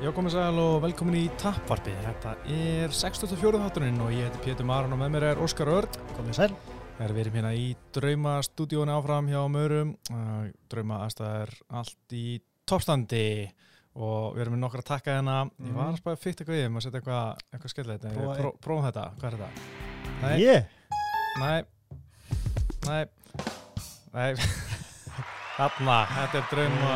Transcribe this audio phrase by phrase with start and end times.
[0.00, 1.92] Já, komið sæl og velkomin í Tappvarpi.
[2.06, 3.58] Þetta er 64.
[3.60, 5.98] þátturinn og ég heiti Pétur Maran og með mér er Óskar Örd.
[6.16, 6.54] Komið sæl.
[6.96, 7.66] Það er verið hérna í
[7.96, 9.92] draumastúdíónu áfram hjá Mörum.
[10.12, 12.24] Uh, Drauma aðstæðar allt í
[12.68, 13.22] toppstandi
[14.00, 15.36] og við erum með nokkra að taka hérna.
[15.60, 18.54] Ég var að spæða fyrst eitthvað í þeim að setja eitthvað, eitthvað við Prófa pró-
[18.64, 19.06] Prófum þetta.
[19.20, 19.50] Hvað er þetta?
[20.20, 20.60] Nei, Ég?
[21.40, 21.58] nei,
[22.88, 23.02] nei,
[24.16, 24.30] nei.
[25.60, 26.94] Þarna, þetta er drauma...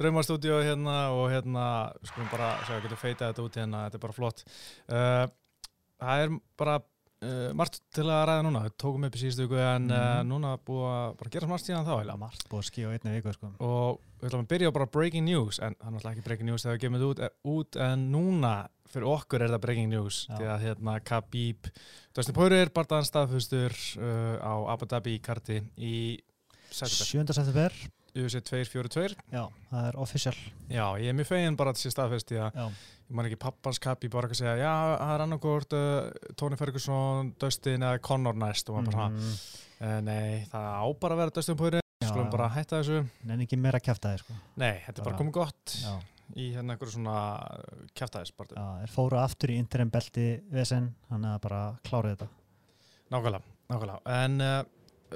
[0.00, 1.66] Draumastúdíu hérna og hérna
[2.08, 4.44] skulum bara sjá, getur feitað þetta út hérna, þetta er bara flott
[4.90, 5.26] uh,
[6.04, 9.60] það er bara uh, margt til að ræða núna, við tókum upp í síðustu viku
[9.62, 10.28] en uh, Mhm.
[10.32, 12.16] núna búið að bara gera margt síðan þá heila.
[12.20, 13.52] Margt búið að skíða á einni viku sko.
[13.60, 16.48] og við ætlum að byrja á bara breaking news en það er náttúrulega ekki breaking
[16.50, 18.52] news þegar við gefum þetta út, er, út en núna
[18.94, 21.68] fyrir okkur er þetta breaking news því að hérna Khabib
[22.14, 25.96] Dustin Poirier, bardaðan staðfustur uh, á Abu Dhabi karti í
[26.70, 27.36] september, 7.
[27.38, 27.76] september.
[28.14, 30.34] UFC 242 Já, það er official.
[30.70, 33.38] Já, ég er mjög fegin bara að þetta sé staðfest því að ég man ekki
[33.42, 38.38] pappans kapi bara að segja já, það er annarkort uh, Tony Ferguson, Dustin eða Conor
[38.38, 38.70] næst.
[38.70, 39.34] Og maður bara, Mm,
[39.80, 43.02] uh, nei, það á bara að vera Dustin Poirier, skulum bara hætta þessu.
[43.26, 44.38] Nenni ekki meira að kæfta þið sko.
[44.62, 45.94] Nei, þetta er bara Bara- komið gott Já.
[46.36, 47.18] í hérna einhverju svona
[47.98, 52.28] kæftæðis bara, Já, þeir fóru aftur í interim belti vesen, þannig að bara klárið þetta.
[53.10, 54.00] nákvæmlega, nákvæmlega.
[54.22, 54.64] En uh,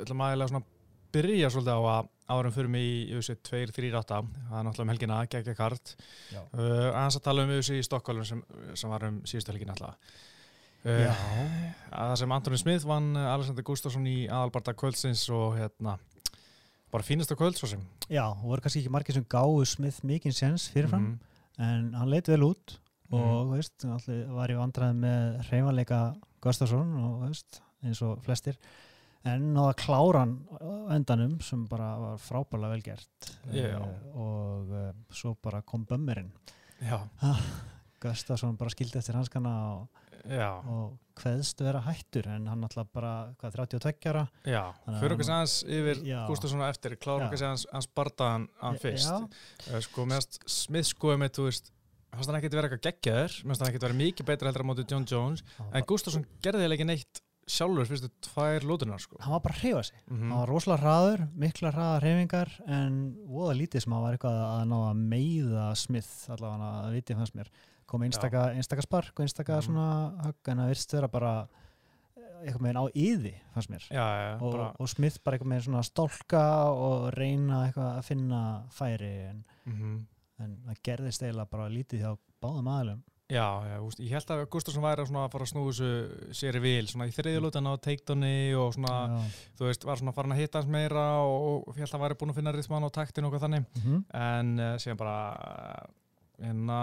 [0.02, 0.64] ætlum aðeinslega svona
[1.14, 4.16] byrja svolítið á að árum fyrir mig í UFC 238,
[4.50, 5.94] það er náttúrulega um helgina geggja kart,
[6.34, 8.42] uh, aðeins að tala um UFC í Stokkólum sem,
[8.76, 9.96] sem var um síðustu helgina alltaf
[10.84, 11.22] uh,
[11.88, 15.96] að það sem Anthony Smith vann uh, Alexander Gustafsson í aðalbarta kvöldsins og hérna
[16.92, 17.80] bara fínasta kvöld svo sem.
[18.08, 21.18] Já, og voru kannski ekki margir sem gáðu Smith mikinn séns fyrirfram, Mhm.
[21.58, 22.78] en hann leit vel út
[23.12, 25.98] og veist, allir var í vandræði með hreyfanleika
[26.44, 28.56] Gustafsson og veist, eins og flestir
[29.28, 30.36] en náða kláran
[30.94, 33.32] endanum sem bara var frábærlega vel gert.
[33.52, 33.78] Já.
[33.78, 36.30] Eh, og uh, svo bara kom bömmerinn.
[36.78, 37.00] Já,
[38.02, 43.32] Gustafsson bara skildi eftir hanskana og, já, og kveðst vera hættur en hann alltaf bara,
[43.40, 44.22] hvað, 32 ára?
[44.46, 44.62] Já.
[44.86, 46.20] Fyrir okkur aðeins yfir Já.
[46.28, 47.26] Gustafsson á eftir, klára Já.
[47.26, 49.18] okkur aðeins hans bardaðan hann fyrst Já,
[49.72, 51.72] uh, sko, meðast Smith sko með, þú veist
[52.14, 55.42] hann ekkert vera eitthvað geggjaður hann ekkert vera mikið betra heldur á móti John Jones
[55.58, 59.16] hann en Gustafsson gerði eiginlega ekki neitt sjálfur fyrstu tvær lótunar sko.
[59.24, 59.96] Hann var bara að hreyfa sig.
[60.10, 62.98] Mm hann var rosalega hraður, mikla hraða hreyfingar en
[63.28, 67.34] voða lítið sem hann var eitthvað að ná að meiða Smith allavega að viti fannst
[67.38, 67.50] mér.
[67.88, 69.64] Kom einstaka, einstaka spark og einstaka Mhm.
[69.64, 69.88] svona
[70.26, 71.32] högg en það virðist vera bara
[72.16, 73.84] eh, eitthvað með á yði fannst mér.
[73.90, 78.04] Já, já, og, bara, og Smith bara eitthvað með svona stólka og reyna eitthvað að
[78.04, 80.06] finna færi en, mm
[80.40, 82.10] en það gerðist eiginlega bara lítið hjá
[82.40, 85.88] báðum aðlum Já, já, úst, ég held að Gustafsson væri að, fara að snúi þessu
[86.38, 88.94] sér í vil, svona í þriðju lútan á takedowni og svona,
[89.58, 92.16] þú veist, var svona farin að hitta hans meira og, og ég held að væri
[92.22, 94.00] búin að finna rithman og taktin og eitthvað þannig, -hmm.
[94.16, 95.90] en uh, síðan bara uh,
[96.38, 96.78] hérna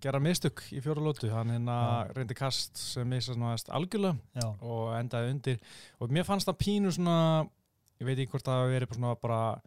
[0.00, 1.76] gera mistök í fjóra lútu, hann hérna
[2.08, 2.14] Já.
[2.16, 5.58] reyndi kast sem missa svona algjörlega já, og endaði undir.
[6.00, 7.46] Og mér fannst það pínu svona
[8.00, 9.60] ég veit ekki hvort það verið bara svona bara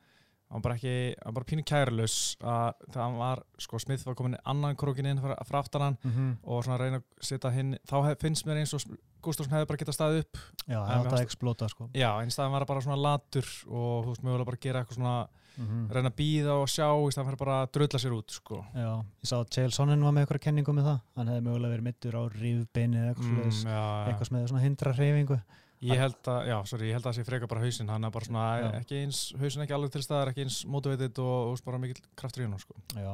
[0.54, 4.06] hann var bara ekki, hann var bara pínu kærlaus að það hann var, sko Smith
[4.06, 6.36] var komin annan krókin inn frá, aftan hann -hmm.
[6.44, 8.86] og svona reyna að setja hinn þá finnst mér eins og
[9.24, 10.38] Gustafsson hefði bara getað staðið upp
[10.68, 14.10] já það átti að explota sko já, en staðan var bara svona latur og þú
[14.10, 15.28] veist, mögulega bara gera eitthvað svona
[15.58, 15.88] -hmm.
[15.92, 18.60] reyna að býða og sjá í staðan fyrir bara að drulla sér út sko.
[18.74, 18.92] Já,
[19.24, 21.88] ég sá að Chael Sonnen var með eitthvað kenningu með það hann hefði mögulega verið
[21.90, 25.40] mittur á rífbeini eða eitthvað, mm, mm, eitthvað með svona hindra hreyfingu
[25.90, 28.12] ég held að, já, sorry, ég held að það sé freka bara hausinn, hann er
[28.16, 28.70] bara svona, Já.
[28.80, 32.44] ekki eins hausinn ekki alveg til staðar, ekki eins motivated og, og bara mikill kraftur
[32.44, 32.76] í hann sko.
[32.96, 33.14] Já,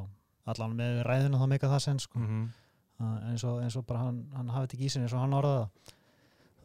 [0.53, 2.19] allan með ræðuna þá meika það sen sko.
[2.19, 2.49] mm
[2.99, 3.15] mm.
[3.31, 5.63] eins, og, eins og bara hann, hann hafði þetta í sinni eins og hann orðaði
[5.63, 5.95] það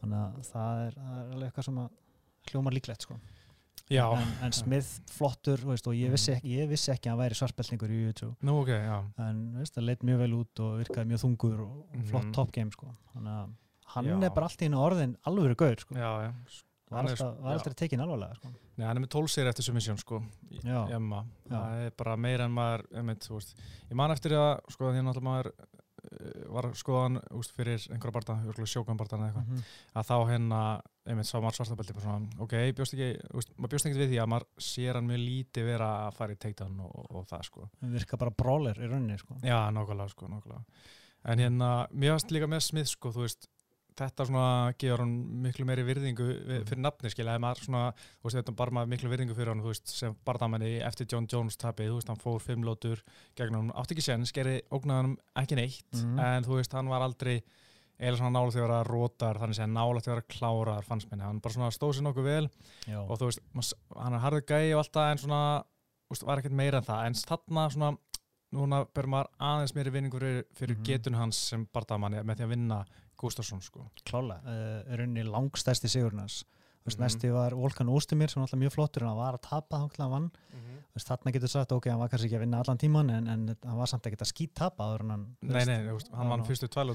[0.01, 3.19] þannig að það er, það er alveg eitthvað sem að hljómar líklegt sko.
[3.93, 7.23] já, en, en Smith flottur veist, og ég vissi, ekki, ég vissi ekki að hann
[7.23, 8.97] væri svartbeltingur í YouTube nú ok, já
[9.29, 12.33] en veist, það leitt mjög vel út og virkaði mjög þungur og, og flott Mhm.
[12.37, 12.91] top game sko.
[13.15, 13.55] þannig að
[13.95, 14.17] hann Já.
[14.25, 15.95] er bara allt í einu orðin alveg gaur sko.
[16.95, 18.49] hann er- alltaf, aldrei tekin alvarlega sko.
[18.77, 20.23] Nei, hann er með 12 sér eftir submission sko,
[21.49, 23.29] það er bara meira en maður einmitt,
[23.91, 25.53] ég man eftir að sko, því að náttúrulega maður
[26.05, 29.63] uh, var skoðan úst, fyrir einhverja barða, sjókan barða eða eitthvað, Mhm.
[29.97, 30.61] að þá hérna
[31.07, 34.47] einmitt sá maður svona, ok, bjóst ekki úst, maður bjóst ekki við því að maður
[34.59, 38.17] sér hann mjög lítið vera að fara í takedown og, og það sko hann virka
[38.19, 39.35] bara brawler í rauninni sko.
[39.43, 40.65] Já, nákvæmlega, sko, nákvæmlega.
[41.25, 43.49] En hérna, mér varst líka með Smith, sko, þú veist,
[43.97, 45.13] þetta svona gefur hann
[45.45, 48.91] miklu meiri virðingu við- fyrir nafni, skilja, ef maður svona, þú veist, þetta bara maður
[48.95, 52.23] miklu virðingu fyrir hann, þú veist, sem barðamenni eftir John Jones tapið, þú veist, hann
[52.25, 53.03] fór fimm lótur
[53.37, 56.19] gegn hann, átti ekki sens, gerði ógnaði hann ekki neitt, Mhm.
[56.19, 57.43] en þú veist, hann var aldrei
[58.01, 61.11] eða svona nála því að vera rótar, þannig að nála því að vera klárar, fannst
[61.11, 62.51] minni, hann bara svona stóð sér nokkuð vel
[62.89, 62.99] Já.
[63.09, 66.53] og þú veist, hann er harður gæi og alltaf en svona, þú veist, var ekkert
[66.53, 67.99] meira en það, en þarna svona
[68.55, 70.85] núna ber maður aðeins meiri vinningur fyrir, fyrir Mhm.
[70.85, 72.85] getun hans sem bardamanni með því að vinna
[73.17, 73.87] Gustafsson sko.
[74.05, 76.45] klála, uh, er rauninni langstæsti sigurnars
[76.85, 77.05] Veist, Mhm.
[77.07, 80.11] næsti var Volkan Óstumir sem var alltaf mjög flottur en hann var að tapa hann
[80.11, 80.31] vann
[80.95, 83.57] Veist, þarna getur sagt, ok, hann var kannski ekki að vinna allan tíman en, en
[83.65, 86.45] hann var samt ekkert að skýt tapa áður en hann Nei, nei, veist, hann vann
[86.45, 86.95] fyrstu klálega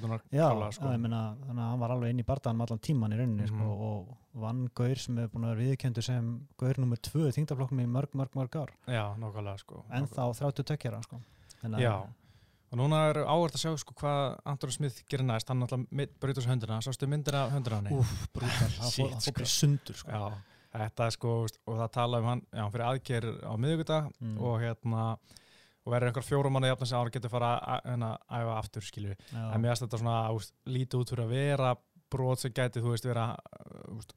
[0.71, 0.85] sko.
[0.85, 3.57] hann var alveg inn í bardaðan allan tíman í rauninni Mhm.
[3.57, 7.33] sko, og vann Gaur sem hefur búin að vera viðkjöndu sem Gaur nummer tvö í
[7.33, 9.83] þingdaflokknum í mörg, mörg, mörg ár Já, nákvæmlega sko.
[9.89, 11.01] en þá 30 tökjara
[11.81, 12.05] Já,
[12.71, 16.43] og núna er áhvert að sjá sko, hvað Anton Smith gerir næst, hann náttúrulega breytur
[16.45, 19.45] sér höndina, sástu myndina af höndina hann Úf, brútal, Shit, fór, sko.
[19.45, 20.11] sundur sko.
[20.11, 20.37] Já,
[20.77, 21.33] þetta er sko,
[21.65, 24.37] og það tala um hann, já, hann fyrir aðgerð á miðugudag Mm.
[24.37, 25.03] og hérna
[25.85, 29.15] og verður einhver fjórum manni jafnast sem hann getur fara að hérna, æfa aftur, skilju
[29.33, 31.75] en mér finnst þetta svona úst, lítið út fyrir að vera
[32.11, 34.13] brot sem gæti, þú veist, vera uh, úst,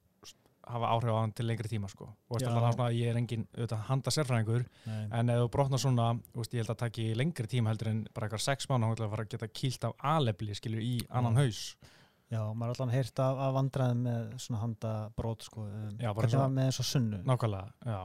[0.69, 2.07] hafa áhrif á hann til lengri tíma sko.
[2.07, 5.07] og veist, það svona, ég er engin auðvitað, handa sérfræðingur, Nei.
[5.19, 8.29] en ef þú brotnar svona úst, ég held að taki lengri tíma heldur en bara
[8.29, 11.43] eitthvað sex mánu, að fara að geta kýlt af alefli, skilju, í annan Já.
[11.43, 11.63] haus
[12.33, 15.67] Já, maður er allan heyrt af, af vandræðum með svona handabrót sko.
[15.69, 18.03] um, Já, hvernig var með eins og sunnu nákvæmlega, já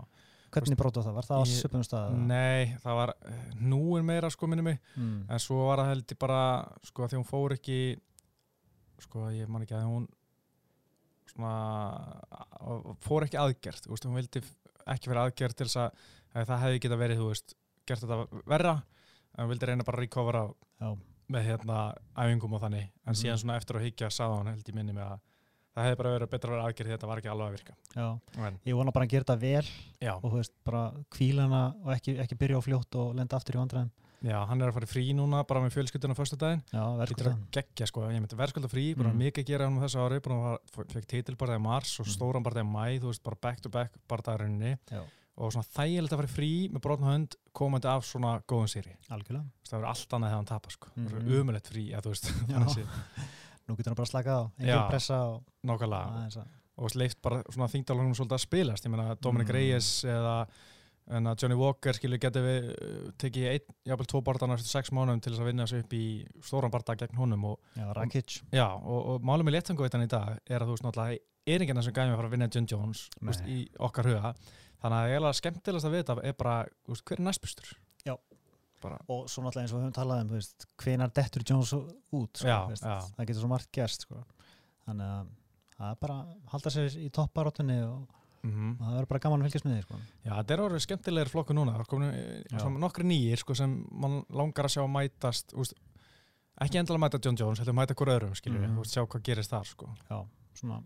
[0.54, 2.26] hvernig brót var það, var það á söpum stað eða?
[2.30, 5.18] Nei, það var eh, núin meira sko minni mig mm.
[5.28, 6.42] en svo var það held ég bara
[6.88, 7.80] sko að því hún fór ekki
[9.04, 10.08] sko ég man ekki að hún
[11.38, 14.42] svona fór ekki aðgerð, þú veist, hún vildi
[14.88, 16.02] ekki vera aðgerð til þess að,
[16.38, 17.56] að það hefði geta verið, veist,
[17.88, 18.74] gert þetta verra
[19.38, 20.44] en hún vildi reyna bara að recovera
[20.82, 20.90] Já,
[21.34, 21.78] með hérna
[22.24, 22.86] æfingum og þannig.
[23.06, 23.20] En Mhm.
[23.22, 25.20] síðan svona eftir að higgja sagði hann held ég minni með að
[25.78, 27.74] það hefði bara verið betra að vera aðgerð því þetta var ekki alveg að virka.
[28.66, 29.66] Ég vona bara að gera þetta vel
[30.02, 33.36] já, og þú veist, bara kvíla hana og ekki, ekki byrja á fljótt og lenda
[33.38, 33.92] aftur í vandræðum
[34.24, 36.98] já, hann er að fara í frí núna bara með fjölskylduna fyrstu daginn Já, Lítur
[37.00, 39.20] verðskulda að gegja sko, ég myndi verðskulda frí, bara Mm.
[39.22, 40.58] mikið að gera hann þessu ári, bara hann
[40.94, 42.14] fekk titilbarðið í mars og Mm.
[42.18, 45.02] stóran barðið í mæ, þú veist, bara back to back barðaðurinni Já,
[45.38, 48.96] og svona þægilegt að fara í frí með brotna hönd komandi af svona góðum sýri.
[49.10, 51.12] algjörlega Það verður allt annað þegar hann tapar sko, það Mhm.
[51.12, 52.88] verður umulett frí, að þú veist, þannig séð.
[53.68, 54.70] Nú getur hann bara að slaka á, engin
[56.32, 56.48] að
[56.78, 59.54] og leift bara svona þingdalunum svolítið að spilast, ég meina Dominic Mm.
[59.54, 60.48] Reyes eða
[61.16, 64.92] en að Johnny Walker skilur geti við uh, tekið einn, jafnvel tvo barðana eftir sex
[64.92, 66.04] mánuðum til þess að vinna þessu upp í
[66.44, 70.38] stóran barða gegn honum og Já, Rakic Já, og, og málum með léttanguveitan í dag
[70.46, 73.06] er að þú veist náttúrulega er enginn sem gæmi að fara að vinna John Jones
[73.24, 73.36] Nei.
[73.48, 73.58] í
[73.88, 74.34] okkar huga
[74.82, 76.58] þannig að eiginlega skemmtilegast að vita er bara
[76.92, 77.72] veist, hver er næstbustur
[78.04, 78.14] Já.
[78.84, 82.44] bara, og svo náttúrulega eins og við höfum talað um veist, hvenar dettur Jones út
[82.44, 83.00] sko, Já, já.
[83.16, 84.20] það getur svo margt gerst sko.
[84.84, 85.32] þannig að
[85.78, 89.48] það er bara að halda sér í topparóttunni og mm það verður bara gaman að
[89.48, 90.00] fylgjast með því sko.
[90.26, 91.74] Já, þetta er orðið skemmtilegir flokku núna.
[91.74, 92.12] Það er komin
[92.60, 95.74] svona nokkri nýjir sko, sem mann langar að sjá mætast þú veist,
[96.62, 98.84] ekki endilega mæta John Jones heldur mæta hver öðrum, skiljum við, mm.
[98.86, 99.90] sjá hvað gerist þar sko.
[100.10, 100.22] já,
[100.58, 100.82] svona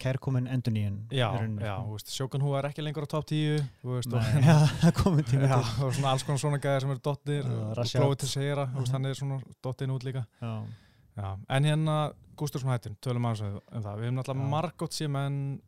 [0.00, 1.28] kærkomin endur nýjun Já,
[1.62, 4.42] já, þú veist, Sjókan Hú er ekki lengur á top 10 þú veist, og, Nei,
[4.48, 5.84] já, það er komin tími já, til.
[5.86, 8.90] og svona alls konar svona gæðir sem eru dottir og grófið til segjara, þú veist,
[8.90, 8.96] Mhm.
[8.98, 10.24] hann er svona dottin út líka.
[10.42, 10.54] Já,
[11.14, 13.98] Já, en hérna Gústursson hættin, tölum aðeins um það.
[14.00, 15.60] Við hefum náttúrulega margótt enn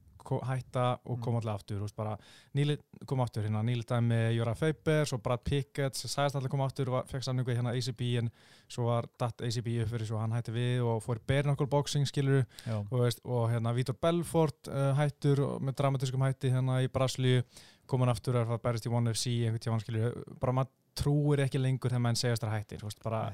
[0.46, 1.42] hætta og koma Mm.
[1.42, 2.16] allir aftur, þú veist, bara
[2.54, 6.66] nýli koma aftur, hérna nýli dæmi Jóra Feibers og Brad Pickett sem sagðist allir koma
[6.66, 8.30] aftur og fekk sanningu í hérna ACB en
[8.68, 12.44] svo var datt ACB upp fyrir svo hann hætti við og fór knuckle boxing skilur
[12.90, 17.42] og, veist, og hérna Vítor Belfort uh, hættur með dramatískum hætti hérna í Braslíu
[17.86, 21.92] komin aftur að berist í One FC einhvern tíma skilur, bara maður trúir ekki lengur
[21.92, 23.32] þegar menn segjast þar hættir, veist, bara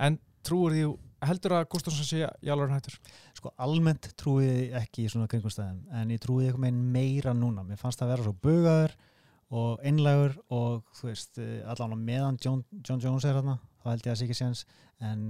[0.00, 0.84] en trúir því,
[1.28, 2.96] heldur að Gustafsson sé jálfurinn hættur?
[3.36, 7.64] sko almennt trúi ég ekki í svona kringumstæðum en ég trúi eitthvað meginn meira núna
[7.66, 8.94] mér fannst það að vera svo bugaður
[9.50, 13.88] og einlægur og þú veist eh, allan á meðan John, John Jones er þarna þá
[13.90, 14.64] held ég að það sé ekki séns
[15.00, 15.24] en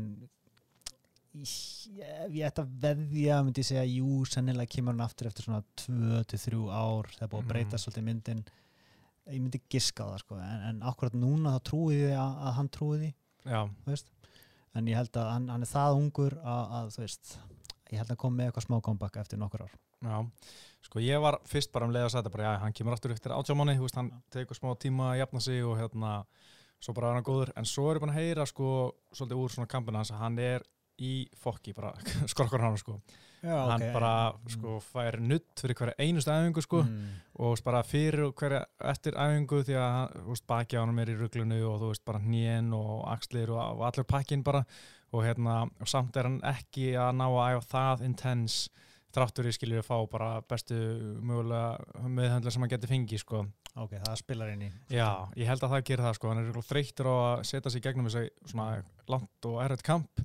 [1.40, 1.52] ég,
[2.34, 6.64] ég ætti að veðja myndi ég segja jú, sennilega kemur hann aftur eftir svona 2-3
[6.74, 7.50] ár það er búið að Mhm.
[7.52, 8.44] breyta svolítið myndin
[9.30, 12.56] ég myndi giska á það sko en, en akkurat núna þá trúi ég að, að
[12.58, 13.10] hann trúi því
[13.46, 14.10] Já, þú veist
[14.78, 17.32] en ég held að hann, hann er það ungur að, að þú veist
[17.90, 19.78] ég held að koma með eitthvað smá comeback eftir nokkur ár.
[20.00, 20.16] Já,
[20.86, 23.14] sko ég var fyrst bara um leið að segja þetta bara, já, hann kemur aftur
[23.14, 26.12] eftir átjámanni, þú veist, hann tekur smá tíma að jafna sig og hérna,
[26.80, 28.70] svo bara er hann góður, en svo er ég búin að heyra, sko,
[29.12, 30.64] svolítið úr svona kampina hans að hann er
[31.00, 31.92] í fokki, bara,
[32.32, 32.98] skorkur hann, sko,
[33.40, 37.12] Já, hann bara, sko, fær nutt fyrir hverja einustu æfingu, sko, mm.
[37.40, 41.60] og bara fyrir hverja eftir æfingu því að veist, baki á hann er í ruglunu
[41.70, 44.64] og þú veist, bara hnén og axlir og, og allur pakkin bara.
[45.10, 49.54] Og hérna, og samt er hann ekki að ná að æfa það intense þráttur í
[49.56, 50.76] skiljið að fá bara bestu
[51.18, 53.40] mögulega meðhandla sem hann geti fengið, sko.
[53.74, 54.70] ok, það spilar inn í.
[54.92, 55.08] Já,
[55.40, 58.06] ég held að það gerir það, sko, hann er þreyttur á að setja sig gegnum
[58.06, 58.68] þessi svona
[59.10, 60.22] langt og erfitt kamp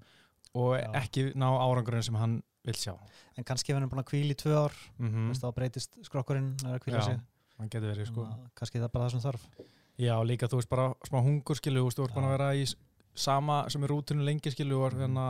[0.55, 0.89] og Já.
[1.03, 2.95] ekki ná árangurinn sem hann vil sjá.
[3.37, 5.33] en kannski ef hann er búin að kvíla í tvö ár Mm mm.
[5.37, 7.19] þá breytist skrokkurinn að kvíla sig
[7.59, 8.25] hann verið, sko.
[8.25, 9.45] Þannig að kannski það er bara það sem þarf
[9.95, 12.49] Já, líka þú veist bara smá hungur skilu, þú veist, þú ert búin að vera
[12.55, 12.65] í
[13.15, 15.27] sama sem er rútinu lengi skilu og er hérna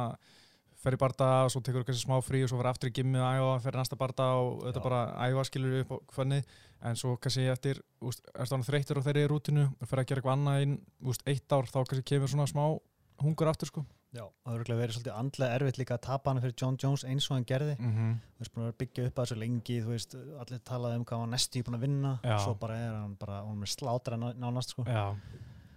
[0.86, 2.96] fer í barda og svo tekur þú kannski smá frí og svo fer aftur í
[2.96, 6.50] gimmi og æfa, fer í næsta barda og þetta bara æfa skilur upp á hvernig
[6.86, 10.02] en svo kannski eftir, úst, er það þreyttur og þeir eru í rútinu og fer
[10.02, 12.66] að gera eitthvað annað inn, úst, eitt ár þá kannski kemur svona smá
[13.24, 13.86] hungur aftur sko.
[14.16, 17.26] Já, það hefur verið svolítið andlega erfitt líka að tapa hana fyrir John Jones eins
[17.28, 17.76] og hann gerði.
[17.80, 18.14] Mm -hmm.
[18.36, 21.20] þú veist, búin að byggja upp að þessu lengi þú veist, allir talaði um hvað
[21.20, 22.38] hann næstu búin að vinna Já.
[22.40, 25.16] svo bara er hann bara, hún er slátra nánast sko, Já,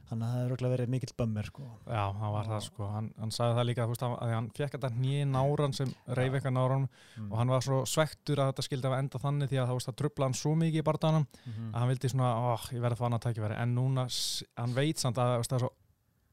[0.08, 1.62] þannig að það hefur verið mikill bömmir sko.
[1.86, 2.86] já, hann var það sko.
[2.86, 6.32] Hann, hann sagði það líka, þú veist, að hann fekk þetta nýja náran sem reyf
[6.32, 7.32] eitthvað náran mm.
[7.32, 9.98] og hann var svo svektur að þetta skildi að enda þannig því að það, það
[10.00, 12.64] trubla hann svo mikið í bardanum mm að hann vildi svona, oh,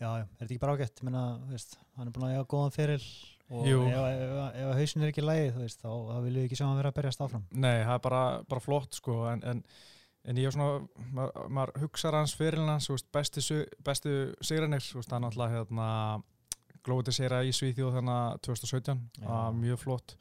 [0.00, 1.00] Já, já, er þetta ekki bara ágætt
[1.44, 3.02] þú veist, hann er búin að eiga góðan fyrir
[3.50, 3.80] og Jú.
[3.84, 6.56] ef, ef, ef, ef hausin er ekki lægi þá, veist, þá, þá viljum við ekki
[6.56, 9.60] sjá hann vera að berjast áfram Nei, það er bara, bara flott sko en, en,
[10.24, 13.44] en ég er svona maður, maður hugsar hans fyrir hans veist, bestu,
[13.84, 14.14] bestu
[15.10, 15.90] það er náttúrulega hérna
[16.86, 19.24] glóti sigra í Svíþjóð þannig að 2017 Já.
[19.24, 20.16] það var mjög flott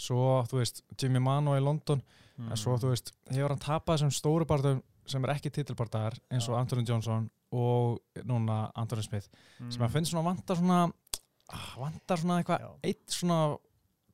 [0.00, 2.50] svo, þú veist, Jimmy Mano í London mm.
[2.50, 6.48] en svo þú veist, hefur hann tapað þessum stóru barðum sem er ekki titilbardagar eins
[6.48, 6.56] og.
[6.60, 7.26] Anthony Johnson
[7.56, 7.98] og
[8.28, 9.72] núna Anthony Smith mm.
[9.74, 13.40] sem að finnst svona vantar svona ah, vantar svona eitthvað eitt svona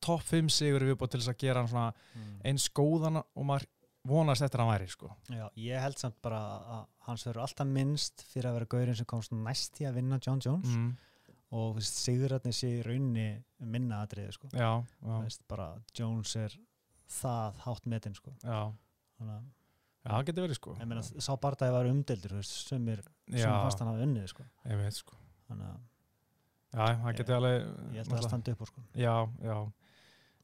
[0.03, 2.37] topp 5 sigur viðbúið til þess að gera hann svona mm.
[2.49, 3.69] eins góðan og maður
[4.07, 5.11] vonast eftir að hann væri sko.
[5.35, 6.41] Já, ég held samt bara
[6.77, 10.21] að hans verður alltaf minnst fyrir að vera gaurinn sem komst næst í að vinna
[10.23, 10.91] John Jones mm.
[11.57, 13.27] Og sigurarnir sé í raunni
[13.73, 14.51] minna atriði sko.
[15.49, 16.57] bara Jones er
[17.21, 18.33] það hátt metinn sko.
[18.43, 18.61] já
[19.19, 23.45] þannig að já, það getur verið sko ég meina sá bardagi var umdeldur sumir, já,
[23.47, 24.49] sumir fannst hann hafa unnið sko.
[24.67, 25.17] ég veit sko
[25.49, 25.79] þannig að
[26.77, 28.85] já, Ég- getur alveg ég held að það standi upp úr sko.
[28.95, 29.15] já,
[29.47, 29.57] já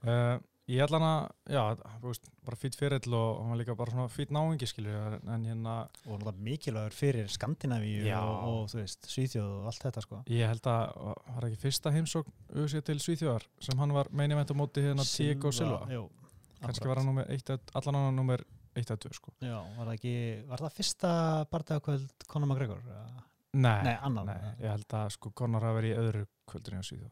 [0.06, 0.40] uh,
[0.70, 1.62] ég ætla hann að, já,
[2.04, 4.94] veist bara fýtt fyrirl og hann var líka bara svona fýtt náingi skilju,
[5.34, 5.74] en hérna
[6.06, 10.20] og náttúrulega mikilvægur fyrir Skandinavíu og, og þú veist, Svíþjóð og allt þetta sko.
[10.30, 10.96] Ég held að
[11.34, 15.06] var ekki fyrsta heimsókn auðvitað til Svíþjóðar sem hann var meini veit á móti hérna
[15.08, 16.06] Diego Silva jú,
[16.62, 16.86] akkurat.
[16.92, 18.44] var hann nummer eitt, eða- allan annan nummer
[18.78, 20.14] 1 að 2 sko Já, var það ekki,
[20.48, 21.10] var það fyrsta
[21.50, 22.80] bardagakvöld Conor McGregor?
[23.52, 24.24] Nei, Nei, annan.
[24.30, 27.10] nei, ég held að sko Conor hafi verið í öðru kvöldinu á Svíþjóð,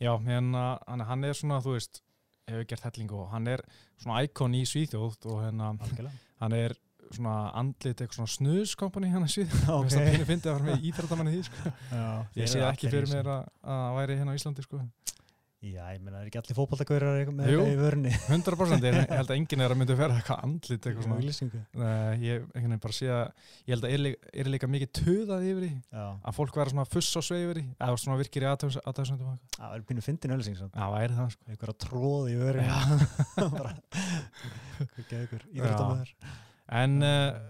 [0.00, 0.58] það var 2013 ég held Ok.
[0.58, 0.98] að þetta hafi verið 2012 eða Já.
[0.98, 2.02] hérna, hann, er svona, þú veist
[2.48, 3.60] hefur gert helling og hann er
[3.98, 6.12] svona íkon í Svíþjóð og hérna Algjörlega.
[6.40, 6.74] hann er
[7.08, 9.88] svona andlit eitthvað svona snuðskompani í Svíþjóð Mér Ok.
[9.88, 11.72] finnst það pínu fyndið að vera með íþrættamanni því sko.
[11.90, 14.80] Já, Ég sé ekki fyrir mér að að það væri hérna á Íslandi sko.
[15.58, 17.62] Já, ég meina, það er ekki allir fótballtakaurar með Jú.
[17.64, 20.84] eitthvað í vörni 100% ég held að enginn er að myndi að vera eitthvað andlit
[20.86, 21.16] eitthvað svona.
[21.18, 21.62] Auglýsingu.
[21.80, 23.24] Nei, ég einhvern veginn bara sé að
[23.66, 26.72] ég held að er, líka- er líka mikið töðað yfir því Já, að fólk vera
[26.74, 30.36] svona fuss á sveig yfir því eða svona virkir í aðtöðsöndum það er pínu fyndin
[30.36, 30.60] öllising.
[30.62, 31.48] Já, væri það sko.
[31.50, 32.68] Eitthvað að tróði í vörni
[33.58, 33.74] bara,
[34.78, 36.14] hvað geði ykkur íþróttamöður
[36.78, 37.42] En uh,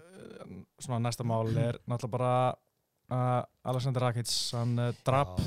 [0.80, 2.32] svona næsta mál er náttúrulega bara
[3.10, 5.38] uh, Alexander Rakic hann uh, drap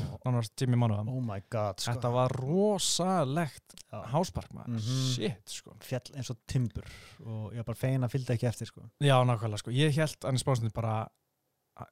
[0.59, 1.91] Jimmy Manuða Oh my god, sko.
[1.93, 5.13] Þetta var rosalegt háspark maður, Mhm.
[5.15, 5.75] shit sko.
[5.79, 6.85] Fjall eins og timbur
[7.25, 8.81] og ég var bara fegin að fylgda ekki eftir sko.
[9.01, 11.07] Já, nákvæmlega sko, ég held hann í spánstunni bara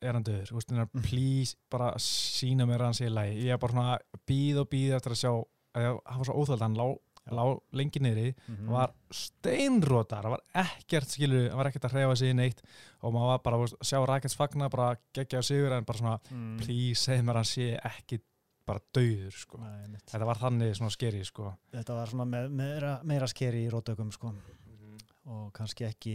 [0.02, 1.02] er hann döður, þú veist, hann er Mm.
[1.04, 3.44] please bara sína mér að hann sé í lagi.
[3.48, 3.98] Ég er bara svona
[4.28, 5.32] býð og býð eftir að sjá
[5.76, 6.96] að hann var svo óþöld, hann lá,
[7.30, 7.36] Já.
[7.38, 7.44] lá
[7.80, 12.18] lengi niðri, mm hann var steinrótar, hann var ekkert skilur, hann var ekkert að hreyfa
[12.20, 12.64] sig í neitt
[13.02, 16.58] og maður var bara, veist, sjá Rakets fagna bara geggja sigur en bara svona mm.
[16.64, 18.22] please, segð mér að hann sé ekki
[18.70, 21.52] bara döður sko, Nei, þetta var þannig svona skeri sko.
[21.74, 24.34] Þetta var svona með, meira, meira skeri í rótökum sko.
[25.30, 26.14] Og kannski ekki,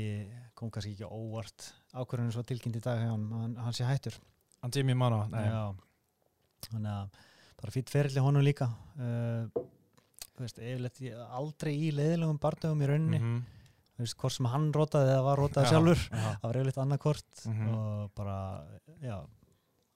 [0.59, 3.87] kom kannski ekki á óvart ákvörðinu svo tilkynnt í dag hjá hann, hann, hann sé
[3.87, 4.17] hættur.
[4.63, 4.75] Hann
[5.31, 5.63] nei, Já,
[6.71, 7.21] þannig að
[7.61, 8.71] bara fýtt ferilli honum líka.
[8.99, 9.47] Uh,
[10.41, 10.59] veist,
[11.31, 13.43] aldrei í leiðilegum bardögum í rauninni Mhm.
[13.97, 16.39] þú veist, hvort sem hann rótaði eða var rótaði Já, sjálfur já.
[16.41, 17.69] það var yfirleitt annað hvort Mhm.
[17.75, 18.65] og bara,
[19.03, 19.27] já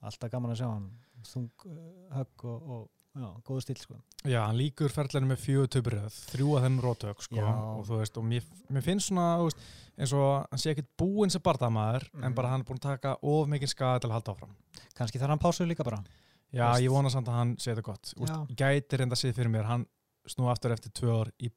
[0.01, 0.91] alltaf gaman að sjá hann
[1.23, 5.67] þung uh, högg og, og já, góðu stíl sko Já, hann líkur ferðlunum með fjögur
[5.67, 9.57] töpuröð, þrjú að þeim rótök sko, og þú veist, og mér, mér finnst svona, veist,
[9.97, 12.35] eins og hann sé ekkit búinn sem bardamaður, en Mhm.
[12.35, 14.55] bara hann er búinn að taka of mikið skada til að halda áfram.
[14.95, 16.03] kannski þarf hann pásu líka bara
[16.51, 16.81] Já, Veist.
[16.81, 18.13] ég vona samt að hann sé þetta gott.
[18.17, 19.85] Úst, gæti reynda að séð fyrir mér, hann
[20.27, 21.49] snú aftur eftir tvö ár í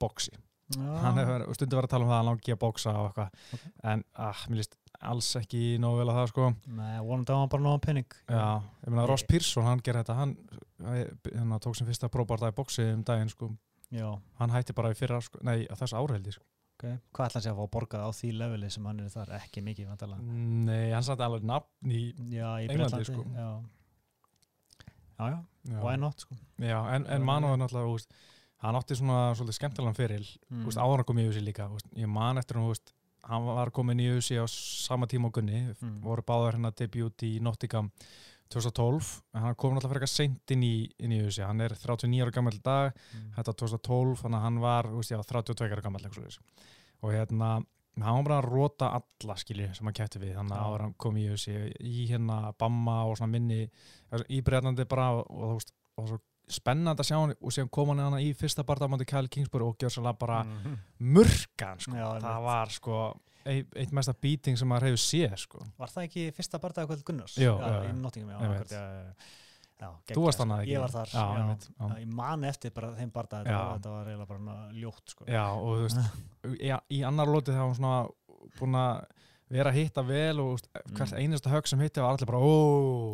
[0.72, 3.30] já, Hann hefur stundu verið að tala um það að langi að boxa og eitthvað,
[3.52, 3.64] Ok.
[3.84, 6.46] en ah, mér líst alls ekki nógu vel að það, sko.
[6.78, 9.06] Nei, vonandi á hann bara nóðan penning Já, ég meina.
[9.10, 10.36] Ross Pearson, hann gerði þetta, hann,
[11.34, 13.50] hann tók sem fyrsta próbarda í boxi um daginn, sko.
[13.90, 16.44] já, Hann hætti bara í fyrra, sko, nei, á þessu árheldi, sko.
[16.78, 19.34] ok hvað ætla hann sé að fá borgað á því leveli sem hann er þar
[19.42, 23.26] ekki mikið vantala Nei, hann satt alveg nafn í já, í Englandi, sko.
[23.36, 23.50] já,
[25.20, 26.34] já, já, why not sko.
[26.58, 27.52] Já, en, en Já, Manu já.
[27.54, 28.06] er náttúrulega,
[28.62, 30.66] hann átti svona svolítið skemmtilegan fyrir, mm.
[30.76, 32.92] áður að koma í USA líka, veist, ég man eftir hann, veist,
[33.26, 35.98] hann var komin í USA á sama tíma og Gunni, Mm.
[36.04, 37.90] voru báðar hérna debut í Nottingham
[38.52, 42.22] 2012, en hann kom náttúrulega fyrir eitthvað seint inn í, í USA, hann er 39
[42.22, 43.28] ára gammal dag, mm.
[43.36, 46.10] þetta var 2012, þannig að hann var, veist, já, 32 ára gammal,
[47.02, 47.52] og hérna,
[47.98, 50.98] hann var bara að rota alla, skilju, sem hann kæfti við, þannig að áður hann
[51.02, 53.64] kom í USA, í hérna Bamma og svona minni,
[54.28, 56.18] í breytandi bara, og þú veist, og svo
[56.48, 59.76] spennandi að sjá hann og síðan kom hann hana í fyrsta barndamandi Kyle Kingsbury og
[59.78, 60.78] gjör sannlega bara Mhm.
[61.00, 61.92] murkan sko.
[61.94, 62.42] Já, það einmitt.
[62.44, 65.64] var sko eitt, mesta beating sem maður hefur séð sko.
[65.78, 67.36] Var það ekki fyrsta barndagakvöld Gunnars?
[67.36, 67.88] Já, í.
[69.82, 70.42] Já, þú varst sko.
[70.44, 71.56] hann að ekki Ég var þar, já, já.
[71.80, 71.96] já.
[71.98, 74.38] Ég man eftir bara þeim barndag, þetta, var- eiginlega bara
[74.72, 75.24] ljótt, sko.
[75.26, 75.98] já og þú veist
[76.90, 78.10] í, annar lótið það var svona
[78.60, 79.04] búin að
[79.52, 81.18] vera að hitta vel og þú veist, hvert Mm.
[81.22, 82.52] einasta högg sem hitti var allir bara ó,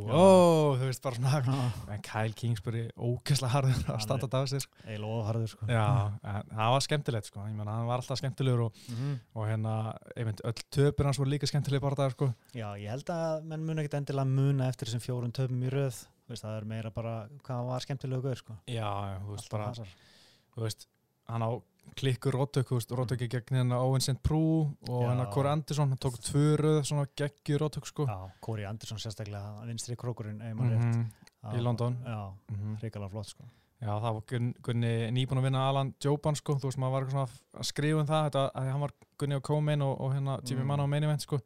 [0.06, 0.12] Já.
[0.14, 4.60] ó, þú veist bara svona Já, en Kyle Kingsbury ógeðslega harður að þetta af sér
[4.64, 4.74] sko.
[4.86, 5.66] eiginlega ofarður, sko.
[5.66, 5.84] já,
[6.22, 7.40] en það var skemmtilegt sko.
[7.40, 9.20] ég meina, hann var alltaf skemmtilegur og, Mhm.
[9.34, 9.74] og hérna,
[10.16, 12.34] einmitt, öll töpur hans voru líka skemmtileg bara það sko.
[12.54, 16.06] Já, ég held að menn mun ekkert endilega muna eftir þessum fjórum töfum í röð.
[16.28, 18.52] Veist, það er meira bara hvað var skemmtilegu gaur, sko.
[18.68, 20.86] já, þú veist bara þú veist,
[21.28, 21.50] hann á
[21.98, 24.18] klikkur veist, róttöki gegn hérna Owen St.
[24.22, 28.64] Prú og hérna Corey Anderson, hann tók tvö röð svona geggjur róttök sko Já, Corey
[28.64, 30.38] Anderson sérstaklega, vinstri krókurinn.
[30.38, 31.06] Mhm,
[31.42, 31.96] Já, í London.
[32.04, 32.76] Já, mhm.
[32.82, 33.44] hrikalega flott, sko.
[33.78, 37.10] Já, það var Gunni, Gunni nýbúin að vinna Alan Joban sko, þú veist, maður var
[37.10, 37.26] svona
[37.62, 40.62] að skrifa um það, þetta, að hann var Gunni og Coleman og, og hérna Jimmy
[40.62, 40.66] Mm.
[40.66, 41.38] Mann á main event sko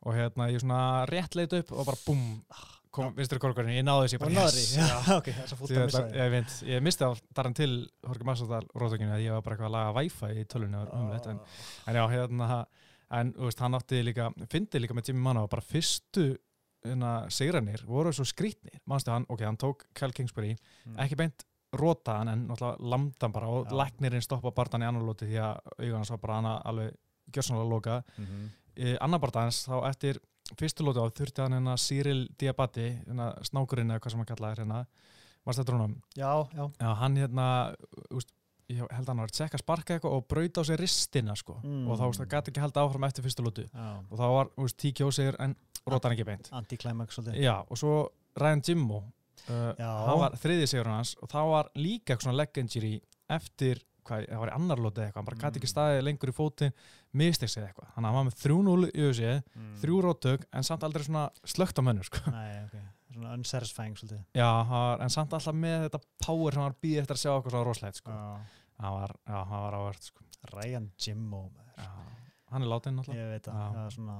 [0.00, 2.79] og hérna ég svona rétt leit upp og bara búm, kom
[3.16, 7.10] vinstri krókurinn, ég náði þessi yes, já, ok, það það- ég, veit, ég misti á
[7.36, 7.72] þaran til
[8.06, 11.26] Horki Massadal rótökinu að ég var bara eitthvað að laga Wi-Fi í tölunni og umleitt
[11.30, 11.38] en,
[11.86, 12.66] en já, hérna
[13.10, 16.26] en veist, hann átti líka, fyndi líka með Jimmy Mann og bara fyrstu
[16.86, 20.56] hérna, sigranir voru svo skrítnir mannstu hann, ok, hann tók Kyle Kingsbury.
[20.86, 20.98] Mm.
[21.04, 21.44] ekki beint
[21.78, 23.76] rota hann en náttúrulega lamdan bara og Já.
[23.84, 26.94] læknirinn stoppa barndan í annar lóti því að auðvitað hans var bara hana alveg
[27.30, 28.48] gjörsanlega loka Mhm.
[28.80, 30.18] í annar barndans þá eftir
[30.58, 34.62] fyrstu lóti á þurfti hann hérna Cyril Diabati hérna snákurinn eða hvað sem hann kallaði
[34.62, 34.82] hérna
[35.46, 36.64] varst þetta honum Já, já.
[36.80, 37.46] Já, hann hérna,
[38.16, 38.32] úst,
[38.70, 41.58] ég held að hann var að tsekka sparka eitthvað og braut á sig ristina sko.
[41.64, 41.86] Mm.
[41.88, 43.88] og þá úst, gæti ekki halda áfram eftir fyrstu lútu já.
[44.08, 47.40] og þá var TKO sigur en rótan ekki beint Anti-climax svolítið.
[47.42, 47.94] Já, og svo
[48.38, 49.00] Ryan Jimmo
[49.48, 52.94] uh, hann var þriði sigur hans og þá var líka eitthvað svona leg injury
[53.30, 55.74] eftir, hvað, það var í annar lútu eitthvað hann bara gæti ekki Mm.
[55.74, 56.72] staðið lengur í fótinn
[57.14, 59.74] mistekst eða eitthvað, hann var með 3-0 í össi, Mm.
[59.82, 62.30] þrjú rótök en samt aldrei svona slögt á mönnu sko.
[62.30, 62.76] Nei, ok.
[63.10, 64.24] Svona unsatisfying svolítið.
[64.38, 67.50] Já, var, en samt alltaf með þetta power sem hann býði eftir að sjá eitthvað
[67.56, 68.10] svona roslegt sko.
[68.10, 68.40] Já.
[68.80, 70.22] hann var, já, hann var ávert sko.
[70.54, 71.74] Ryan Jimmo, maður.
[71.76, 71.90] Já,
[72.52, 73.18] hann er látinn náttúrulega.
[73.20, 74.18] Ég veit að það er svona,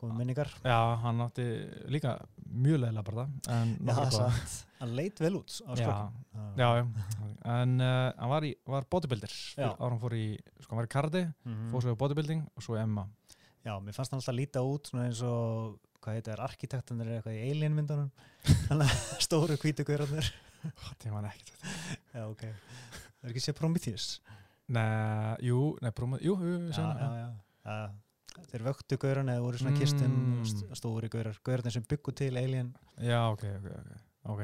[0.00, 0.48] góð minningar.
[0.64, 1.44] Já, hann átti
[1.92, 2.14] líka
[2.50, 3.74] mjög leiðilega bara það.
[3.86, 4.56] Já, satt.
[4.80, 6.24] Hann leit vel út á Já, skokkum.
[6.56, 6.86] já, já.
[7.54, 9.34] En uh, hann var, í, var bodybuilder.
[9.60, 10.24] Ára hann fór í,
[10.62, 11.70] sko, hann var í kardi, Mhm.
[11.72, 13.06] fór svo í bodybuilding og svo í Emma.
[13.64, 17.50] Já, mér fannst hann alltaf líta út eins og, hvað heitir, arkitektanir eða eitthvað í
[17.50, 18.10] Alien myndunum.
[19.24, 20.32] Stóru hvítu gaurarnir.
[21.00, 21.74] Það var ekkert þetta.
[22.16, 22.42] Já, ok.
[23.20, 24.06] Það er ekki sér Prometheus.
[24.70, 27.28] Nei, jú, nei, brúma, jú, jú, jú, Já, já, já, já.
[27.66, 27.90] já.
[28.50, 30.74] Þeir vöktu gaurarni eða voru svona kistum Mm.
[30.74, 31.36] stóri gaurar.
[31.44, 32.74] Gaurarnir sem byggu til Alien.
[33.00, 34.00] Já, ok, ok, ok.
[34.32, 34.40] Ok,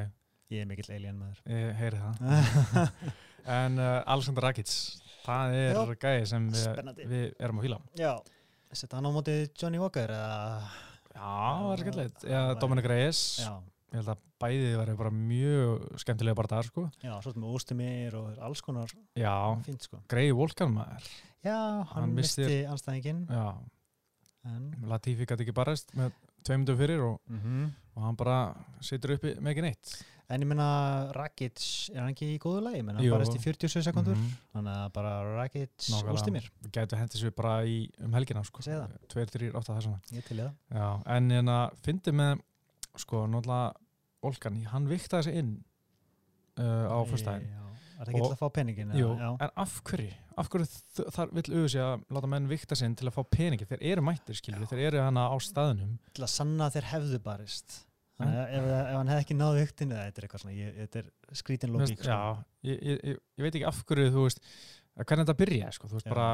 [0.50, 1.40] Ég er mikill Alien maður.
[1.46, 2.90] ég heyri það.
[3.46, 4.66] En uh, Alexander Rakic,
[5.24, 5.94] það er Já.
[6.02, 7.76] gæði sem við, við erum að fíla.
[7.94, 8.12] Já.
[8.74, 10.66] Setta hann á móti Johnny Walker eða?
[11.14, 12.18] Já, það er skemmtilegt.
[12.24, 13.20] það væri- Dominic Reyes.
[13.44, 13.52] Já.
[13.92, 16.90] Ég held að bæðið væri bara mjög skemmtilega bara þar, sko.
[17.04, 20.00] Já, svo með Óstumir og alls konar Já, fínt sko.
[20.10, 21.06] Grey Volkan maður.
[21.46, 21.54] Já,
[21.86, 23.28] hann, Hann misti anstæðingin.
[23.30, 23.54] Já,
[24.46, 26.12] En, Latifi gæti ekki barist með
[26.46, 28.36] tveimundum fyrir og, mm og hann bara
[28.84, 29.90] situr uppi með ekki neitt.
[30.28, 30.66] en ég meina
[31.16, 31.62] Rakic,
[31.94, 32.82] er hann ekki í góðu lagi?
[32.84, 34.18] Menn, hann barist í 47 sekundur.
[34.18, 34.34] Mhm.
[34.52, 35.86] Þannig að bara Rakic.
[36.12, 36.50] Óstumir.
[36.64, 38.60] Við gætu hendis við bara í, um helgina, sko.
[38.60, 39.62] Ég segi það.
[39.70, 40.00] Það svona.
[40.12, 40.52] Ég til í það.
[40.76, 42.42] Já, en hérna, fyndi með,
[42.96, 43.72] sko, náttúrulega
[44.26, 45.52] Volkan, hann viktaði sig inn
[46.58, 47.46] uh, á fyrstæðin.
[47.96, 48.90] Já, er það ekki til að fá peningin?
[49.00, 49.08] Jú,
[49.40, 50.12] en af hverju?
[50.36, 50.66] Af hverju
[51.16, 53.64] þar vill auðvitað að láta menn vikta sinn til að fá peningi?
[53.70, 55.94] Þeir eru mættir, skilju, þeir eru hana á staðnum.
[56.12, 57.78] Til að sanna að þeir hefðu barist.
[58.20, 61.00] Þannig að ef, ef hann hefði ekki náðu viktinu, þetta er eitthvað svona, ég, þetta
[61.02, 61.08] er
[61.40, 61.98] skrítin logík.
[61.98, 64.40] finnst- Já, ég, ég, ég, veit ekki af hverju, þú veist,
[64.96, 66.14] hvernig þetta byrja, sko, þú veist, Já.
[66.14, 66.28] bara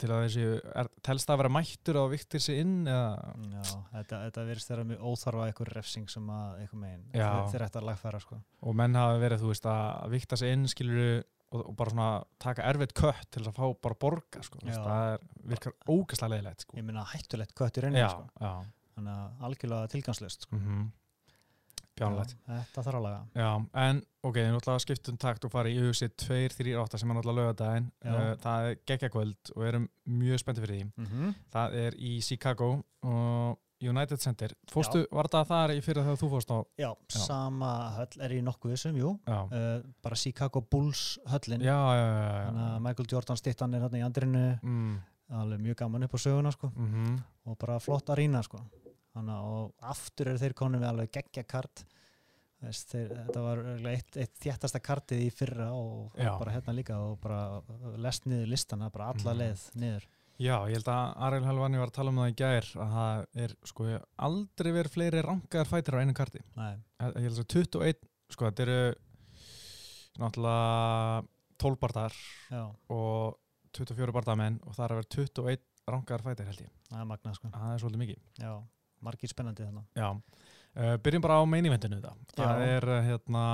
[0.00, 0.46] til að þessi,
[0.82, 3.62] er, telst það að vera mættur og viktir sig inn, eða, Já,
[3.94, 7.06] þetta, þetta verðist þeirra mjög óþarfa eitthvað refsing sem að eitthvað megin.
[7.12, 7.28] Já.
[7.30, 8.40] Þeir, þeir ætti að lagfæra, sko.
[8.66, 11.08] og menn hafa verið, þú veist, að vikta sig inn, skilju,
[11.46, 12.10] og, og bara svona
[12.42, 14.76] taka erfitt kött til að fá bara borga, sko, Já.
[14.76, 16.78] það er, virkar ógæslega leiðilegt, sko.
[16.80, 18.28] Ég meina hættulegt kött í Já, sko.
[18.42, 18.54] já.
[18.96, 20.60] Þannig að algjörlega tilgangslöst, sko.
[20.60, 21.05] Mm bjánlegt
[21.96, 22.08] Já,
[22.46, 23.20] Þetta þarf að laga.
[23.34, 23.50] Já,
[23.88, 27.90] en ok, við náttúrulega skiptum takt og fara í UFC 238 sem er náttúrulega lögadaginn
[28.04, 28.14] Já.
[28.14, 31.34] uh, það er geggjagvöld og erum mjög spenntið fyrir því Mm -hmm.
[31.52, 36.28] það er í Chicago og United Center fórstu, var það þar í fyrir þegar þú
[36.30, 39.18] fórst á Já, sama höll er í nokkuð þessum, jú.
[39.26, 41.60] já, Uh, bara Chicago Bulls höllin.
[41.60, 42.76] já, já, já, já, Þannig já.
[42.76, 46.50] að Michael Jordan stittan er hérna í andrinu, Mm, alveg mjög gaman upp á söguna,
[46.52, 46.72] sko.
[46.76, 47.18] mhm.
[47.46, 48.58] og bara flott að rýna sko.
[49.16, 51.84] Þannig, og aftur eru þeir konum við alveg geggja kart.
[52.60, 53.58] Þess, þeir, þetta var
[53.92, 56.30] eitt, eitt þjættasta kartið í fyrra og Já.
[56.40, 57.62] bara hérna líka og bara
[58.00, 59.40] lest niður listana, bara alla Mhm.
[59.40, 60.06] leið niður.
[60.38, 63.26] Já, ég held að Ariel Helvani var að tala um það í gær að það
[63.44, 63.84] er sko
[64.18, 66.40] aldrei verið fleiri rangar fætir á einu karti.
[66.56, 67.94] Nei, ég held að 21,
[68.30, 68.94] sko þetta eru
[70.18, 71.26] náttúrulega
[71.58, 72.12] 12 bardar
[72.50, 73.38] já, og
[73.76, 76.70] 24 bardamenn og það er að vera 21 rangar fætir held ég.
[76.90, 77.50] Það er magnað sko.
[77.52, 78.20] Það er svolítið mikið.
[78.40, 78.52] Já,
[79.04, 81.44] margir spennandi þannig Já, uh, byrjum bara á
[82.22, 82.72] þetta það Já.
[82.76, 83.44] er uh, hérna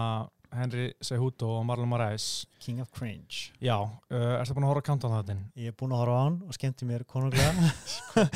[0.53, 2.47] Henry Cejudo og Marlon Moraes.
[2.61, 3.55] King of Cringe.
[3.65, 5.41] Já, uh, erstu búin að horfa á countdown þáttinn?
[5.57, 7.73] Ég er búinn að horfa á hann og skemmti mér konunglega.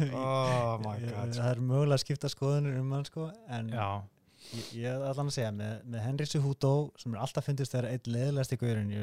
[0.00, 1.34] Oh my god.
[1.36, 3.88] Það er mögulega að skipta skoðunir um hann sko en Já,
[4.56, 8.10] ég, ég allan að segja með, með Henry Cejudo sem er alltaf fyndist þegar eitt
[8.10, 8.58] leiðilegast í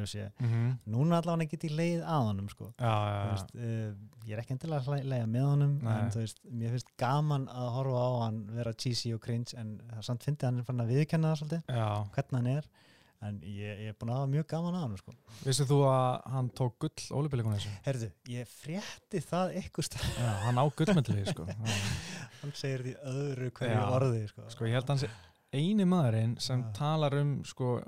[0.10, 0.50] sé mm
[0.90, 2.74] núna allavega get ég leið að honum sko.
[2.80, 5.94] já, Þú já, veist, uh, ég er ekki endilega að leiða með honum Nei.
[5.96, 10.26] en veist, mér finnst gaman að horfa á hann vera cheesy og cringe en samt
[10.44, 11.90] að hann fann að viðkenna það svolítið já.
[12.16, 12.70] hvernig hann er
[13.20, 15.14] en ég, ég er búin að hafa mjög gaman að hann sko.
[15.44, 17.72] Vissið þú að hann tók gull ólipillikun þessu?
[17.84, 21.48] Herðu, ég frétti það ykkur stað Já, hann á gullmyndli sko.
[21.50, 21.58] Já.
[22.42, 23.84] hann segir því öðru hverju Já.
[23.98, 24.46] orði sko.
[24.56, 25.12] sko, ég held að hann sé
[25.54, 26.72] eini maðurinn sem Já.
[26.78, 27.80] talar um sko,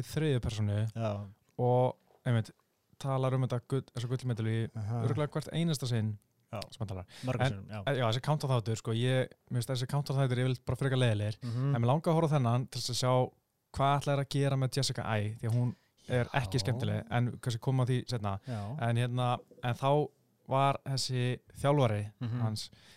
[0.00, 1.10] í þriðju personu Já,
[1.58, 2.50] og einmitt,
[2.98, 3.60] talar um þetta
[3.94, 5.02] þessu gullmyndli Aha.
[5.06, 6.18] örgulega hvert einasta sinn
[6.52, 6.60] Já.
[6.70, 7.06] sem hann talar
[7.46, 7.82] En- sinnum, já.
[7.86, 11.36] Eh, Já, þessi counter þáttur, sko, ég, þessi counter þáttur ég vil bara frekar leiðilegir,
[11.42, 11.74] Mhm.
[11.76, 13.30] en mér langar að horfa þennan til að sjá
[13.72, 15.74] hvað ætla er að gera með Jessica Ai, því að hún
[16.08, 18.38] er ekki skemmtileg, en kannski koma því setna,
[18.80, 20.08] en hérna, en þá
[20.48, 22.40] var þessi þjálfari Mhm.
[22.40, 22.95] hans, en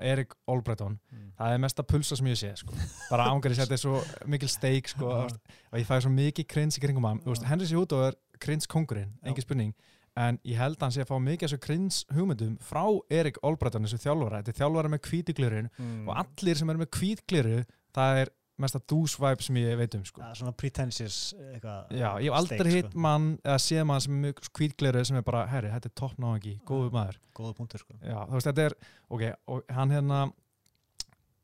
[0.00, 1.32] Erik Olbreton, Mm.
[1.38, 2.72] það er mesta pulsa sem ég sé, sko,
[3.10, 6.78] bara ángar ég þetta er svo mikil steik, sko, og ég fæði svo mikið krins
[6.78, 7.20] í kringum hann.
[7.46, 9.28] Henry Cejudo er krins kongurinn, Já.
[9.30, 9.74] engin spurning,
[10.16, 13.82] en ég held að hann sé að fá mikið þessu krins hugmyndum frá Erik Olbreton,
[13.84, 16.08] þessu þjálfara, þetta er þjálfara með hvítiglurinn Mm.
[16.08, 18.28] og allir sem eru með hvítgliru það er
[18.60, 20.20] mesta dúsvæp sem ég veit um sko.
[20.22, 21.18] Ja, svona pretentious
[21.54, 25.04] eitthvað Já, ég hef aldrei steik, hitt mann eða séð mann sem er með hvítgliru
[25.08, 27.96] sem er bara, herri, þetta er topp náðangi, góðu maður góða punktur sko.
[28.04, 28.76] Já, þú veist, þetta er,
[29.16, 30.20] ok, og hann hérna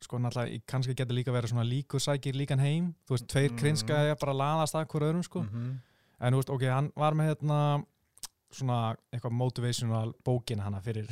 [0.06, 3.58] sko, náttúrulega, kannski getur líka verið svona líkur sækir líkan heim, þú veist, tveir mm.
[3.62, 5.76] krinskaði bara laðast að hverju öðrum, sko Mhm.
[6.20, 7.60] en þú veist, ok, hann var með hérna
[8.52, 11.08] svona eitthvað motivational bókin hana fyrir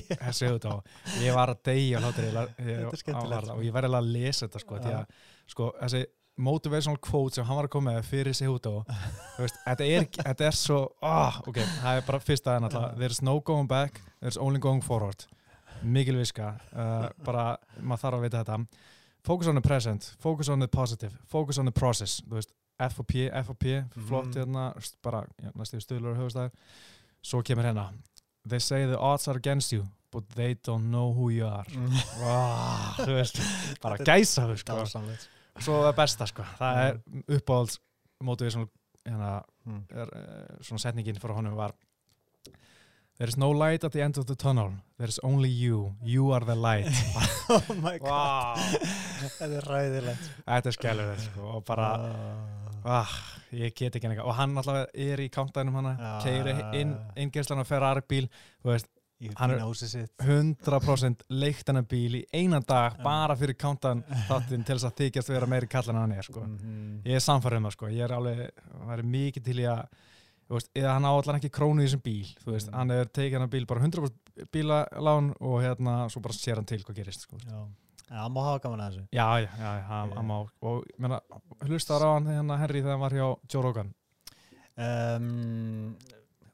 [0.24, 3.56] þessi auðvitað og ég var að deyja ég, skemmtilegt, sko.
[3.58, 4.98] og ég verði að lesa þetta sko, Já.
[5.02, 6.02] að sko, þessi
[6.42, 8.86] motivational quote sem hann var að koma með fyrir sig út og
[9.38, 13.38] veist, þetta, er, er svo oh, ok, það er bara fyrsta en alltaf there's no
[13.40, 15.26] going back, there's only going forward.
[15.82, 16.52] Mikil viska.
[16.72, 18.88] Uh, bara, maður þarf að vita þetta.
[19.26, 22.52] Focus on the present, focus on the positive focus on the process, þú veist
[22.82, 23.12] FOP,
[23.46, 23.66] FOP,
[24.08, 24.38] flott Mhm.
[24.40, 26.50] hérna st- bara, já, næstu stöðlur og höfustæður
[27.22, 27.90] svo kemur hérna
[28.48, 31.64] they say the odds are against you but they don't know who you are.
[32.20, 33.38] Wow, þú veist,
[33.82, 34.74] bara Þetta er gæsa þú sko,
[35.62, 36.44] svo það besta sko.
[36.58, 36.98] Það er
[37.38, 37.78] uppáhalds
[38.22, 38.68] motivational
[39.08, 39.84] hérna, Mm.
[39.94, 41.70] er, uh, svona setningin fyrir honum var
[43.16, 44.72] There is no light at the end of the tunnel.
[44.98, 46.88] There is only you, you are the light.
[47.48, 48.08] Oh my god.
[48.08, 48.56] Wow.
[49.38, 51.88] þetta er ræðilegt Þetta er skellur sko, og bara,
[52.84, 53.02] Ah.
[53.02, 53.12] ah,
[53.52, 56.12] ég get ekki nefnir og hann alltaf er í countdownum hana Já.
[56.24, 58.28] keiri inn, ingerslan á Ferrari bíl
[58.64, 58.88] veist,
[59.38, 63.02] Hann er- fína húsið sitt 100% leikt hennar bíl í einan dag Já.
[63.04, 66.40] bara fyrir countdown þáttinn til þess að þykjast vera meiri kallan en hann er sko.
[66.40, 67.02] Mhm.
[67.06, 69.86] ég er samfærið um það sko, ég er alveg mikið til í að
[70.74, 72.74] eða hann á allan ekki krónu í þessum bíl veist, Mm.
[72.74, 74.10] hann er tekið hann bíl bara 100%
[74.52, 77.36] bílalán og hérna svo bara sér hann til hvað gerist sko.
[77.38, 77.66] Já,
[78.20, 79.04] hann má hafa gaman að þessu.
[79.12, 80.24] Já, já, já, hann, Yeah.
[80.28, 80.36] má.
[80.62, 81.20] Og menna,
[81.66, 83.94] hlustar á hann hérna Henry þegar hann var hjá Joe Rogan?
[84.76, 85.96] Um,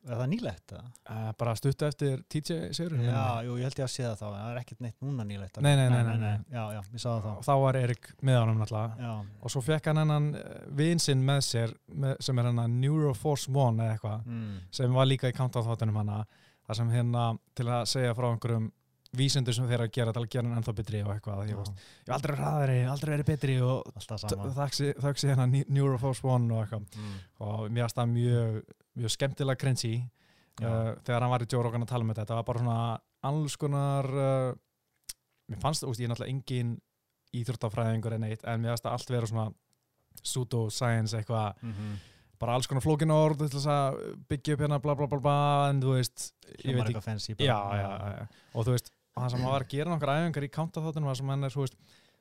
[0.09, 0.73] Er það nýlegt?
[0.73, 4.25] uh, bara stuttu eftir TJ Sigurinn Já, jú, ég held ég að sé það þá
[4.25, 6.31] það er ekkert neitt núna nýlegt Nei, nei, nei.
[6.49, 8.95] Já, já, ég sá það og þá var Erik með honum náttúrulega.
[8.97, 10.31] Þá Já, og svo fekk hann hennan
[10.81, 14.57] vin sinn með sér með, sem er hennan Neuroforce One eða eitthvað mm.
[14.81, 16.23] sem var líka í countdown þáttunum hana.
[16.69, 17.27] Þar sem hérna
[17.59, 18.73] til að segja frá einhverjum
[19.17, 22.35] vísendur sem þeir að gera að gera hann ennþá betri og eitthvað ég, hef aldrei
[22.37, 23.87] hraðari, aldrei verið betri og
[25.01, 26.99] þaksi hérna Ne- Neuroforce One og eitthvað.
[26.99, 27.15] Mm.
[27.47, 28.59] og mér það mjög,
[29.01, 32.27] mjög skemmtilega cringy uh, þegar hann var í Joe Rogan að tala um þetta.
[32.27, 32.83] Þetta var bara svona
[33.31, 34.53] alls konar uh,
[35.49, 36.77] mér fannst það, ég er náttúrulega engin
[37.39, 39.49] íþróttafræðingur en eitt en mér það allt vera svona
[40.21, 41.65] pseudo-science eitthvað.
[41.65, 41.99] Mhm.
[42.39, 43.41] bara alls konar flókin orð
[44.31, 45.39] byggja upp hérna bla bla bla bla
[45.73, 46.29] en þú veist,
[46.63, 48.27] ég veit ekki já, já, já.
[48.55, 51.19] og þú veist, og það sem hann var að gera nokkar æfingar í counterþáttunum, það
[51.21, 51.77] sem hann er svo veist,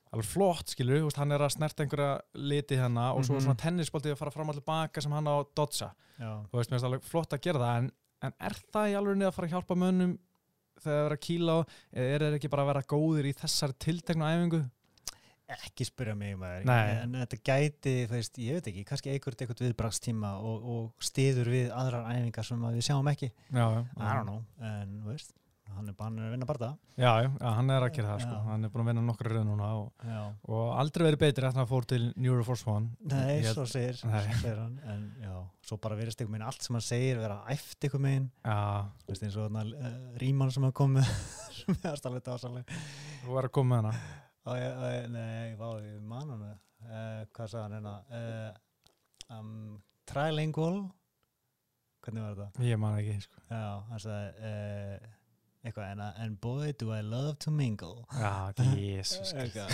[0.08, 2.12] alveg flott, skilur, veist, hann er að snerta einhverja
[2.50, 3.44] liti hérna og svo Mhm.
[3.46, 6.32] svona tennisbolti að fara fram og tilbaka sem hann á að dodsa já.
[6.50, 7.92] þú veist, mér finnst alveg flott að gera það en,
[8.24, 10.18] en er það í alveg niður að fara að hjálpa mönnum
[10.78, 11.60] þegar það er að kýla á
[11.98, 14.64] eða er þeir ekki bara að vera góðir í þessari tilteknu æfingu?
[15.48, 20.32] ekki spyrja mig maður en þetta gæti, veist, ég veit ekki kannski einhvert eitthvað viðbrakstíma
[20.44, 24.10] og, og stiður við aðrar æfingar sem við sjáum ekki Já, já, I
[25.76, 28.38] hann er bara að vinna bara það Já, já, hann er að gera það, sko,
[28.48, 30.06] hann er búin að vinna nokkru rauð núna og,
[30.50, 32.90] og aldrei verið betri að hann fór til Neuroforce One.
[33.12, 35.34] Nei, Ég svo segir, segir hann en já,
[35.70, 39.44] svo bara verðist einhver meginn allt sem hann segir vera æft einhver meginn eins og
[39.44, 41.12] þarna uh, ríman sem hann kom með
[41.60, 42.82] sem er aðstæðlega dásalega
[43.26, 44.16] þú var að koma með hana.
[44.58, 47.96] Ég, nei, ég man hann uh, hvað sagði hann hérna?
[48.10, 49.54] Uh, um,
[50.08, 50.88] trilingual?
[52.08, 52.64] Hvernig var þetta?
[52.64, 53.46] Ég man ekki, sko.
[53.52, 54.52] Já, hann sagði
[55.66, 58.06] eitthvað en, and boy do I love to mingle.
[58.14, 59.74] Já, jésus eitthvað,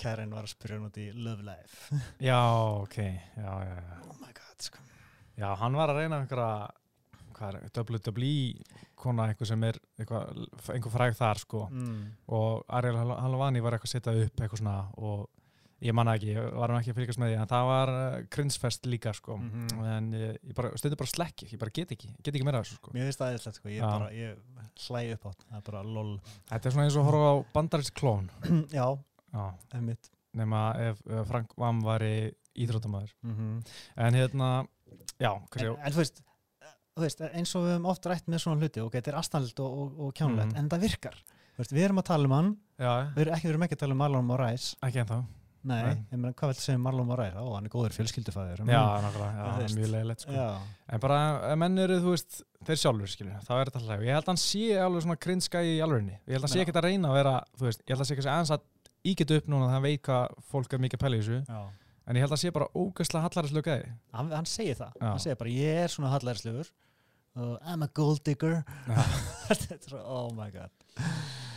[0.00, 1.96] Karen var að spyrja hann út í Love Life.
[2.28, 2.38] Já,
[2.80, 2.96] ok,
[3.36, 3.96] já, já, já.
[4.08, 4.78] Oh my god, sko.
[5.40, 6.70] Já, hann var að reyna einhverja
[7.40, 8.32] er, WWE
[9.00, 10.40] kona einhver sem er eitthvað,
[10.74, 11.62] einhver fræg þar sko.
[11.72, 12.00] Mm.
[12.36, 15.22] og Ariel Hal- Halavani var eitthvað að setja upp eitthvað svona og
[15.80, 18.16] ég manna ekki, ég var hann ekki að fylgjast með því en það var uh,
[18.36, 19.36] krinsfest líka sko.
[19.40, 19.84] Mhm.
[19.94, 22.92] en ég, bara, stundur bara slekki ég bara get ekki, get ekki meira þessu sko.
[22.96, 23.88] Mér finnst það eitthvað, sko, ég, Já.
[23.88, 24.36] bara, ég
[24.86, 26.12] hlæ upp átt, það er bara lol.
[26.50, 28.30] Þetta er svona eins og horfa á bandarist klón.
[28.78, 28.86] Já,
[29.32, 29.44] Já,
[29.78, 33.72] emmitt nema ef uh, Frank Vam var í íþróttamæður mm -hmm.
[33.96, 34.48] en hérna,
[35.18, 36.22] já, en, en þú veist,
[36.96, 39.60] þú veist, eins og við höfum oft rætt með svona hluti og þetta er astanlegt
[39.60, 40.56] og, og, og kjánulegt Mhm.
[40.58, 41.16] en það virkar,
[41.58, 42.56] veist, við erum að tala um hann.
[42.78, 44.76] Já, við erum ekki, við erum ekki að tala um Marlon Moraes.
[44.82, 45.24] Ekki ennþá
[45.62, 45.96] Nei, Nei.
[46.16, 47.34] meina, hvað viltu segja um Marlon Moraes?
[47.36, 49.76] Ó, hann er góður fjölskyldufæður Já, nákvæmlega, já, Þú veist.
[49.76, 50.46] mjög leiðilegt sko
[50.94, 51.18] En bara,
[51.60, 53.12] menn eru, þú veist, þeir sjálfur,
[53.44, 54.00] þá er þetta alltaf.
[54.06, 56.16] Ég held að hann sé alveg svona krinskæði í alvegni.
[56.24, 58.08] Ég held að hann sé ekkert að reyna að vera, þú veist, ég held að
[58.08, 58.64] sé ekki aðeins að
[59.12, 61.40] ígeta upp núna, það veit hvað fólk er mikið að pæla í þessu.
[61.44, 61.60] já
[62.10, 63.90] En ég held að hann sé bara ógæslega hallarislu gæði.
[64.16, 65.06] hann, hann segir það, Já.
[65.12, 66.70] hann segir bara ég er svona hallærislegur
[67.36, 68.64] og I'm a gold digger
[69.50, 70.70] er oh my god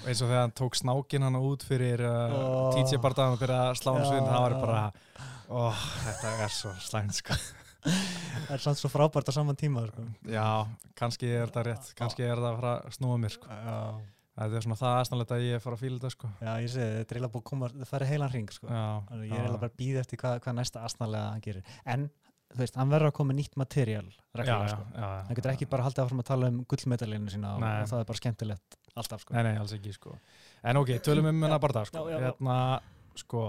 [0.04, 2.72] Eins og þegar hann tók snákin hann út fyrir uh, Ó.
[2.76, 4.82] TJ bardaðan fyrir að slá hann Já, svinn, það var bara,
[5.48, 5.62] ó,
[6.04, 7.38] þetta er svo slæmt, sko.
[7.84, 10.04] það er samt svo frábært á saman tíma sko.
[10.28, 10.48] Já,
[11.00, 13.62] kannski er þetta rétt, kannski er þetta að snúa mér, sko.
[14.34, 16.30] Þetta er svona það aðstæðanlegt að ég fara að fíla þetta, sko.
[16.42, 18.68] já, ég segi, þetta er eiginlega búið að koma það færi heilan ring sko.
[18.68, 18.78] Ég
[19.14, 22.08] er eiginlega bara að býða eftir hvað, hvað næsta aðsnaðlega hann gerir en,
[22.54, 24.86] þú veist, hann verður að koma nýtt materiál Já, reglulega, já, sko.
[24.96, 25.10] já.
[25.28, 28.10] hann getur ekki bara haldið áfram að tala um gullmedalinu sína og, og það er
[28.12, 29.34] bara skemmtilegt alltaf sko.
[29.34, 30.16] Nei, nei, alls ekki, sko.
[30.64, 31.98] En ok, tölum um hennar bara það, sko.
[31.98, 32.26] Já, já, já.
[32.32, 32.58] Hérna,
[33.18, 33.44] sko,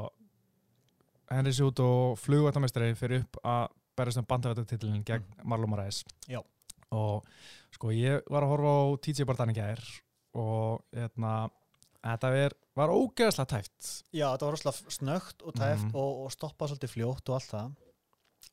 [1.30, 3.66] Henry Sjút og flugvættamestari fyrir upp að
[3.98, 6.02] berjast um bandavættatitlinn gegn Marlon Moraes.
[6.28, 6.40] Já.
[6.94, 7.24] Og
[7.74, 9.80] sko, ég var að horfa á TJ Bardan í gær
[10.34, 11.34] og hérna,
[12.04, 13.90] þetta er, var ógeðslega tæft.
[14.12, 15.94] já, þetta var rosalega snögt og tæft Mhm.
[15.94, 17.70] og, og stoppað svolítið fljótt og allt það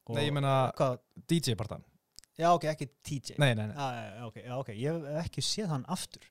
[0.09, 1.83] Nei, ég meina hvað, DJ Bardan.
[2.37, 3.75] já, ok, ekki TJ Nei, nei, nei.
[3.75, 6.25] Já, já, já, ok, ég hef ekki séð hann aftur.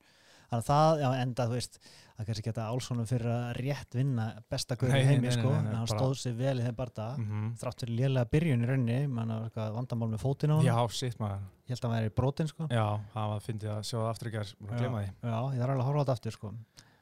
[0.51, 1.77] Þannig að það, já, enda, þú veist
[2.21, 5.89] það kannski geta álsónum fyrir að rétt vinna besta í nei, heimi, sko, en hann
[5.89, 9.73] stóð sér vel í þeim barða, Mm þrátt fyrir lélega byrjun í rauninni, mann eitthvað
[9.79, 11.47] vandamál með fótinn á hann, Já, shit maður.
[11.65, 12.67] ég held að hann væri brotin, sko.
[12.69, 15.09] Já, það að fyndi að sjá það aftur í að glema því.
[15.23, 16.53] já, ég þarf alveg að horfa á þetta aftur, sko.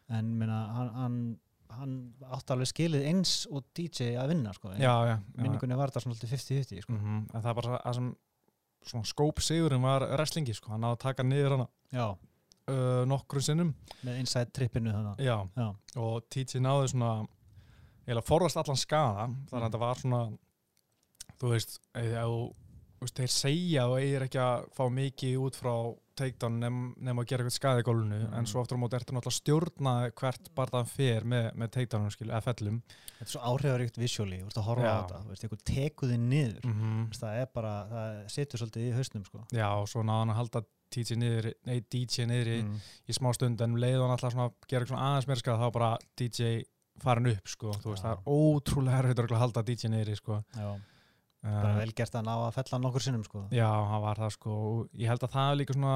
[0.08, 1.18] En, minna, hann, hann,
[1.78, 1.94] hann
[2.34, 5.14] átti alveg skilið eins og DJ að vinna, sko Já, já.
[5.14, 5.18] já.
[5.42, 8.08] minningunni var þetta svona alltaf 50-50, sko Mm En það er bara það sem
[8.88, 12.04] svona skóp sigurinn var wrestlingi sko, hann náði að taka niður hana já,
[12.70, 13.72] uh, nokkrum sinnum
[14.06, 17.10] með inside trippinu já, já, og TJ náði svona
[18.06, 19.66] eiginlega forðast allan skada þannig að Mm.
[19.66, 20.20] þetta var svona
[21.38, 22.22] þú veist, eða
[23.06, 25.72] veist, þeir segja og eigir ekki að fá mikið út frá
[26.18, 28.32] takedown nefn að gera eitthvað skadi í gólfinu Mm.
[28.38, 31.70] en svo aftur á móti ertu náttúrulega að stjórna hvert bara það fer með, með
[31.76, 35.28] takedownum eða fellum þetta er svo áhrifaríkt visually, þú ert að horfa á þetta þú
[35.30, 39.24] veist, eitthvað tekuði niður mm Þú veist, það er bara, það setur svolítið í hausnum
[39.28, 39.44] sko.
[39.54, 42.76] já, og svo náði hann að halda TJ niður, nei, DJ niður í, mm.
[43.06, 45.62] í smá stund en um leið og hann alltaf svona gera eitthvað aðeins meira skada
[45.62, 46.62] þá bara DJ
[46.98, 48.08] farin upp sko, þú veist, Já.
[48.08, 50.70] það er ótrúlega erfitt að halda DJ niður í sko já,
[51.52, 53.44] bara vel gert að ná að fella nokkur sinnum sko.
[53.54, 54.56] Já, hann var það sko.
[54.98, 55.94] Ég held að það er líka svona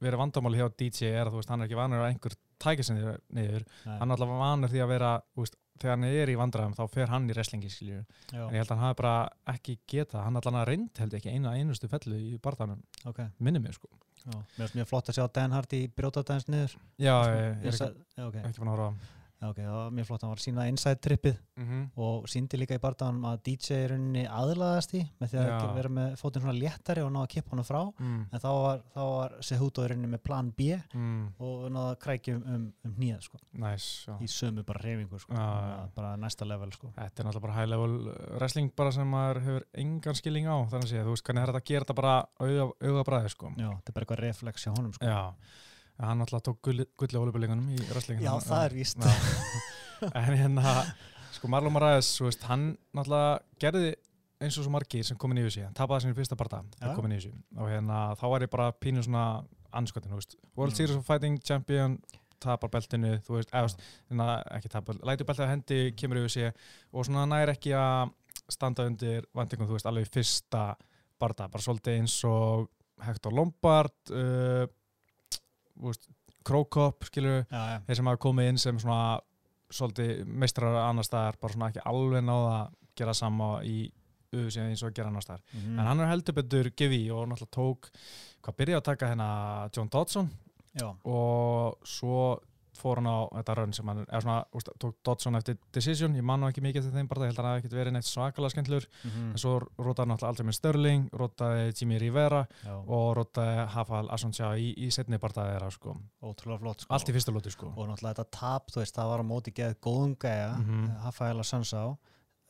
[0.00, 2.84] verið vandamáli hjá DJ er að þú veist, hann er ekki vanur að einhver tækja
[2.88, 3.02] sinni
[3.36, 3.98] niður, Nei.
[4.00, 6.82] hann er alltaf vanur því að vera þú veist, þegar hann er í vandræðum þá
[6.92, 9.14] fer hann í wrestlingi en ég held að hann hafi bara
[9.52, 13.20] ekki geta, hann allan að reynd held ég ekki eina einustu fellu í barðanum, ok.
[13.38, 13.88] minni mig sko.
[14.20, 14.32] Já.
[14.36, 16.74] mér finnst mjög flott að sjá Dan Hardy brjóta eins niður.
[17.00, 18.36] Já, Sko, ég, ég er ég ekki, sa- já, ok.
[18.44, 18.90] ekki búin að horfa
[19.48, 21.66] ok, það var mjög flott, hann var að sína inside trippið mm
[22.00, 25.74] og síndi líka í bardaganum að DJ er rauninni aðlaðast í með því að Já.
[25.74, 27.80] vera með fótinn svona léttari og ná að kippa hann frá.
[27.98, 29.34] Mm, en þá var, var
[29.90, 33.38] rauninni með plan B mm, og náða að krækja um, um, um nýjað sko,
[34.06, 34.16] já.
[34.20, 36.92] í sömu bara reyfingu sko, að bara næsta level sko.
[36.96, 40.94] Þetta er náttúrulega bara high level wrestling bara sem maður hefur engan skilling á þannig
[41.00, 43.52] að þú veist hvernig er þetta að gera þetta bara auga, auga sko?
[43.56, 45.06] Já, þetta er bara eitthvað reflex hjá honum sko.
[45.06, 45.20] Já,
[46.00, 49.08] en hann náttúrulega tók gulli, gulli á olífbyrlingunum í wrestlinginu Já, það er víst.
[50.16, 50.70] En hérna
[51.36, 53.90] sko Marlon Moraes, veist, hann náttúrulega gerði
[54.40, 56.62] eins og svo margir sem komin í þessu, hann tapaði sinni fyrsta Já.
[56.78, 57.34] þegar komin í þessu.
[57.60, 59.24] Og hérna þá var ég bara pínu svona
[59.76, 60.76] anskotin, þú veist, World Mm.
[60.76, 61.98] Series of Fighting Champion
[62.40, 66.22] tapar beltinu, þú veist, eða, þú veist, hérna, ekki tapar, lætur beltið að hendi, kemur
[66.22, 66.52] yfir sig
[66.92, 68.14] og svona nær ekki að
[68.48, 70.62] standa undir vantingum, þú veist, alveg í fyrsta
[71.20, 72.70] barða, bara svolítið eins og
[73.04, 74.64] Hector Lombard uh,
[76.46, 79.20] Krokop, skilur Já, já, þeir sem hafa komið inn sem svona
[79.70, 83.78] svolítið meistrar annar staðar bara svona ekki alveg náða að gera sama í
[84.30, 85.42] auðvitað eins og að gera annar staðar.
[85.52, 85.78] Mhm.
[85.78, 87.90] en hann er heldur betur gefið í og náttúrulega tók
[88.42, 89.28] hvað byrjaði að taka hérna
[89.76, 90.30] John Dodson
[90.74, 92.40] já, og svo
[92.80, 96.24] fór hann á þetta raun sem hann eða svona, úst, tók Dodson eftir Decision ég
[96.26, 98.08] man nú ekki mikið til þeim bara, ég held að hann hafi ekkert verið neitt
[98.08, 103.08] svakalega skemmtlur, mhm, en svo rótaði náttúrulega aldrei með Sterling, rótaði Jimmy Rivera já og
[103.20, 105.96] rótaði Hafal Asonsja í, í setni bardaði þeirra sko.
[106.22, 106.94] ótrúlega flott sko.
[106.94, 107.72] allt í fyrsta lóti sko.
[107.76, 110.64] og náttúrulega þetta tap, þú veist, það var á móti geð góðum gæja, mm.
[110.64, 111.04] -hmm.
[111.04, 111.84] Rafaela Sansá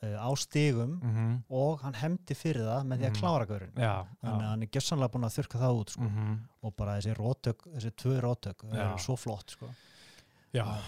[0.01, 3.19] uh, á stigum mm og hann hefndi fyrir það með því að Mhm.
[3.21, 6.01] klára gaurinn já, þannig að hann er gjössanlega búin að þurka það út sko.
[6.01, 8.77] mm og bara þessi rótök, þessi tvö rótök Já.
[8.85, 9.69] eru svo flott sko.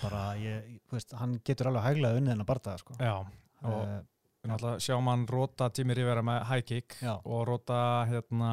[0.02, 2.98] Bara, ég, veist, hann getur alveg hæglega unnið hennar bardaða sko.
[3.00, 3.16] já
[3.64, 7.14] og náttúrulega sjá mann róta Jimmy Rivera með high kick Já.
[7.24, 7.78] og róta
[8.10, 8.50] hérna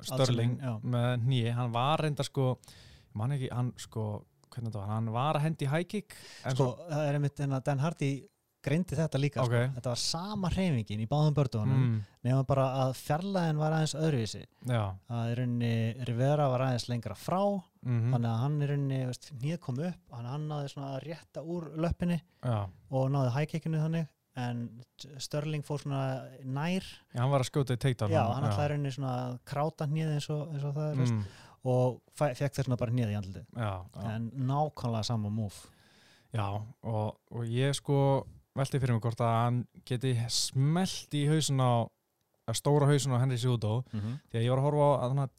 [0.00, 4.06] Störling með nýi, hann var reynda sko ég man ekki, hann sko
[4.48, 6.16] hvernig þetta var, hann var að hendi high kick
[6.48, 8.10] en sko, það er einmitt en að Dan Hardy
[8.68, 9.50] greindi þetta líka, Ok.
[9.54, 9.62] sko.
[9.78, 11.96] þetta var sama hreyfingin í báðum bördugunum mm,
[12.28, 14.44] nema bara að fjarlæðin var aðeins öðruvísi.
[14.68, 15.72] Já, að í rauninni
[16.08, 17.40] Rivera var aðeins lengra frá
[17.82, 21.68] mm þannig að hann rauninni, veist, nýð kom upp hann, náði svona að rétta úr
[21.78, 22.56] löppinni já,
[22.90, 24.58] og náði hækekinu þannig en
[25.18, 26.00] Störling fór svona
[26.46, 26.84] nær.
[27.14, 30.12] Já, hann var að skjóta í takedown já, hann ætlaði rauninni svona að kráta hnið
[30.14, 31.22] eins eins og það er mm,
[31.72, 33.42] og fe- fekk þess vegna bara hnið í andliti
[34.12, 35.56] en nákvæmlega sama múf
[36.34, 36.44] já
[36.82, 37.98] og, og ég sko
[38.58, 41.88] velti fyrir mig hvort að hann geti smelt í hausun á
[42.56, 43.82] stóra hausun á Henry Cejudo.
[43.92, 44.18] Mm -hmm.
[44.30, 45.36] því að ég var að horfa á að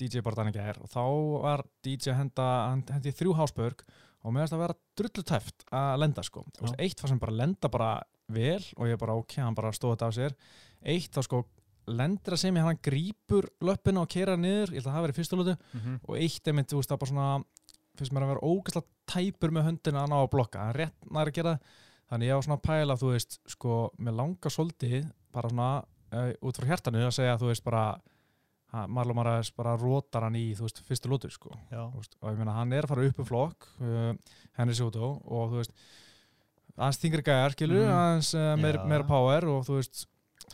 [0.00, 1.04] DJ bara þannig er og þá
[1.42, 2.46] var DJ henda
[2.88, 3.84] hendi þrjú hásbörg
[4.24, 6.44] og meðast að vera drullu tæft að lenda sko.
[6.60, 6.74] Já.
[6.78, 10.06] eitt var sem bara lenda bara vel og ég bara ok, hann bara stóð þetta
[10.06, 10.36] af sér.
[10.82, 11.44] Eitt þá sko
[11.90, 15.06] lendir að sem ég hann grípur löppina og keira niður, ég held að það hafi
[15.06, 15.54] verið í fyrstu lútu
[16.06, 17.28] og eitt er mynd, þú veist, það bara svona
[17.98, 21.30] finnst mér að vera ógæslega tæpur með höndina að ná að blokka, hann rétt nær
[21.30, 21.78] að gera það.
[22.10, 25.70] Þannig ég var svona að pæla, þú veist sko, með langa svolítið bara svona,
[26.12, 27.84] uh, út frá hjartanu að segja, þú veist, bara
[28.86, 32.38] Marlon Moraes bara rótar hann í, þú veist, fyrstu lútu sko, já, veist, og ég
[32.38, 34.12] meina, hann er að fara upp um flokk uh,
[34.58, 35.74] Henry Soto og þú veist
[36.80, 37.96] aðeins þingri gæjar, skilur, Mhm.
[37.96, 38.86] aðeins uh, meira, Já.
[38.92, 40.06] meira power og þú veist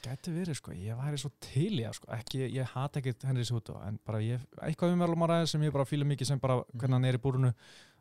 [0.06, 3.76] gæti verið, sko, ég væri svo til það, sko, ekki, ég hata ekkert Henry Soto
[3.84, 6.96] en bara ég, eitthvað við Marlon Moraes sem ég bara fíla mikið sem bara hvernig
[6.96, 7.52] hann er í búrunu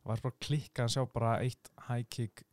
[0.06, 2.44] var bara klikka að sjá bara eitt high kick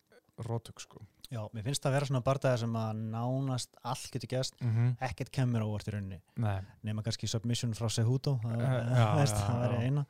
[0.47, 1.01] rótök, sko.
[1.33, 4.73] Já, mér finnst það að vera svona bardaði sem að nánast allt getur gæst mm
[4.77, 4.91] -hmm.
[5.09, 6.21] ekkert kemur á óvart í rauninni.
[6.37, 9.83] Nei, nema kannski submission frá Sehuto það, Eh, væri já.
[9.87, 10.07] eina.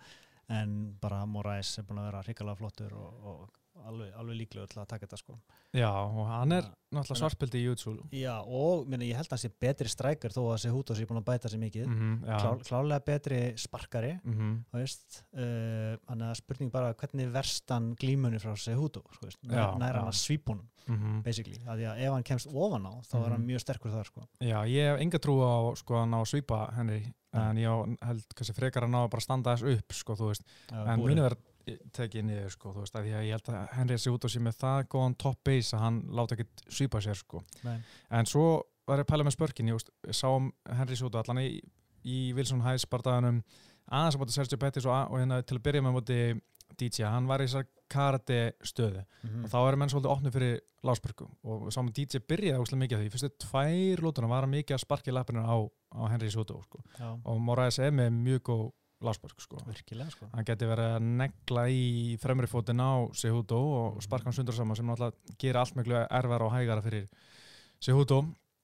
[0.48, 3.50] En bara Moraes er búin að vera hrikalega flottur og, og
[3.88, 5.36] alveg, alveg líklegur til að taka þetta sko
[5.72, 6.72] já, og hann er Já.
[6.92, 10.42] náttúrulega svartbildi í YouTube já, og minna, ég held að hann sé betri strækir þó
[10.52, 14.12] að Sehuto sé búin að bæta sér mikið mm -hmm, já, Klá, klálega betri sparkari
[14.24, 14.58] mm -hmm.
[14.72, 19.38] þú veist uh, þannig að spurning bara hvernig verst hann glímunni frá Sehuto sko, veist,
[19.42, 19.98] Já, nær, nær já.
[19.98, 23.30] hann að svípunum Mm basically, að því að ef hann kemst ofan á þá er
[23.30, 23.46] hann Mhm.
[23.46, 26.72] mjög sterkur þar sko Já, ég hef enga trú á sko að ná að svípa
[26.74, 27.50] Henry Nei.
[27.50, 30.42] en ég held kannski frekar að ná að bara standa þess upp sko, þú veist,
[30.72, 31.38] Já, en muni verð
[31.94, 34.56] tekið niður sko, þú veist, að ég held að Henry sé út á sig með
[34.62, 37.78] það góðan top base að hann láta ekkit svípa sér sko Nei.
[38.10, 38.46] en svo
[38.86, 40.48] var ég að pæla með spörkin ég, veist, ég sá um
[40.78, 41.60] Henry Sútu allan í,
[42.04, 43.42] í Wilson Heights bardaðanum
[43.92, 46.18] aðeins á móti Sergio Pettis og, og hérna til að byrja með móti
[46.80, 49.44] DJ, hann var í þessar karate stöðu Mhm.
[49.44, 53.10] og þá er menn svolítið opnið fyrir lásbörku og sáum DJ byrjaði óslega mikið því
[53.12, 55.56] fyrstu tvær lótuna var hann mikið að sparka í lappinu á,
[55.94, 56.80] á Henry Soto sko.
[57.28, 58.64] Og Moraes er með mjög góð
[59.02, 59.58] lásbörk sko.
[59.66, 60.28] virkilega sko.
[60.32, 64.76] Hann geti verið að negla í fremri fótinn á Sehudo og sparka hann sundur saman
[64.78, 67.08] sem náttúrulega gera allt miklu erfara og hægara fyrir
[67.82, 68.22] Sehudo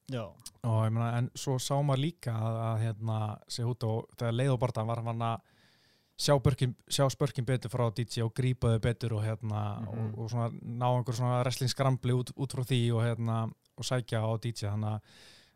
[0.08, 0.22] Já,
[0.64, 3.16] og ég meina en svo sá maður líka að, að hérna
[3.52, 5.42] Sehudo þegar leið og barða var hann að
[6.18, 6.34] sjá,
[6.88, 9.88] sjá spörkin betur frá DJ og grípa þau betur og, hérna, Mhm.
[10.14, 13.36] og, og svona ná einhver svona wrestling skrambli út, út frá því og, hérna,
[13.76, 15.00] og sækja á DJ þannig að,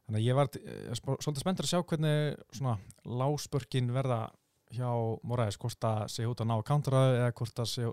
[0.07, 2.77] þannig að ég var eh, svolítið spenntur að sjá hvernig svona
[3.07, 4.21] láspörkin verða
[4.73, 4.91] hjá
[5.23, 7.87] Moraes, hvort það sé út að ná að counteraðu eða hvort sé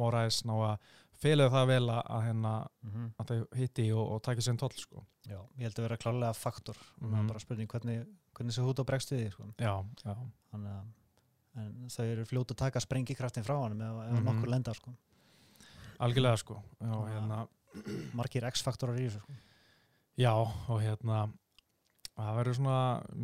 [0.00, 0.78] Moraes ná að
[1.24, 3.04] feilaðu það vel að, að, hérna, Mhm.
[3.18, 5.04] að þau hitti og, og taki sér toll sko.
[5.28, 7.26] Já, ég held að vera klálega faktor mm Mhm.
[7.28, 9.44] bara spurning hvernig, hvernig þessi hút á bregst við því sko.
[9.58, 10.14] Já, já,
[10.52, 10.84] þannig að
[11.56, 14.24] en þau eru fljót að taka sprengikraftin frá hann ef, ef Mhm.
[14.24, 14.90] nokkur lenda sko.
[16.00, 17.48] algjörlega sko já, hérna,
[18.12, 19.32] margir x-faktorar í þessu sko.
[20.18, 21.32] já og hérna
[22.14, 22.80] það verður svona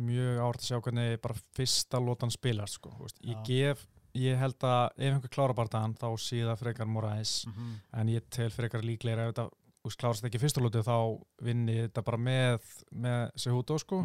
[0.09, 3.87] mjög árt að sjá hvernig bara fyrsta lótan spilast sko, ég gef
[4.17, 7.75] ég held að ef einhver klára bardaðan þá sé það frekar Moraes -hmm.
[8.01, 9.49] en ég tel frekar líklega ef þetta
[9.97, 12.59] klárast ekki fyrsta lótu þá vinni þetta bara með,
[12.91, 14.03] með Sehuto sko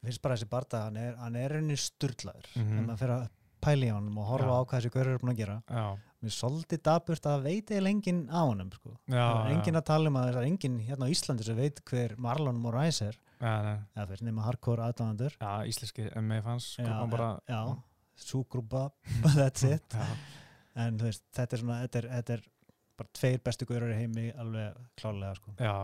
[0.00, 2.62] Mér finnst bara þessi barda hann er, hann er henni sturlaður mm.
[2.62, 2.86] -hmm.
[2.86, 3.28] maður fyrir að
[3.64, 4.56] pæla í honum og horfa Já.
[4.56, 5.56] á hvað þessi görur er búin að gera.
[5.70, 5.84] Já,
[6.20, 8.94] mér er svolítið daburt að veit eða enginn á honum sko.
[9.54, 12.60] enginn að tala um að það er enginn hérna á Íslandi sem veit hver Marlon
[12.60, 13.18] Moraes er.
[13.40, 16.74] Eða veist nema hardcore aðdánandur já, íslenski MA fans
[18.20, 18.90] súgrúpa
[19.36, 19.94] that's it.
[19.94, 20.06] Já,
[20.84, 22.42] en veist, þetta er svona þetta er, þetta er
[23.00, 25.54] bara tveir bestu görur í heimi alveg klálega sko.
[25.56, 25.74] Já,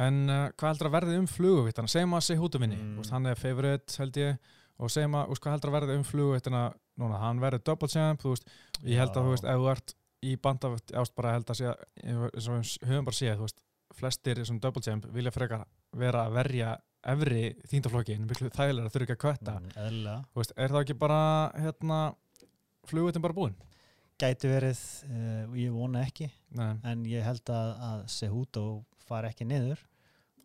[0.00, 1.90] en uh, hvað heldur að verði um fluguvitana?
[1.92, 3.02] Segjum að Sehuto vinni, Mm.
[3.12, 4.38] hann er favorite held ég.
[4.78, 6.62] Og segjum að, hvað heldur að verði um fluguvitana
[6.98, 8.50] núna, hann verður double champ þú veist,
[8.84, 9.94] ég held að þú veist, ef þú ert
[10.28, 11.72] í bandavitt ást bara held að sé
[12.02, 13.64] eins og við höfum bara séð, þú veist
[13.98, 15.64] flestir sem double champ vilja frekar
[15.96, 16.74] vera að verja
[17.08, 20.98] efri þýndaflokkin, miklu þægilega að þurfa ekki að kvetta Mm, þú veist, er það ekki
[20.98, 21.20] bara
[21.54, 21.98] hérna,
[22.90, 23.56] fluguvitin bara búinn?
[24.18, 26.26] gæti verið, uh, ég vona ekki
[26.58, 28.64] Nei, en ég held að, að Sehuto
[29.06, 29.84] fari ekki niður.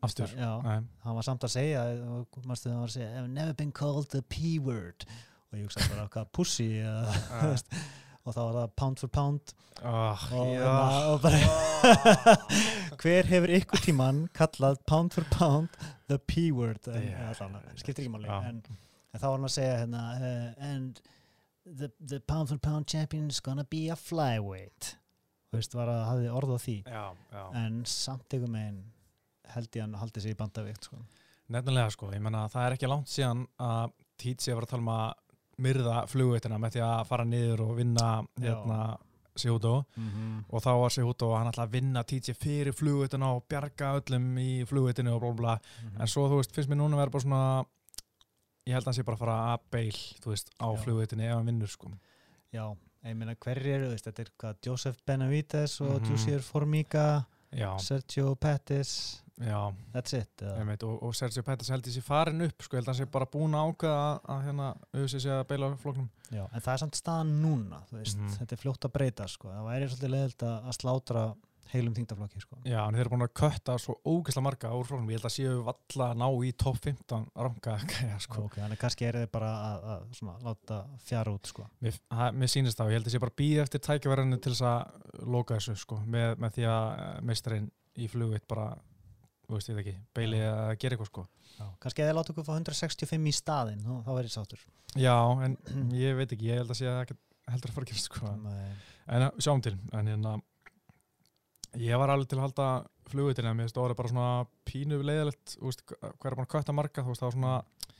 [0.03, 0.29] Aftur?
[0.35, 4.09] Já, Nei, hann var samt að segja það var að segja I've never been called
[4.11, 5.07] the P-word
[5.53, 6.31] og ég hugsaði bara hvað
[7.43, 7.75] þú veist,
[8.23, 9.53] og þá var það pound for pound.
[9.83, 10.61] Oh, og, já.
[10.63, 11.39] hérna, og bara
[13.01, 15.73] hver hefur ykkur tíman kallað pound for pound
[16.07, 18.29] the P-word en, Já, yeah, skiptir ekki máli.
[18.29, 18.37] Já.
[18.47, 18.61] en,
[19.11, 21.01] en þá var hann að segja hérna uh, and
[21.65, 24.93] the, the pound for pound champion is gonna be a flyweight.
[25.51, 26.77] Þú veist, var að hafði orð á því.
[26.87, 27.43] Já, já.
[27.65, 28.79] en samt ykkur megin
[29.53, 31.01] held ég hann haldi sig í bandavíkt sko.
[31.53, 33.91] Nefnilega sko, ég menna það er ekki langt síðan að
[34.23, 35.22] Títi var að tala um að
[35.57, 38.97] myrða flugveitina með því að fara niður og vinna hérna
[39.35, 40.43] Sihuto mm -hmm.
[40.49, 44.37] og þá var Sihuto og hann ætlaði að vinna Títi fyrir flugveitina og bjarga öllum
[44.37, 46.01] í flugveitinu og blá blá Mhm.
[46.01, 47.65] en svo þú veist, finnst mér núna að vera bara svona
[48.67, 49.91] ég held að hann sé bara að fara að beil
[50.21, 51.91] þú veist, á flugveitinu ef hann vinnur sko.
[52.53, 52.75] Já,
[53.05, 56.11] ég meina hverjir eru, þetta er hvað, Joseph Benavides og Mhm.
[56.11, 59.59] Jussier Formiga, Já, Sergio Pettis, já,
[60.13, 60.41] it.
[60.41, 60.57] eða?
[60.61, 63.25] einmitt, og, og Sergio Pettis held sé farin upp sko, held að hann sé bara
[63.33, 66.73] búin að ákveða að, að hérna auðvitað sé að beila á flóknum Já, en það
[66.75, 68.35] er samt staðan núna, veist, Mhm.
[68.41, 69.49] þetta er fljótt að breyta, sko.
[69.53, 71.23] Það væri svolítið leðilt að, að slátra
[71.73, 72.57] heilum þingdaflokki, sko.
[72.69, 75.33] Já, en þeir eru búin að kötta svo ógeðslega marga úr flóknum, ég held að
[75.33, 78.43] séu valla að ná í top 15 ranka gæja, sko.
[78.45, 80.79] Ok, þannig að kannski er þið bara að, að svona, láta
[81.09, 81.65] fjara út, sko.
[81.81, 84.65] Mér, það- mér sýnist þá, ég held að sé bara býði eftir tækjaverðinu til þess
[84.69, 86.57] að loka þessu, sko, með, með
[89.47, 91.25] þú veist ég það ekki, beili að gera eitthvað, sko.
[91.53, 91.65] Já.
[91.83, 94.63] Kannski að þið láta okkur fá 165 í staðinn, þá, þá verður sáttur.
[94.93, 95.57] Já, en
[95.97, 97.21] ég veit ekki, ég held að sé að það
[97.53, 98.33] heldur að fara að gera, sko.
[98.43, 98.73] Nei.
[99.13, 100.35] En sjáum til, en hérna,
[101.83, 102.69] ég var alveg til að halda
[103.11, 104.29] flugveitina, mér finnst það orðið bara svona
[104.69, 107.97] pínu leiðilegt, þú veist, hvað er búin að kötta marga, þú veist, það var svona,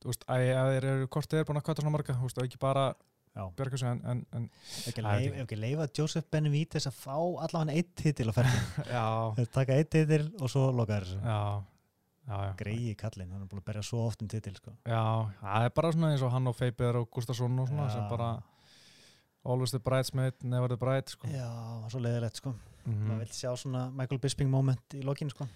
[0.00, 2.42] þú veist, að þeir eru, hvort þeir eru búin að kötta svona marga, þú veist,
[2.44, 2.84] ekki bara
[3.34, 8.66] En, en Ef ekki, Það leifa Joseph Benavides að fá allavega eitt titil á ferðin.
[8.86, 9.04] já,
[9.38, 11.18] Þeir taka eitt titil og svo loka þessu.
[11.18, 11.40] já,
[12.28, 12.52] já, já.
[12.60, 14.74] Greiði kallinn, hann er búin að berja svo oft um titil, sko.
[14.86, 15.02] Já,
[15.42, 17.96] það er bara svona eins og hann og Feiber og Gustafsson og svona Já.
[17.96, 18.30] sem bara
[19.44, 21.28] always the bridesmaid, never the bride sko.
[21.28, 21.50] Já,
[21.90, 22.54] svo leiðilegt, sko.
[22.86, 25.48] mm maður vil sjá svona Michael Bisping moment í lokin sko.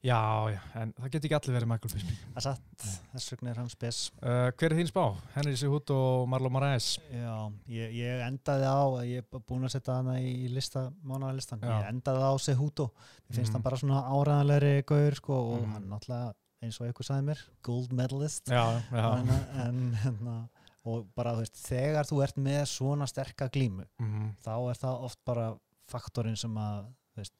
[0.00, 0.16] Já,
[0.48, 2.20] já, en það getur ekki allir verið Michael Bisping.
[2.32, 3.98] Það er satt, þess vegna er hann spes.
[4.22, 5.02] Uh, Hver er þín spá?
[5.34, 6.86] Henry Sihut og Marlon Moraes?
[7.12, 7.34] Já,
[7.68, 12.24] ég, ég endaði á ég er búin að setja hana í lista mánaðarlistan, ég endaði
[12.24, 13.58] á Sehuto mér finnst Mhm.
[13.58, 15.72] hann bara svona áræðanlegri gaur sko, og Mhm.
[15.76, 16.32] hann náttúrulega
[16.62, 18.44] eins og eitthvað sagði mér, gold medalist.
[18.48, 19.18] Já, já.
[19.20, 19.28] En,
[19.60, 20.48] en, en,
[20.84, 25.04] og bara þú veist, þegar þú ert með svona sterka glímu mm þá er það
[25.04, 25.54] oft bara
[25.92, 27.32] faktorinn sem að þú veist,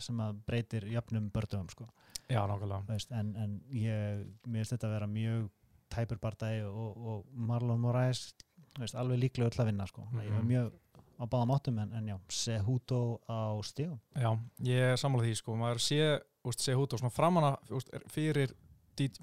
[0.00, 1.86] sem að breytir jöfnum bördum sko.
[2.28, 2.82] Já, nákvæmlega
[3.16, 5.46] en, en ég, mér finnst þetta að vera mjög
[5.88, 8.34] tæpur bardagi og, og Marlon Moraes
[8.78, 10.04] veist, alveg líklega öll að vinna sko.
[10.12, 10.48] ég var Mhm.
[10.48, 10.72] mjög
[11.18, 15.56] á báðum áttum en, en já, Sehuto á stígum Já, ég er sammála því sko
[15.56, 16.52] Maður sé, og
[17.00, 17.56] svona framanna
[18.46, 18.54] er-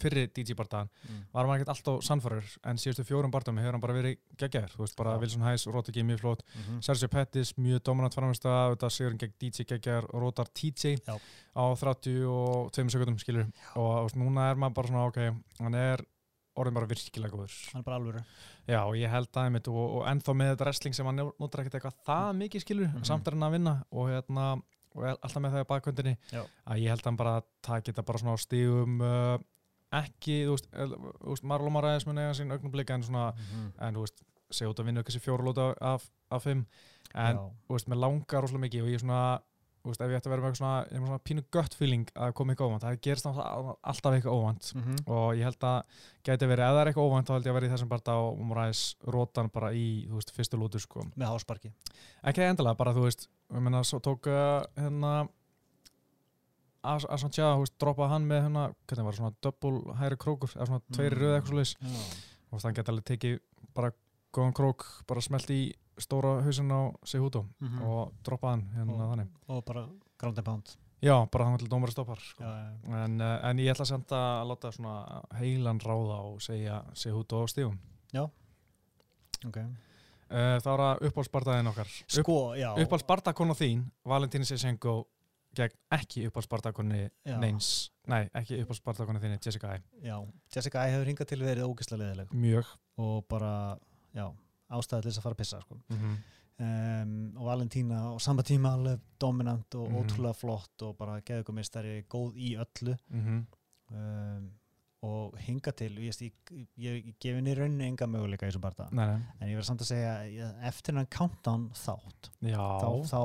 [0.01, 1.21] fyrir DJ bardaðan mm.
[1.33, 4.81] var hann ekkert alltaf sannfæður en síðustu fjórum bardaðum hefur hann bara verið geggjaður þú
[4.85, 5.19] veist, bara Já.
[5.25, 6.81] Wilson Hayes, Rótaki mjög flott Mhm.
[6.81, 10.95] Sergio Pettis, mjög dominant framist að þetta sigur hann gegn DJ geggjaður og Rótar TJ
[11.05, 11.15] Já.
[11.55, 15.19] á 32 sekundum skilur og þú veist, núna er maður bara svona ok,
[15.61, 16.03] hann er
[16.55, 18.21] orðin bara virkilega góður hann er bara alvöru
[18.65, 21.61] Já, og ég held að einmitt og, og ennþá með þetta wrestling sem hann notar
[21.65, 23.03] ekkert eitthvað það mikið skilur, Mhm.
[23.05, 24.45] samt er hann að vinna og hérna,
[24.95, 26.41] og alltaf með það í bakkvöndinni Já.
[26.71, 29.37] að ég held að hann bara taki þetta bara svona á stígum uh,
[30.01, 33.71] ekki, þú veist, þú veist Marlon Moraes mun eiga sín augnumblika en svona Mhm.
[33.79, 36.65] en þú veist, segja út að vinna þessi fjóra lóta af, af fimm,
[37.15, 37.51] en Já.
[37.67, 39.39] þú veist, mér langar rosalega mikið og ég er svona
[39.85, 41.43] þú veist, ef ég ætti að vera með eitthvað svona, ég er með svona pínu
[41.53, 44.95] gött feeling að koma eitthvað óvand, það gerist náttúrulega alltaf eitthvað óvand Mhm.
[45.05, 45.83] og ég held að
[46.25, 48.15] gæti verið, ef það er eitthvað óvænt þá held ég að vera í þessum bara
[48.17, 51.01] og Moraes rótan bara í, þú veist, fyrstu lútu sko.
[51.15, 51.71] með hásparki
[52.23, 53.27] ekki endilega, bara þú veist
[56.85, 61.15] veist, droppaði hann með hérna, hvernig var það, svona double hæri krókur, eða svona tveiri
[61.15, 61.21] Mm.
[61.21, 62.03] röð eitthvað Já.
[62.51, 63.39] og hann geti alveg tekið
[63.73, 63.91] bara
[64.33, 67.81] góðan krók, bara smelt í stóra hausin á sig hútó Mhm.
[67.81, 71.69] og droppaði hann hérna Og- þannig og bara ground and pound já, bara þannig til
[71.69, 72.43] dómari stoppar sko.
[72.43, 73.03] já, já.
[73.05, 77.11] en, uh, en ég ætla að senda að láta svona heilan ráða og segja sig
[77.13, 77.77] hútó á stífum
[79.47, 79.57] ok
[80.25, 85.05] Uh, það var að uppáhaldsbardaðin okkar sko, já Uppáhaldsbardakona þín Valentín Sessenko
[85.57, 87.35] gegn ekki uppáhaldsbardakonni Já.
[87.41, 87.69] neins.
[88.11, 90.17] Nei, ekki uppáhaldsbardakonni þinni Jessica I já,
[90.55, 92.71] Jessica I hefur hingað til verið ógeðslega leðileg Mjög.
[93.05, 93.51] Og bara,
[94.15, 94.25] já,
[94.69, 95.79] ástæði til þess að fara að pissa sko.
[95.89, 96.17] mm -hmm.
[96.65, 99.97] um, og Valentína á sama tíma alveg dominant og Mhm.
[99.97, 102.97] ótrúlega flott og bara geðugumistari góð í öllu.
[103.09, 103.45] Mm
[103.91, 104.51] um,
[105.05, 108.87] og hinga til ég, ég, ég, ég gefi henni í rauninni enga möguleika í þessu
[108.95, 110.13] nei en ég verð samt að segja
[110.69, 112.57] eftir hennan countdown þátt Já.
[112.81, 113.21] þá, þá,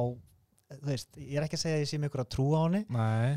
[0.70, 2.64] þú veist, ég er ekki að segja að ég sé með ykkur að trúa á
[2.66, 3.30] henni Nei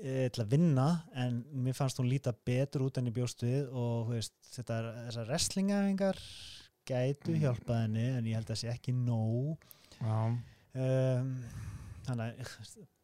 [0.00, 0.86] eh, til að vinna
[1.18, 4.88] en mér fannst hún líta betur út enn í bjóstuð og þú veist, þetta er,
[5.08, 6.20] þessar wrestlingæfingar
[6.90, 7.40] gætu Mm.
[7.44, 9.66] hjálpað henni en ég held að það sé ekki nóg
[10.00, 11.28] um,
[12.06, 12.54] þannig að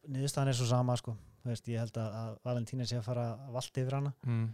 [0.07, 1.13] niðurstaðan er svo sama sko.
[1.43, 4.47] Þú veist, ég held að, Valentína sé að fara valda yfir hana mm.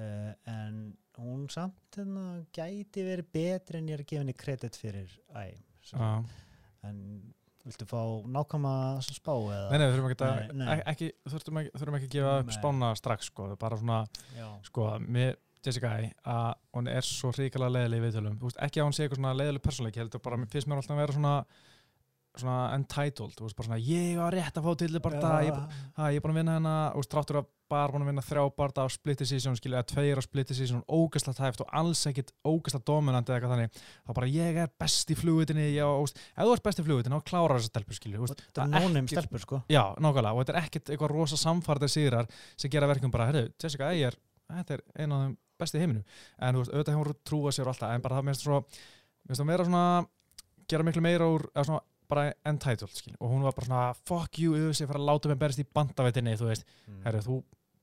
[0.00, 0.80] uh, en
[1.20, 2.24] hún samt hérna,
[2.56, 5.46] gæti verið betri en ég er að gefa henni kredit fyrir æ,
[5.86, 6.24] sem- Já
[6.84, 6.98] en
[7.64, 8.00] viltu fá
[8.36, 9.70] nákvæma spá eða?
[9.70, 10.68] Nei, nei, þurfum ekki að Nei, nei.
[10.74, 14.00] ek- ekki, þurfum ekki, þurfum ekki að gefa upp spána strax sko, bara svona,
[14.36, 15.34] Já, sko, með
[15.64, 18.92] Jessica I að hún er svo hrikalega leiðileg í viðtölum, þú veist, ekki að hún
[18.98, 21.36] sé eitthvað svona leiðileg persónleiki, heldur bara, mér finnst mér alltaf að vera svona
[22.40, 25.60] svona entitled, þú veist, bara svona ég var rétt að fá til það, ég,
[25.98, 28.42] ha, ég er búin að vinna hérna og stráttur að bara búin að vinna þrjá
[28.58, 32.34] barða á split decision, skilja, eða tveir á split decision ógæsla tæft og alls ekkit
[32.44, 33.70] ógæsla dominant eða eitthvað þannig,
[34.04, 37.20] þá bara ég er best í flugutinni, já, veist, ef þú ert best í flugutinni,
[37.22, 39.62] þá klárar þessa stelpur, skilju, þetta er er nónum stelpur sko.
[39.72, 42.26] Já, nákvæmlega, og þetta er ekkit eitthvað rosa samfartið sigrar
[42.58, 44.18] sem gera verkum bara, herru, Jessica Eyer
[44.52, 46.02] þetta er eina af þeim besti í heiminu
[46.42, 46.94] en þú veist, auðvitað
[52.08, 55.00] bara það það entitled, skil, og hún var bara svona fuck you, sé að fara
[55.02, 57.02] að láta mig berist í bandavætinni þú veist, mm.
[57.04, 57.38] herru, þú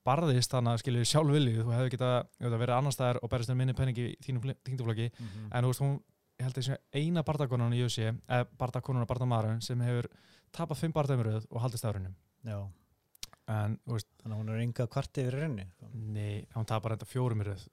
[0.06, 1.98] barðist þannig að skilju sjálf viljið, þú hefði
[2.42, 5.50] auðvitað verið annar staðar og berist með minni penningi í þínum þingduflokki, Mhm.
[5.52, 6.00] en þú veist, hún
[6.42, 10.08] ég held að þessi eina bardakonan í UFC eða bardakonan og bardamaðurinn sem hefur
[10.52, 11.86] tapað fimm bardamröð og haldist
[12.44, 12.58] Já,
[13.48, 15.68] en, þú veist, þannig að hún er enga kvart yfir sko.
[15.94, 17.68] Nei, hún tapar enda fjórum í röð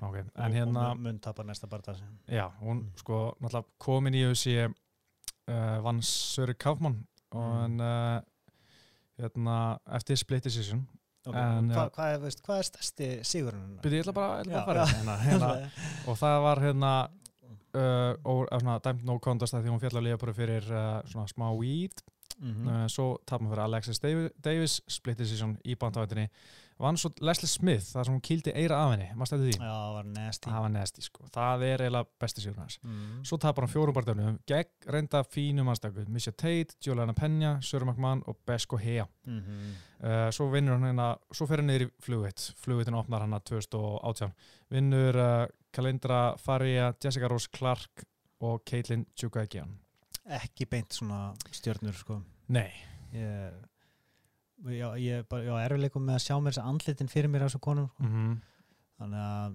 [0.00, 2.18] Ok, en og, hérna og mun tapar næsta barða sin.
[2.26, 2.92] Já, hún Mm.
[2.96, 4.74] sko náttúrulega komin í þessi
[5.50, 7.80] uh, vann Söri Kaufmann og Mm.
[7.80, 8.20] uh,
[9.20, 10.80] hérna, eftir split decision
[11.26, 11.40] okay.
[11.58, 13.76] En, Hva, hvað, er, veist, hvað er stærsti sigurinn?
[13.84, 15.50] Byrði, ég ætla bara, að fara hérna, hérna,
[16.08, 16.92] og það var hérna
[18.84, 20.70] dæmt no contest því hún fjall að lifa bara fyrir
[21.10, 22.02] svona smá weed
[22.40, 22.68] Mhm.
[22.68, 26.28] uh, svo tapum fyrir Alexis Davi- Davis split decision í bandavættinni
[26.80, 29.56] vann svo Leslie Smith þar sem hún kýldi eira af henni, maður stætti því?
[29.58, 30.50] Já, það var nasty.
[30.50, 32.78] Það var nesti sko, það er eiginlega besti sigur hans.
[32.84, 33.18] Mm.
[33.28, 38.24] svo tapar hann fjórum barndöfnum gegn reynda fínum annstakku Misha Tate, Juliana Penja, Söru McMahon
[38.26, 39.06] og Besko Hea.
[39.26, 39.76] Mm -hmm.
[40.04, 43.44] uh, svo vinnur hann hérna, svo fer hann niður í flugvitt flugvittin opnar hann að
[43.44, 44.32] 2018
[44.70, 48.04] vinnur uh, Kalindra Faria, Jessica Rose Clark
[48.40, 49.78] og Caitlin Chukagian
[50.30, 52.20] ekki beint svona stjörnur sko.
[52.54, 52.70] nei,
[53.14, 53.52] ég
[54.68, 57.52] Já, ég bara, já, erfileikum með að sjá mér þess að andlitin fyrir mér af
[57.52, 58.04] þessu konum sko.
[58.10, 58.38] mm
[59.00, 59.54] þannig að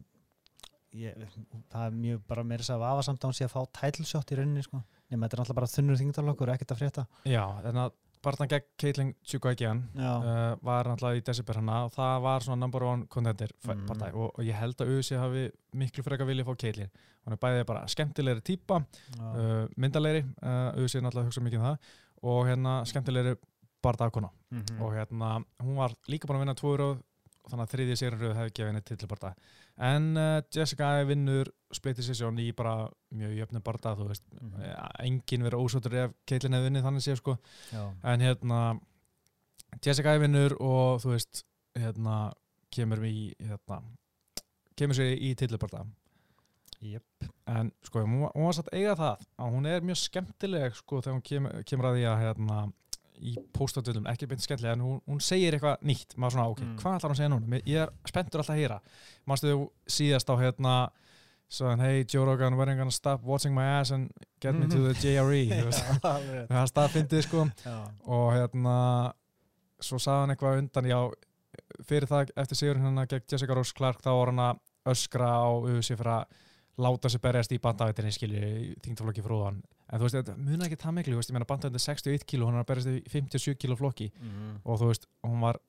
[0.97, 1.25] ég,
[1.69, 4.31] það er mjög bara meira þess að vafa samt að hún sé að fá tætlshot
[4.33, 4.79] í rauninni sko.
[5.11, 7.93] nema þetta er náttúrulega bara þunnur þingdarlokkur ekkert að frétta já, þannig að
[8.25, 12.83] barndan gegn Chukagian já, uh, var náttúrulega í December hana og það var svona number
[12.89, 13.91] one contender Mm.
[14.13, 16.89] og, og ég held að USA hafi miklu frekar vilja að fá Caitlin
[17.25, 21.45] hún er bæðið bara skemmtilegri típa já, uh, myndalegri, uh, USA er náttúrulega að hugsa
[21.45, 21.77] mikið um það
[22.25, 23.35] og hérna skemmtilegri
[23.85, 24.79] bardagkona mhm.
[24.81, 27.03] og hérna hún var líka búin að vinna tvo röð
[27.45, 29.31] þannig að þriðji sérunröðu hefði gefið henni titilbarta
[29.85, 34.55] en uh, Jessica vinnur split decision í bara mjög jöfnum barta þú veist, mm.
[35.03, 37.35] enginn verið ósóttur ef Caitlyn hefði vinnið þannig séð sko.
[37.73, 37.83] Já,
[38.13, 38.61] en hérna
[39.83, 41.43] Jessica vinnur og þú veist
[41.75, 42.15] hérna
[42.75, 43.81] kemur í hérna
[44.79, 45.83] kemur sér í titilbarta
[46.85, 50.75] jöp en sko, hún, var- hún var satt eiga það að hún er mjög skemmtileg
[50.75, 52.57] sko þegar hún kemur, kemur að því að hérna
[53.21, 56.75] í póstatöldum, ekki beint skemmtileg en hún, hún segir eitthvað nýtt, maður svona ok, Mm.
[56.81, 57.61] hvað ætlar hún að segja núna?
[57.65, 58.79] Ég er spenntur alltaf að heyra
[59.25, 60.75] Manstu þú síðast á hérna
[61.47, 64.09] svo hey Joe Rogan, you gonna stop watching my ass and
[64.41, 65.83] get me to the JRE veist.
[66.03, 66.47] alveg.
[66.49, 67.45] það staðfindið sko
[68.05, 69.13] og hérna
[69.79, 70.99] svo sagði hann eitthvað undan já,
[71.85, 74.59] fyrir það eftir sigur hérna gegn Jessica Rose Clark þá var hann að
[74.95, 76.25] öskra á UFC fyrir að
[76.77, 79.61] láta sig berjast í bandavættinni skilju, þingtaflokki frúðan
[79.91, 82.45] en þú veist, þetta muna ekki það miklu, veist, ég meina bandavættin er 61 kíló,
[82.49, 84.59] hann er að berjast í 57 kíló flokki Mhm.
[84.65, 85.59] og þú veist, hún var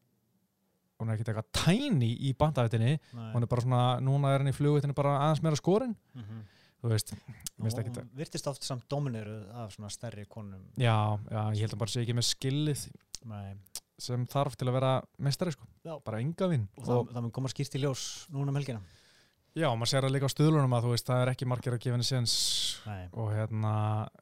[0.98, 3.32] hún er ekkert eitthvað tæni í bandavættinni Nei.
[3.34, 6.40] hún er bara svona, núna er hann í flugvættinni bara aðeins meira skorin, Mhm.
[6.82, 10.62] þú veist mér finnst Og ekkert hún virtist oft samt domineruð af svona stærri konum
[10.78, 12.88] já, já, ég held að bara sé ekki með skillið
[13.26, 13.54] Nei.
[13.98, 15.98] sem þarf til að vera mestari sko, Já.
[16.04, 18.80] bara enga vinn og það, það mun koma skýrt í ljós núna um helgina
[19.56, 21.80] Já, maður sér að líka á stuðlunum að þú veist, það er ekki margir að
[21.86, 22.26] gefa henni
[22.86, 23.04] Nei.
[23.16, 23.72] og hérna,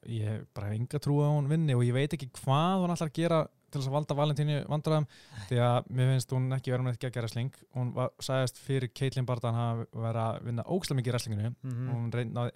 [0.07, 3.11] ég bara hef enga trú að hún vinni og ég veit ekki hvað hún ætlar
[3.11, 3.41] að gera
[3.74, 5.09] til þess að valda Valentínu vandræðum
[5.49, 9.26] því að mér finnst hún ekki vera með geggjara wrestling hún var, sagðist fyrir Caitlyn
[9.26, 11.89] Bardan að vera að vinna ógslag mikið í wrestlinginu Mhm.
[11.91, 12.47] hún reyna,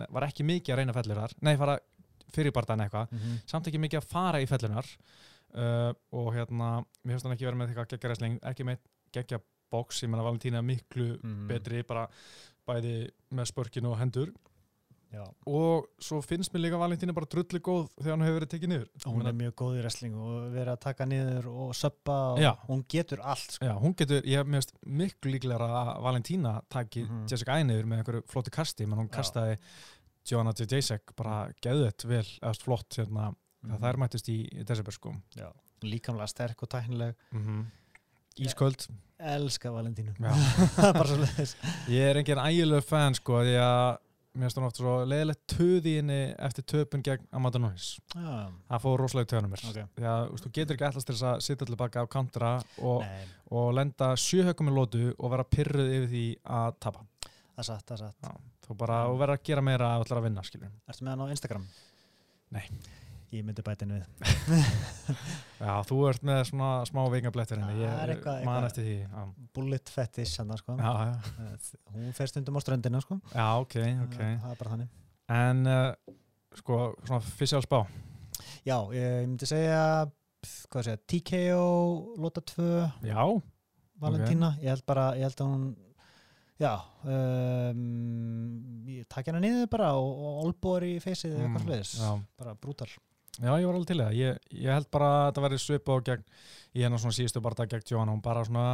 [0.00, 1.78] ne, var ekki mikið að reyna fellir þar nei, fara
[2.32, 3.36] fyrir Bardan eitthvað Mhm.
[3.46, 4.86] samt ekki mikið að fara í fellunar
[5.54, 8.78] uh, og hérna, mér finnst hún ekki vera með eitthvað geggjara wrestling, ekki með
[9.12, 9.38] geggja
[9.74, 11.46] box, ég menna Valentína er miklu Mhm.
[11.50, 12.06] betri bara
[12.66, 12.96] bæði
[13.34, 14.30] með spörkin og hendur
[15.14, 15.22] Já.
[15.46, 18.88] og svo finnst mér líka Valentína bara drullu góð þegar hann hefur verið tekið niður
[19.04, 22.64] hún Ég er mjög góð í wrestling og verið að taka niður og söppa og
[22.66, 23.64] hún getur allt sko.
[23.68, 27.28] já, hún getur, ég mjög miklu líklega að Valentína taki Mhm.
[27.30, 29.18] Jessica Ai niður með einhverju flóti kasti menn hún Já.
[29.20, 29.58] kastaði
[30.26, 30.66] Joanna J.
[30.66, 33.70] Jacek bara geðvett vel, eða flott hérna, Mhm.
[33.70, 35.14] það þær mættist í, desember sko
[35.84, 37.66] líkamlega sterk og tæknileg mm
[38.40, 38.88] Ísköld.
[39.24, 40.14] Elska Valentínu.
[41.88, 44.00] Ég er engin ægilegu fan sko því að
[44.34, 47.92] mér finnst hún oft svo leiðilegt töði henni eftir töpun gegn Amanda Nunes.
[48.10, 49.62] Já, það fór rosalega í töðunum mér.
[49.70, 49.92] Ok.
[50.00, 52.50] Því að þú getur ekki allast til þess að sitja til baka á kantra
[52.82, 53.06] og,
[53.54, 56.26] og lenda sjöhögum í lótu og vera pyrruð yfir því
[56.58, 57.06] að tapa.
[57.54, 58.26] Það er satt, það er satt.
[58.26, 60.46] Já, þú bara, vera að gera meira að ætla að vinna.
[60.90, 61.70] Ertu með hann á Instagram?
[62.58, 62.66] Nei.
[63.34, 64.04] Ég myndi bætinu við.
[65.58, 69.22] Já, þú ert með svona smá veikablettir henni, er ég man eftir því Já,
[69.56, 70.76] Bullet fetish hann sko.
[70.78, 71.54] já, já,
[71.94, 73.18] Hún fer stundum á ströndina sko.
[73.32, 73.74] já ok,
[74.06, 74.18] ok.
[74.22, 74.92] er bara þannig.
[75.34, 76.16] En uh,
[76.60, 77.80] sko, svona fysjál spá.
[78.66, 79.80] Já, ég myndi segja
[80.44, 83.24] segja, TKO Lota 2 Já,
[84.02, 85.66] Valentína, ég held bara ég held að hún
[86.60, 90.10] já um, ég takk hérna niður bara og,
[90.44, 92.10] olbúar í feysið eða eitthvað Mm, sliðis já.
[92.38, 92.90] bara brútal
[93.40, 94.16] Já, ég var alveg til það.
[94.20, 96.24] Ég, ég held bara að þetta verði svipa og gegn,
[96.74, 98.14] í hennar svona síðustu barða gegn Johanna.
[98.14, 98.66] Hún bara svona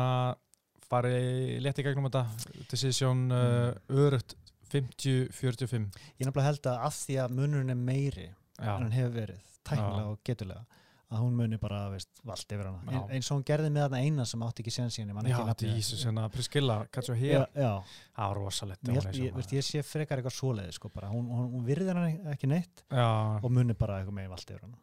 [0.90, 2.26] fari létt í gegnum þetta.
[2.72, 4.36] Decision uh, örutt
[4.70, 5.88] 50-45.
[6.20, 9.40] ég nefnilega held að af því að munurinn er meiri Já, en hann hefur verið,
[9.66, 10.10] tæknilega Já.
[10.12, 10.79] og getulega
[11.10, 13.00] að hún muni bara, veist, valdi yfir hana Já.
[13.16, 15.66] eins og hún gerði með þarna eina sem átti ekki séðan síðan, já ekki þetta
[15.66, 17.46] er Ísus, hérna Priscilla, Katja já, hér.
[17.56, 18.80] Það var rosalegt.
[18.94, 21.08] ég, ég, ég sé frekar eitthvað svoleiði sko, bara.
[21.10, 23.08] hún, hún, hún virði hann ekki neitt Já,
[23.42, 24.78] og muni bara eitthvað með valdi yfir hana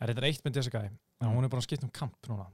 [0.00, 2.44] er þetta eitt með Jessica, en hún er bara að skipta um kamp núna.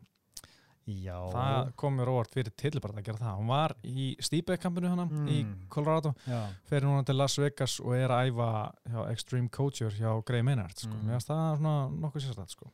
[0.87, 3.37] já, Það kom mér óvart fyrir tilbarða að gera það.
[3.41, 5.66] Hún var í Stíbeck-kampinu hana í Mm.
[5.72, 6.14] Colorado.
[6.29, 8.49] já, fer núna til Las Vegas og er að æfa
[8.93, 10.93] hjá Extreme Coacher hjá Grey Maynard sko.
[10.93, 11.09] Mm.
[11.09, 12.70] það svona nokkuð sérstætt sko.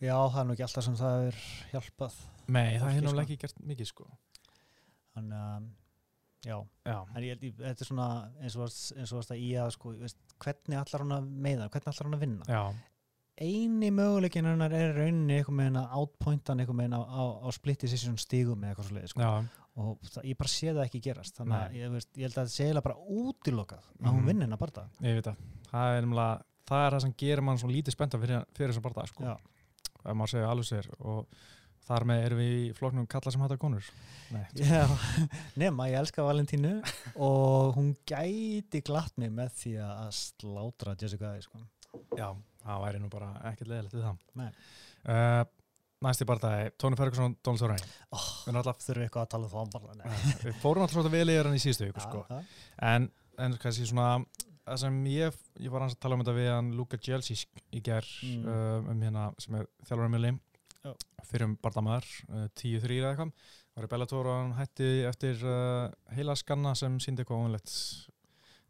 [0.00, 1.38] Já, það er nú ekki alltaf sem það er
[1.72, 2.18] hjálpað
[2.48, 3.04] Nei, það Fólki, hefur sko.
[3.08, 4.06] náttúrulega ekki gert mikið sko.
[5.14, 5.68] þannig að
[6.48, 8.08] já, Já, en ég, ég, þetta er svona
[8.40, 11.28] eins og varst, eins og varst að í að sko, veist, hvernig allar hún að
[11.48, 12.62] meiða, hvernig allar hún að vinna já,
[13.38, 17.80] eini möguleikin hennar er rauninni eitthvað með hennar outpointan eitthvað með hennar á, á split
[17.84, 19.20] decision stígum eða eitthvað svo leið sko.
[19.26, 22.38] já, og það, ég bara sé það ekki gerast þannig að ég, veist, ég held
[22.38, 24.26] að það sé bara útilokað að hún Mhm.
[24.30, 25.36] vinni hennar bara ég veit það
[25.70, 26.08] það er,
[26.68, 29.22] það er það sem gerir mann svo lítið spennta fyrir, fyrir þessum barða sko.
[29.24, 29.36] Já.
[30.04, 31.38] Ef maður segja alveg sér og
[31.88, 33.90] þar með erum við í floknum kalla sem hættar konur
[34.58, 34.84] Já,
[35.62, 36.74] nema ég elska Valentínu
[37.24, 41.62] og hún gæti glatt mig með því að slátra Jessica Ai sko.
[42.18, 42.28] já,
[42.64, 44.50] það væri nú bara ekkert leðilegt við það Nei.
[45.08, 45.44] uh,
[45.98, 49.88] Næsti barðaði, Tony Ferguson, Donald Cerrone oh, alltaf, þurfum við eitthvað að tala um það
[49.98, 50.04] nei.
[50.44, 52.20] við fórum alltaf vel yfir hann í síðustu viku sko.
[52.86, 53.08] En,
[53.42, 54.12] en kannski svona
[54.68, 57.36] það sem ég, ég var hans að tala um þetta við hann Luka Jelsi
[57.72, 58.44] í ger Mm.
[58.46, 60.32] um, um hérna sem er þjálfur Emili
[60.84, 60.92] Já.
[61.26, 63.32] fyrir um bardamaður, uh, 10-3 eða eitthvað
[63.78, 67.72] var í Bellator og hann hætti eftir uh, heila skanna sem síndi eitthvað óvanlegt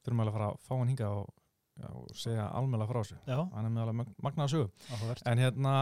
[0.04, 1.30] þurfum alveg að fara að fá hann hinga og,
[1.78, 5.74] já, og segja almjöla frá þessu hann er með alveg magnaða sögu en hérna,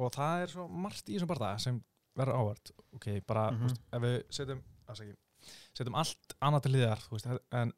[0.00, 1.82] og það er svo margt í þessum barða sem
[2.18, 3.60] verður ávart ok, bara, Mhm.
[3.60, 4.62] þú veist, ef við setjum
[5.76, 7.72] setjum allt annað til hliðar þú veist, en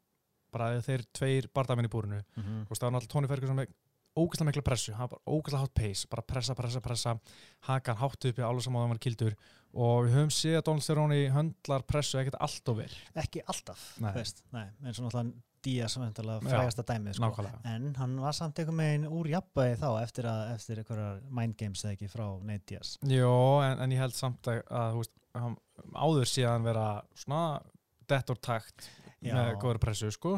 [0.53, 2.65] bara þeir tveir bardamenn í búrinu, Mhm.
[2.65, 3.73] þú veist, það var náttúrulega Tony Ferguson með
[4.13, 7.19] ógæslega mikla pressu, hann var bara ógæslega hátt pace, bara pressa, pressa, pressa
[7.67, 9.35] hakan hátt uppi, alveg saman að hann var kildur
[9.73, 13.87] og við höfum séð að Donald Cerrone höndlar pressu ekkert allt of vel Ekki alltaf,
[13.99, 14.11] Nei.
[14.13, 15.33] þú veist, nei, eins og náttúrulega
[15.63, 17.45] Díaz sem Já, frægasta dæmið, sko.
[17.63, 21.83] En hann var samt einhver megin úr jafnvægi þá eftir, að, eftir einhverjar mind games
[21.85, 22.97] eða ekki frá Nate Díaz.
[23.07, 25.55] Jó, en, en ég held samt að, að þú veist, hann,
[25.95, 27.61] áður síðan vera svona
[28.09, 28.89] dettor takt
[29.23, 29.33] Já.
[29.35, 30.37] með góður pressu, sko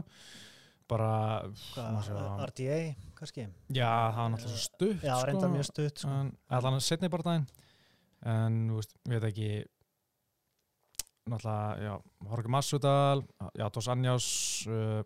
[0.89, 1.41] bara,
[2.45, 2.79] RDA,
[3.17, 3.47] kannski?
[3.73, 6.17] já, það var náttúrulega stutt Já, sko, reynda mjög stutt, sko.
[6.21, 7.47] en, allan setni bara daginn
[8.25, 9.49] en, þú veist, ég veit ekki
[11.25, 13.25] náttúrulega, já Jorge Masvidal,
[13.57, 14.27] já, Dos Anjás
[14.69, 15.01] uh,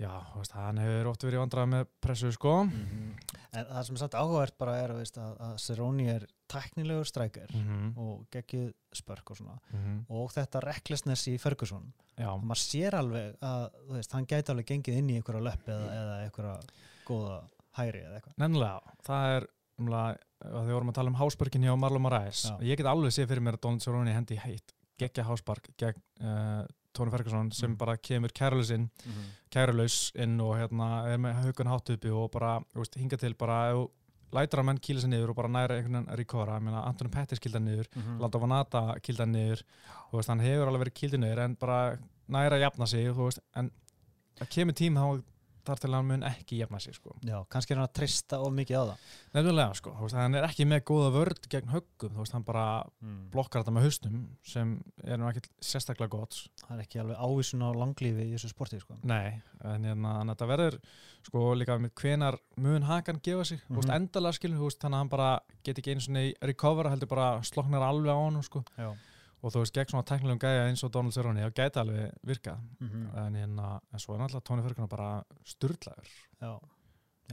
[0.00, 2.54] já, veist, hann hefur oft verið vandrað með pressu, sko.
[2.64, 3.08] Mhm.
[3.52, 7.52] En það sem er samt áhugavert bara er veist, að, að Cerrone er teknilegur strækir
[7.52, 9.58] mm og geggjuð spörk og svona.
[9.72, 9.98] -hmm.
[10.08, 11.92] og þetta recklessness í Ferguson.
[12.16, 15.68] Já, og maður sér alveg að veist, hann gæti alveg gengið inn í einhverja löpp
[15.68, 16.60] eða, eða einhverja
[17.06, 17.42] góða
[17.76, 18.36] hæri eða eitthvað.
[18.36, 22.44] Nefnilega, það er umlega, að þið vorum að tala um hásbörkin hjá Marlon Moraes.
[22.60, 26.64] Ég get alveg séð fyrir mér að Donald Cerrone hendi heitt geggja háspark gegn uh,
[26.92, 27.76] Tony Ferguson sem Mm.
[27.78, 28.90] bara kemur kærulaus inn
[29.50, 33.72] kærulaus inn og hérna er með haugun hátt uppi og bara, veist, hinga til bara
[34.32, 37.60] lætur að menn kýla sig niður og bara næra einhvern veginn meina Antoni Pettis kýlda
[37.60, 38.20] niður Mhm.
[38.20, 39.62] Lando Vanata kýlda niður
[40.10, 43.40] þú veist, hann hefur alveg verið kýldi niður en bara næra að jafna sig, veist
[43.56, 43.70] en
[44.38, 45.22] það kemur tím þá
[45.66, 48.52] þar til hann mun ekki jafna sig, sko Já, kannski er hann að trista of
[48.56, 49.06] mikið á það
[49.36, 52.64] nefnilega, sko, veist, hann er ekki með góða vörd gegn höggum, þú veist, hann bara
[53.02, 53.20] mm.
[53.34, 54.18] blokkar þetta með haustum
[54.54, 58.50] sem er nú ekki sérstaklega gott Það er ekki alveg ávísun á langlífi í þessu
[58.52, 58.96] sporti sko.
[59.08, 60.76] Nei, en hérna, þetta verður
[61.26, 63.96] sko líka með hvenar mun hakan gefa sig, veist, Mhm.
[63.96, 68.14] endalega veist, þannig að hann bara get ekki einu svona recovera heldur bara sloknar alveg
[68.14, 68.64] á hann sko.
[68.78, 68.94] Já
[69.42, 72.62] og þú veist, gegn svona teknilegum gæja eins og Donald Cerrone, þá gæti alveg virkað
[72.80, 75.10] mm en hérna, en svo er náttúrulega Tony Ferguson bara
[76.40, 76.52] Já.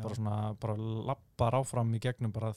[0.02, 0.76] bara svona bara
[1.10, 2.54] lappar áfram í gegnum bara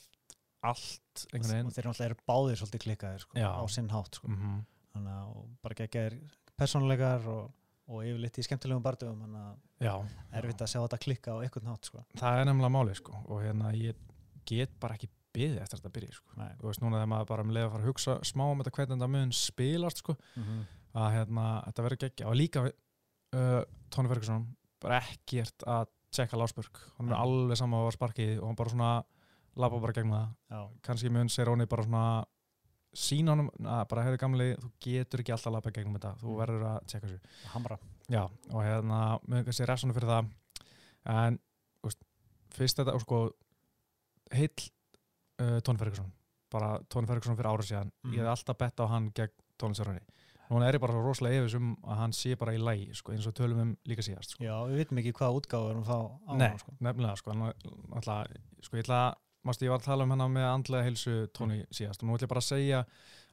[0.62, 4.28] allt og þeir náttúrulega eru báðir svolítið klikkaðir sko, á sinn hátt sko.
[4.28, 4.60] mm
[4.92, 6.16] þannig að bara geggjaðir
[6.60, 7.52] persónulegar og,
[7.88, 9.46] og yfirleitt í skemmtilegum bardugum þannig
[9.88, 12.04] að erfitt að sjá þetta klikka á einhvern hátt sko.
[12.20, 13.16] það er nefnilega máli sko.
[13.24, 13.96] og hérna, ég
[14.48, 16.34] get bara ekki byðið eftir að þetta byrja sko.
[16.60, 18.74] Þú veist núna þegar maður bara um leið að fara að hugsa smá um þetta
[18.76, 20.62] hvernig þetta mun spilast sko, mm
[20.92, 24.42] að hérna, þetta verður geggja og líka uh, Tony Ferguson
[24.82, 27.22] bara ekkert að tjekka Lásburg hann er Nei.
[27.22, 28.90] alveg sama á sparkið og hann bara svona
[29.56, 30.26] labba bara gegn það.
[30.52, 32.04] Já, kannski mun Seroni bara svona
[32.92, 36.12] sína honum að bara hefði gamli þú getur ekki alltaf labba gegnum þetta.
[36.20, 36.38] Þú Mm.
[36.42, 37.32] verður að tjekka þessu.
[37.54, 37.78] Hamra.
[38.12, 38.22] Já
[38.52, 40.28] og hérna mun kannski resonu fyrir það.
[41.08, 41.38] En
[41.82, 42.04] veist,
[42.52, 43.22] fyrst þetta og sko
[44.36, 44.68] heill
[45.42, 46.12] uh, Tony Ferguson
[46.52, 48.12] bara Tony Ferguson fyrir árið síðan Mhm.
[48.14, 50.00] ég hefði alltaf bett á hann gegn Cerrone
[50.50, 53.26] núna er ég bara rosalega yfir um að hann sé bara í lægi sko, eins
[53.30, 54.42] og tölum um líka síðast sko.
[54.44, 56.72] Já, við vitum ekki hvað útgáður að fá á Nei, hann sko.
[56.80, 57.52] nefnilega sko, hann,
[57.94, 58.26] alltaf,
[58.66, 59.14] sko ég ætla að
[59.46, 62.26] mástu, ég var að tala um hennar með andlega heilsu Tony síðast og nú ætla
[62.26, 62.82] ég bara að segja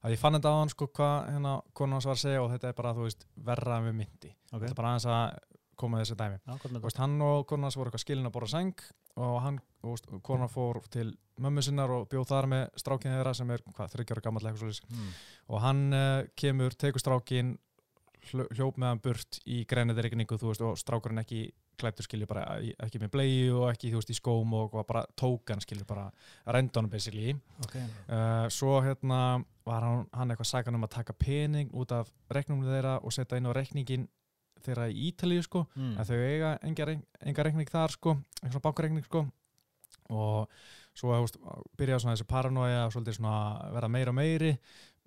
[0.05, 2.51] að ég fann þetta á hann sko hvað hérna konan hans var að segja og
[2.53, 4.61] þetta er bara þú veist verra en við myndi Ok.
[4.61, 5.39] þetta er bara aðeins að
[5.75, 8.35] koma með þessi dæmi Já, með veist, hann og konan hans voru eitthvað skilin að
[8.37, 8.79] borða sæng
[9.17, 13.49] og hann, veist, konan fór til mömmu sinnar og bjóð þar með strákinn þeirra sem
[13.55, 14.43] er, hvað, þryggjára gammal
[14.91, 15.09] Mm.
[15.47, 17.53] og hann uh, kemur, tekur strákinn
[18.31, 19.61] hljó- hljóp með hann burt í
[20.51, 21.45] veist, og strákurinn ekki
[21.79, 25.05] klættur skilju bara, ekki með bleið og ekki, þú veist, í skóm og, og bara
[25.15, 26.09] tók hann skilju bara,
[26.51, 27.31] rendan basically.
[27.63, 32.11] Ok, uh, svo hérna var hann, hann eitthvað sagan um að taka pening út af
[32.35, 34.09] rekningum þeirra og setja inn á rekningin
[34.59, 35.63] þeirra í Ítalíu sko.
[35.79, 35.93] Mm.
[35.95, 36.89] en þau eiga enga,
[37.23, 39.23] enga reikning þar sko, enga svona bankareikning sko
[40.09, 40.49] og
[40.99, 41.15] svo
[41.79, 44.53] byrjaði svona þessi paranoia og svolítið svona vera meira og meiri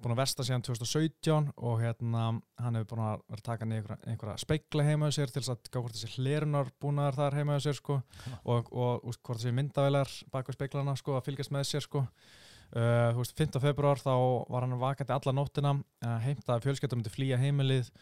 [0.03, 2.23] búin að versta síðan 2017 og hérna
[2.59, 5.53] hann hefur búin að vera taka niður einhverja, einhverja speikla heima á sér til þess
[5.55, 8.39] að gá hvort þessi hlerunar búnaðar þar heima á sér sko Ha.
[8.45, 12.03] og, og úst, hvort þessi myndavelar bak við speiklana sko að fylgjast með sér sko
[12.03, 13.61] uh, þú veist 5.
[13.63, 14.15] februar þá
[14.51, 17.93] var hann vakandi alla nóttina uh, heimtaði fjölskyldum myndi flýja heimilið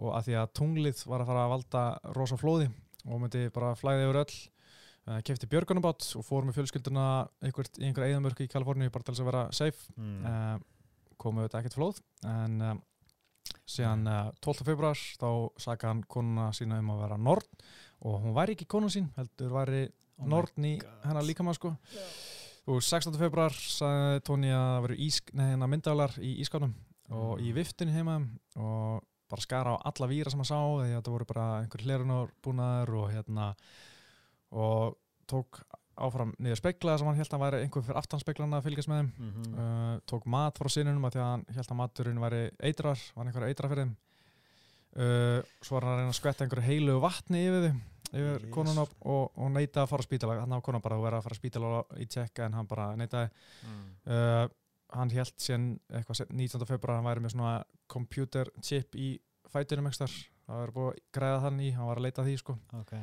[0.00, 1.84] og að því að tunglið var að fara að valda
[2.18, 2.70] rosa flóði
[3.04, 4.36] og myndi bara flæði yfir öll
[5.26, 7.06] kefti björgunubátt og fór með fjölskylduna
[7.44, 10.14] einhvert, í einhverja eðamörku í Kaliforníu bara til þess að vera safe mm.
[10.30, 12.00] uh, komu auðvitað ekkert flóð
[12.30, 12.76] en uh,
[13.68, 14.64] síðan uh, 12.
[14.70, 15.28] februar þá
[15.60, 17.66] saka hann konuna sína um að vera Nord
[18.04, 19.84] og hún væri ekki konu sín heldur væri
[20.22, 21.72] Oh Nord í hennar líkamann sko
[22.70, 23.12] og 16.
[23.18, 24.98] februar sagði Tóni að það veru
[25.40, 26.74] hérna myndalar í ískánum
[27.14, 28.20] og í viftinu heima
[28.56, 31.84] og bara skara á alla víra sem hann sá því að það voru bara einhver
[31.84, 33.50] hlerunar búnaður og hérna
[34.54, 34.94] og
[35.30, 35.60] tók
[35.94, 39.10] áfram niður speklaða sem hann held að væri einhver fyrir aftanspeklana að fylgjast með þeim
[39.16, 39.58] mm -hmm.
[39.64, 43.26] uh, tók mat frá sinunum að því að hann held að maturinn væri eitrar, var
[43.26, 43.94] einhverja eitra fyrir þeim
[44.96, 47.80] uh, svo var hann að reyna að skvetta einhverju heilu vatni yfir þeim
[48.14, 48.50] yfir Yes.
[48.54, 51.24] konuna og, og neyta að fara á spítala hann á konan bara að vera að
[51.26, 53.30] fara á spítala í tjekka en hann bara neytaði
[53.66, 53.88] mm.
[54.06, 54.46] uh,
[54.94, 56.66] hann held síðan eitthvað se- 19.
[56.68, 59.18] februar hann væri með svona computer chip í
[59.50, 60.10] fætunum ekstar
[60.46, 62.94] það var búið að græða þann í, hann var að leita því sko ok,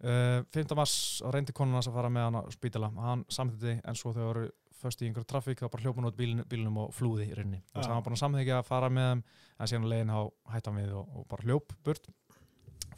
[0.00, 0.74] Uh, 5.
[0.78, 0.94] mars
[1.28, 4.44] reyndi konuna að fara með hann á spítala hann samþýtti en svo þau voru
[4.80, 7.84] först í einhverju trafík þá bara hljópun út bílin, bílunum og flúði í rauninni þess
[7.84, 8.16] að hann var búin
[8.56, 9.22] að fara með þeim
[9.60, 10.20] en síðan á leiðin á
[10.54, 12.08] hættan við og, og bara hljóp burt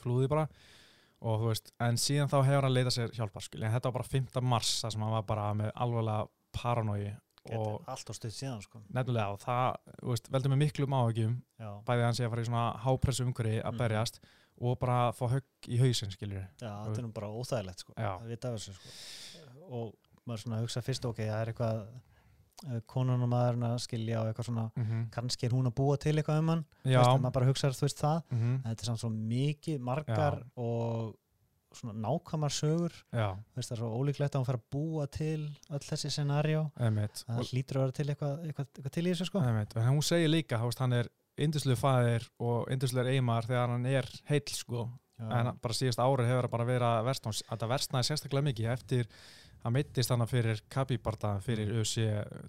[0.03, 0.45] flúði bara
[1.23, 3.99] og þú veist, en síðan þá hefur hann leitað sér hjálpar skil, en þetta var
[3.99, 4.41] bara 5.
[4.53, 8.63] mars þar sem hann var bara með alvarlega paranói þetta og allt á stutt síðan
[8.63, 12.27] sko nefnilega og það, þú veist, veldur mig miklu áhugjum já, bæði að hann sé
[12.27, 13.81] að fara í svona hápressu umhverfi að Mhm.
[13.83, 14.21] berjast
[14.63, 17.97] og bara fá högg í hausinn skiljur já þetta er nú bara óþægilegt sko.
[17.99, 18.95] Að vita þessu sko.
[19.73, 19.93] Og
[20.27, 21.85] maður svona hugsa fyrst ok, það er eitthvað
[22.91, 25.09] konun og maðurinn að skilja og eitthvað svona mm -hmm.
[25.15, 26.65] kannski er hún að búa til eitthvað um hann.
[26.85, 28.23] Veist, að maður bara hugsa þú veist það.
[28.31, 30.51] Mm en þetta er samt svo mikið margar Já.
[30.57, 31.17] og
[31.73, 32.93] svona nákvæmar sögur.
[33.57, 35.41] Veist, það er svo ólíklegt að hún fara að búa til
[35.71, 36.11] öll þessi
[36.79, 37.25] einmitt.
[37.27, 39.41] Það hlýtur að vera til eitthvað, eitthvað, eitthvað til í þessu sko.
[39.41, 41.09] Einmitt, en hún segir líka, veist, hann er
[41.45, 44.89] yndislu fæðir og yndislu eimar þegar hann er heill sko,
[45.21, 45.29] Já.
[45.39, 48.71] en bara síðast árið hefur það bara verið að versna og þetta versnaði sérstaklega mikið
[48.73, 49.09] eftir
[49.63, 51.95] hann mittist hann fyrir Kabibarda fyrir ÖC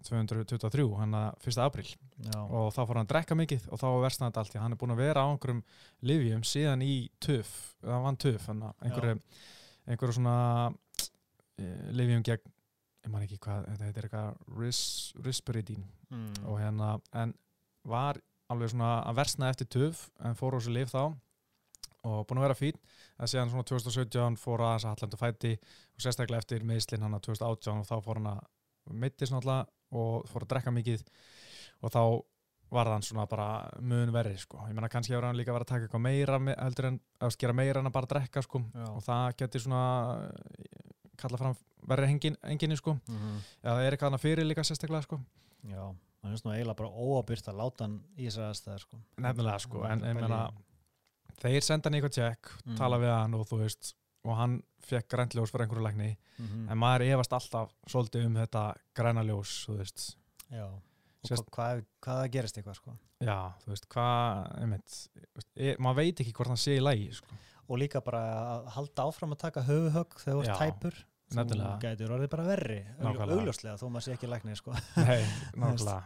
[0.07, 1.59] 223 hann að 1.
[1.61, 2.39] apríl Já.
[2.41, 4.95] og þá fór hann að drekka mikið og þá versnaði þetta allt hann er búin
[4.95, 5.61] að vera á einhverjum
[6.09, 9.19] livjum síðan í töf, það vann töf að einhverju,
[9.85, 10.37] einhverju svona
[11.61, 12.53] e, livjum gegn
[13.03, 14.83] ég man ekki hvað, þetta heitir eitthvað ris,
[15.25, 16.45] risperidín mm.
[16.47, 17.33] og hérna, en
[17.89, 18.19] var
[18.53, 21.03] alveg svona að versna eftir töf en fór á þessu lif þá
[22.03, 22.75] og búin að vera fín,
[23.15, 27.15] en síðan svona 2017 fór að þess að hallandu fæti og sérstaklega eftir meðslinn hann
[27.15, 31.05] að 2018 og þá fór hann að meittist náttúrulega og fór að drekka mikið
[31.83, 32.01] og þá
[32.73, 33.47] var hann svona bara
[33.85, 36.55] mun verri sko, ég menna kannski hefur hann líka verið að taka eitthvað meira me-
[36.59, 38.63] heldur en að gera meira en að bara drekka sko.
[38.73, 38.87] Já.
[38.89, 39.83] og það getur svona
[40.25, 40.79] eh,
[41.21, 41.55] kalla fram
[41.87, 42.95] verri engin, enginni sko.
[43.07, 45.19] Mm eða það er eitthvað annað fyrir líka sérstaklega sko.
[45.69, 45.85] Já,
[46.24, 48.99] það finnst nú eiginlega bara óabyrt að láta hann í þessar aðstæðar sko.
[49.26, 50.39] Nefnilega sko, en ég meina
[51.43, 52.78] þeir senda hann eitthvað tjekk, Mm.
[52.78, 53.93] tala við hann og þú veist,
[54.24, 56.69] og hann fekk grænljós fyrir einhverju lækni, Mhm.
[56.71, 60.15] en maður efast alltaf svolítið um þetta græna ljós þú veist,
[60.51, 60.82] Já, og
[61.26, 62.97] Sérst- hvað, hvað, hvað gerist eitthvað sko.
[63.21, 65.07] Já, þú veist, hvað einmitt,
[65.57, 67.28] e, maður veit ekki hvort hann sé í lægi, sko,
[67.69, 68.19] og líka bara
[68.63, 70.93] að halda áfram að taka höfuhögg þegar þú ert tæpur
[71.32, 71.69] nefnilega.
[71.78, 74.76] þú gætur orðið bara verri augljóslega þó maður sé ekki læknir sko.
[74.99, 75.24] Nei,
[75.61, 76.01] nákvæmlega.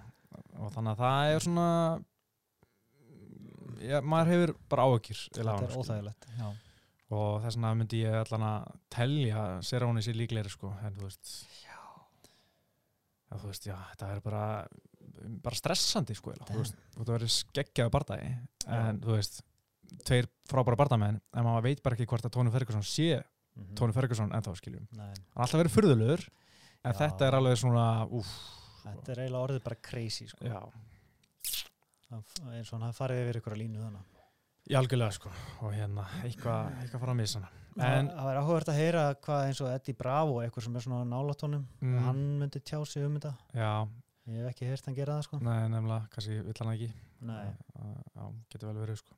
[0.57, 1.67] Og þannig að það er svona
[3.81, 6.47] já, maður hefur bara áökjur þetta er óþægilegt Já,
[7.17, 11.33] og þess vegna myndi ég allan að telja Seróni sér líklegri sko en þú veist.
[11.63, 11.79] Já,
[13.31, 14.45] já þú veist, já, þetta er bara
[15.43, 18.33] bara stressandi sko þú veist, þú verður skeggjaðu bardagi
[18.77, 19.41] en þú veist,
[20.05, 23.21] tveir frábæra bardamenn en maður veit bara ekki hvort að Tóni Ferguson sé
[23.57, 23.75] Mhm.
[23.75, 24.87] Tóni Ferguson ennþá skiljum.
[24.93, 26.27] Nei, hann er alltaf verið furðulegur
[26.85, 26.97] en Já.
[26.99, 28.27] þetta er alveg svona úf,
[28.83, 30.45] þetta er eiginlega orðið bara crazy sko.
[32.07, 34.13] Það- eins og hann farið yfir ykkur að línu þannig
[34.67, 35.29] í algjörlega sko.
[35.63, 37.49] Og hérna, eitthvað eitthva fara að missa hana.
[37.77, 41.05] En, það var áhugavert að heyra hvað eins og Eddie Bravo eitthvað sem er svona
[41.07, 41.99] nálatónum Mm.
[42.03, 43.35] hann myndi tjá sig um þetta.
[43.53, 43.87] Já,
[44.27, 45.39] ég hef ekki heyrt hann gera það sko.
[45.41, 46.91] Nei, nefnilega kannski vill hann ekki.
[47.21, 47.45] Nei.
[48.15, 49.13] Já, getur vel verið sko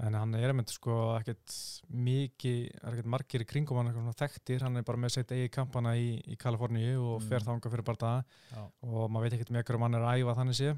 [0.00, 1.54] en hann er einmitt sko ekkert
[1.90, 5.32] mikið, er ekkert margir í kringum hann eitthvað svona þekktir, hann er bara með sitt
[5.34, 7.28] eigi kampana í, í Kaliforníu og Mm.
[7.28, 8.24] fer þanga fyrir bara það
[8.54, 8.62] Já.
[8.82, 10.76] og maður veit ekkert með hverju mann er að æfa þannig sé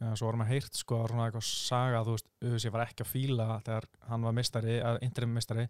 [0.00, 3.04] en svo var maður heyrt sko að svona eitthvað saga þú veist, auðvitað var ekki
[3.04, 5.66] að fíla þegar hann var mistari, interim mistari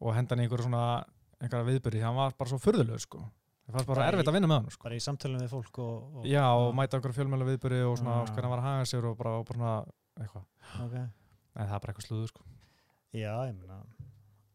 [0.00, 1.04] og henda hann í einhverju svona
[1.40, 3.20] einhverja viðbyrði, hann var bara svo furðulegur sko.
[3.70, 4.82] Það fannst bara Bara í- erfitt að vinna með hann sko.
[4.82, 8.16] bara í samtölum við fólk og, og Já, og mæta einhverju fjölmjöla viðbyrði og svona
[11.50, 12.44] Sér en það er bara eitthvað slúður sko.
[13.12, 13.80] Já, ég meina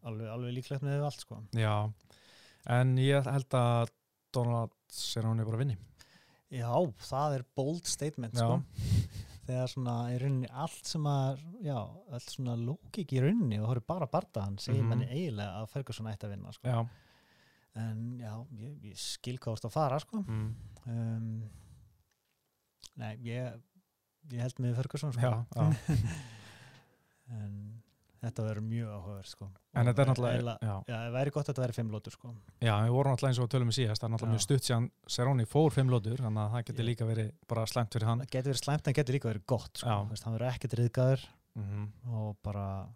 [0.05, 1.41] alveg, alveg líklegt með allt sko.
[1.57, 1.75] Já,
[2.79, 3.89] en ég held að
[4.33, 5.77] Donald Cerrone bara vinni
[6.55, 6.69] já,
[7.03, 8.61] það er bold statement sko.
[9.45, 11.75] Þegar svona í rauninni allt sem að já,
[12.15, 14.89] allt svona lókik í rauninni og horfður bara bardaðan segir Mhm.
[14.89, 16.67] manni eiginlega að Ferguson ætti að vinna sko.
[16.67, 16.87] Já,
[17.75, 20.23] en já, ég, ég skil hvað þú ert að fara sko.
[20.23, 20.55] Mm.
[20.87, 21.49] um,
[22.97, 23.61] nei, ég
[24.31, 25.21] ég held með Ferguson sko.
[25.21, 25.65] Já, já.
[27.31, 27.81] en
[28.25, 29.47] þetta verður mjög áhugaverð sko.
[29.75, 32.11] En þetta er náttúrulega, eiginlega- já, Já, það væri gott að þetta væri fimm lótur
[32.15, 32.35] sko.
[32.61, 34.35] já, við vorum náttúrulega eins og tölum við síðast, það er náttúrulega Já.
[34.35, 37.91] mjög stutt síðan Seróni fór fimm lótur, þannig að það getur líka verið bara slæmt
[37.93, 38.19] fyrir hann.
[38.25, 40.07] Það getur verið slæmt en getur líka verið gott sko.
[40.09, 42.87] Veist, Hann verður ekkert riðgæður Mm og bara,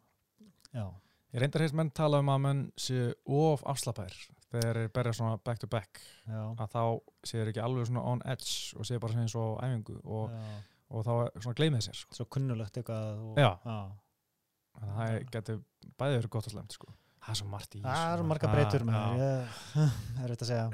[0.73, 0.87] já,
[1.31, 4.15] Ég reyndar hefst menn tala um að menn séu of afslapæðir
[4.49, 8.01] þegar þeir berja svona back to back já, að þá séu þeir ekki alveg svona
[8.03, 10.31] on edge og séu bara svona eins og æfingu og,
[10.89, 12.15] og þá gleymið sér sko.
[12.17, 13.59] Svo kunnulegt eitthvað og, Já.
[13.63, 13.79] já.
[13.85, 13.91] Þannig að
[14.79, 15.61] það getur
[15.99, 16.91] bæði verið gott og slemt sko.
[17.19, 18.27] Það er svo margt í Það sko.
[18.29, 19.21] marga breytur með já.
[19.21, 19.55] ég,
[20.23, 20.67] er þetta að segja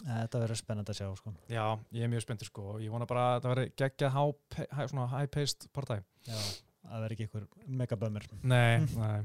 [0.00, 1.30] Þetta verður spennandi að sjá sko.
[1.52, 5.08] Já, ég er mjög spenntur sko og ég vona bara að það veri geggjað high,
[5.14, 6.38] high-paced partæ Já,
[6.86, 7.48] það verður ekki ykkur
[7.80, 9.20] megabömmir Nei, nei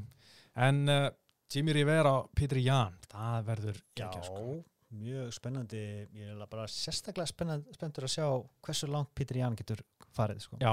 [0.66, 1.10] En uh,
[1.52, 4.56] Jimmy Rivera og Peter Jan það verður Já, geggjað sko
[4.96, 5.80] mjög spennandi
[6.16, 8.28] ég er bara sérstaklega spennandi, spenntur að sjá
[8.66, 9.82] hversu langt Pítur Ján getur
[10.16, 10.60] farið sko.
[10.62, 10.72] Já,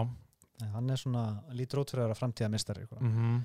[0.63, 1.25] En hann er svona
[1.59, 2.97] lítur fyrir að framtíða mistari sko.
[3.01, 3.43] mm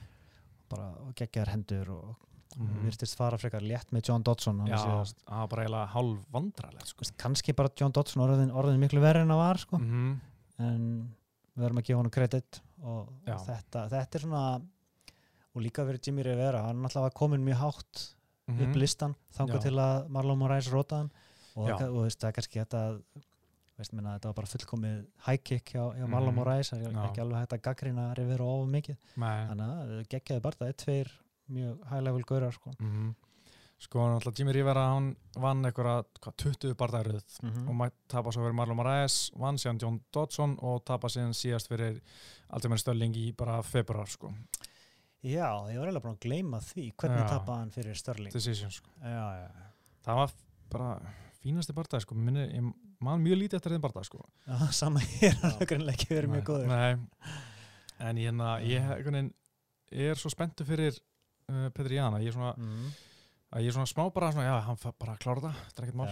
[0.70, 2.16] bara geggjaðar hendur og
[2.58, 2.82] -hmm.
[2.84, 6.88] virtist fara frekar létt með John Dodson hann Já, það var bara eiginlega hálf vandralegt
[6.88, 7.06] sko.
[7.18, 9.78] Kannski bara John Dodson orðin, orðin miklu verri en það var sko.
[9.78, 10.20] mm
[10.60, 11.14] en
[11.56, 13.08] við verðum að gefa honum kredit og
[13.46, 14.62] þetta, þetta er svona
[15.56, 18.14] og líka verið Jimmy Rivera hann alltaf komin mjög hátt
[18.50, 19.60] upp listan þangað Mhm.
[19.60, 19.62] Já.
[19.62, 21.10] til að Marlon Moraes rótaðan
[21.56, 23.02] og, það- og veist, það er kannski þetta
[23.78, 26.34] veist, minna, þetta var bara fullkomið high kick hjá, hjá Mhm.
[26.36, 27.06] Moraes það er Já.
[27.12, 30.78] ekki alveg hægt að gaggrina Rivera of mikið Nei þannig að geggjaði bara það er
[30.84, 31.12] tveir
[31.50, 32.74] mjög high level gaurar sko.
[32.80, 33.16] mm
[33.80, 38.42] Sko, náttúrulega Jimmy Rivera hann vann einhverja hvað, 20 barndærið mm og mætt tapa svo
[38.42, 42.02] fyrir Marlon Moraes vann síðan John Dodson og tapa síðan síðast fyrir
[42.50, 44.34] Aldemir Stölling í bara februar sko,
[45.24, 47.30] Já, ég var eiginlega búin að gleyma því hvernig Já.
[47.30, 48.90] tapaði hann fyrir Störling decision sko.
[49.02, 49.48] Já, já,
[50.06, 50.32] það var
[50.70, 50.90] bara
[51.44, 52.74] fínasti barndæð sko, minni, ég
[53.04, 54.24] man mjög lítið eftir þeim barndæð sko.
[54.48, 57.36] Já, sama hér, er greinlega ekki verið mjög góður Nei,
[58.00, 59.36] en ég, hérna, ég, einhvern veginn
[60.08, 62.90] er svo spenntu fyrir uh, Petri Jana, ég er svona mm.
[63.54, 66.02] að ég er svona smá bara svona, já, hann bara klára það þetta er ekkert
[66.02, 66.12] mál,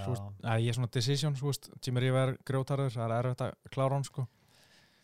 [0.63, 1.37] ég er svona decision,
[1.83, 4.27] Jimmy River er grjótarður, það er erfitt að klára hann, sko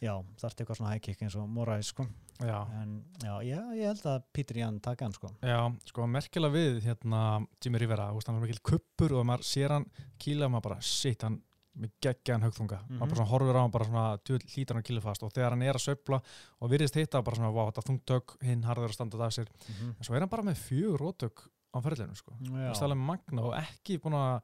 [0.02, 2.08] Já, það er eitthvað svona high kick eins og Moraes sko.
[2.42, 5.30] já, en já, ég held að Peter Jan taka hann sko.
[5.46, 7.20] já, sko, merkilega við hérna,
[7.62, 9.86] Jimmy Rivera, hann er mikil kuppur og maður sér hann
[10.18, 11.38] kýla og maður bara, shit, hann
[11.80, 12.97] með geggjaðan högþunga Mhm.
[12.99, 15.24] maður bara svona horfir á hann bara svona hlýtur hann að kýla fast.
[15.24, 16.22] Og þegar hann er að söfla
[16.61, 20.03] og virðist hitta bara svona, þetta þungtök hinn harður að standa af sér, mm en
[20.03, 22.32] svo er hann bara með fjögur rótök á ferðlinu, sko.
[22.41, 24.41] Það er alveg magna og ekki búin að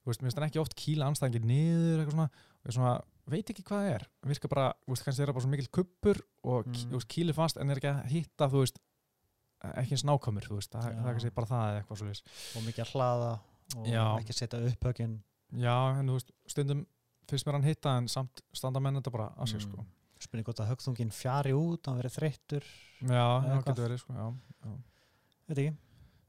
[0.00, 3.02] þú veist, mér finnst hann ekki oft kýla anstæðingir niður eitthvað svona, og ég svona
[3.30, 5.68] veit ekki hvað það er, virka bara, þú veist, kannski er það bara svo mikil
[5.68, 6.72] kuppur og Mm.
[6.72, 6.90] mm.
[6.96, 8.78] veist, kýli fast en er ekki að hitta, þú veist
[9.60, 12.06] ekki eins nákvæmur, þú veist, það, það er kannski bara það eða eitthvað svo
[12.56, 13.32] og mikið að hlaða
[13.76, 14.04] og Já.
[14.18, 15.22] ekki setja upp högin
[15.52, 16.86] já, en þú veist, stundum
[17.30, 19.84] finnst mér hann hitta en samt standa menn þetta bara á sig, sko
[20.20, 22.64] spurning hvort að högþungin fjari út hann verið þreyttur,
[23.00, 23.68] já, já, eitthvað.
[23.70, 24.74] getur verið, sko, já
[25.48, 25.70] veit ekki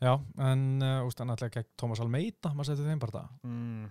[0.01, 0.13] já,
[0.47, 3.89] en, uh, þú veist, hann ætlaði gegn Tómas Almeida, maður setið þeim bara það mm.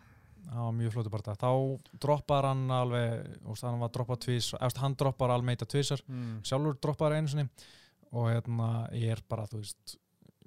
[0.51, 1.43] Það var mjög flótið bara það.
[1.45, 6.41] Þá droppar hann alveg, úst, hann var droppað tvís, eftir hann droppar almeita tvísar, Mm.
[6.49, 7.45] sjálfur droppar einu sinni
[8.11, 9.95] og hérna ég er bara, þú veist,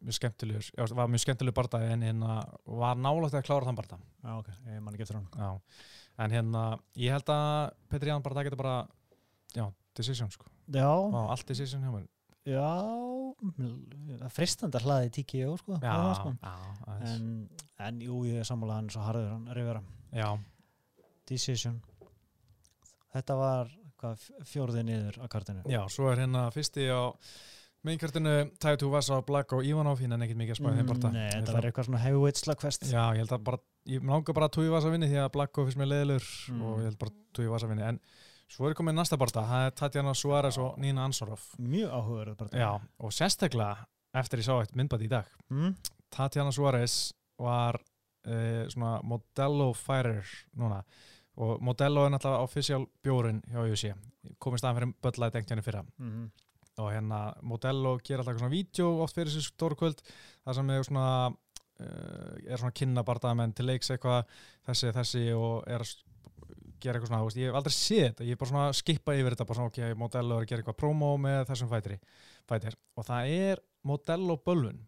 [0.03, 4.01] mjög skemmtilegur, já, var mjög skemmtilegur barndagi en hérna var nálægt að klára þann barndag.
[4.23, 5.51] Já, ok, ég man ekki eftir hann Já,
[6.25, 6.63] en hérna
[6.99, 8.75] ég held að Petri Ján bara það getur bara,
[9.55, 10.49] já, decision sko.
[10.73, 12.07] Já, Vá, allt decision hjá mér.
[12.43, 16.33] já fristandi að hlaði TKO sko, Já, sko.
[16.43, 16.53] já.
[17.13, 17.27] En,
[17.87, 19.81] en jú, ég er sammála hann svo harður hann Rivera,
[20.15, 20.29] já,
[21.29, 21.79] decision
[23.13, 23.69] Þetta var
[24.01, 27.13] hvað, fjórði niður á kartinu já, svo er hérna fyrsti á
[27.83, 31.09] Meinkartinu Tætu Vasa Black og Ivanov hinn en ekkert mikið að spáði þeim barndag.
[31.11, 33.57] Mm, Nei, ætla- var eitthvað svona heavyweight slagfest Já, ég held að bara,
[33.91, 36.61] ég langar bara að Tói Vasa vinni því að Blacko finnst mér leiðilur Mm.
[36.63, 37.83] og ég held bara Tói Vasa vinni.
[37.83, 37.99] En
[38.47, 42.49] svo er komið næsta barta, það er Tatjana Suárez og Nína Ansorov Mjög áhugaverð bara
[42.57, 45.25] Já, og sérstaklega eftir ég sá eitt myndbætt í dag.
[45.49, 45.75] Mm?
[46.09, 47.75] Tatjana Suárez var
[48.25, 50.23] uh, svona Modello fighter
[50.55, 50.83] núna.
[51.35, 53.93] Og Modello er náttúrulega official bjórin hjá UFC
[54.39, 54.93] komið staðan
[55.63, 55.83] fyrir
[56.81, 61.09] og hérna Modello ger alltaf svona vídeo oft fyrir þessu stórkvöld það sem er svona
[61.29, 64.23] uh, er svona kynna barndamenn til leiks eitthvað
[64.69, 65.93] þessi, þessi og er að
[66.83, 69.35] gera eitthvað svona, ég hef aldrei séð þetta ég er bara svona að skippa yfir
[69.35, 73.35] þetta bara svona, ok, Modello er að gera eitthvað promo með þessum fætir og það
[73.37, 74.81] er Modello bölvun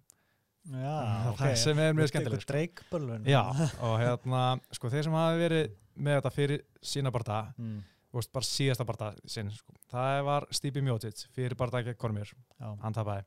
[0.66, 2.54] Já, það ok sem er mjög skemmtilegt sko.
[2.54, 3.42] Dreikbölvun já,
[3.86, 7.76] og hérna, sko, þeir sem hafi verið með þetta fyrir sína barnda mm.
[8.20, 9.74] Veist, bara síðasta barnda sinn, sko.
[9.92, 12.70] það var Stipi Mjótið fyrir barnda gegn Kormir já.
[12.82, 13.26] hann tapaði.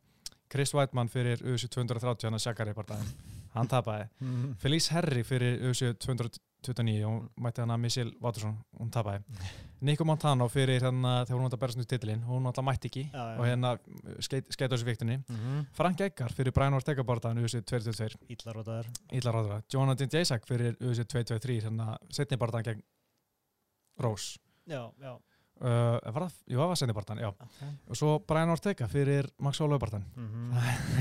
[0.48, 4.08] Chris Weidmann fyrir UFC 230 hann að Shakari barndaginn hann tapaði.
[4.24, 4.52] Mm.
[4.60, 9.22] Felice Herri fyrir UFC 200 29 og hún mætti hana Michelle Watterson, hún tapaði.
[9.86, 13.04] Nico Montano fyrir hérna þegar hún átti að berast nýtt titilinn, hún alltaf mætti ekki
[13.12, 13.76] Já, og hérna
[14.24, 15.66] skeit, skeit á þessu viktinni mm -hmm.
[15.72, 21.04] Frank Eggar fyrir Brian Ortega barðan USA 222, Íllarótaður illa ráðra Jonathan Jacek fyrir USA
[21.04, 22.82] 223 hérna setni barðan gegn
[23.98, 24.38] Rose
[24.68, 25.16] Já, já.
[25.58, 27.28] Uh, var það, jú það var setni barðan, já.
[27.34, 27.70] Okay.
[27.90, 30.52] og svo Brian Ortega fyrir Max Holloway barðan mm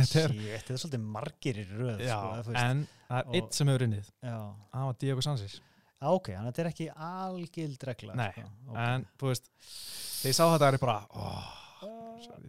[0.01, 3.53] er- Shit, þetta er svolítið margir í röð já, sko, en það er Og- eitt
[3.59, 4.09] sem hefur unnið.
[4.23, 8.49] Það var Diego Sansis Já, ok, þannig að þetta er ekki algild regla Nei, sko.
[8.71, 8.75] ok.
[8.87, 11.53] en þú veist þegar ég sá þetta er ég bara oh,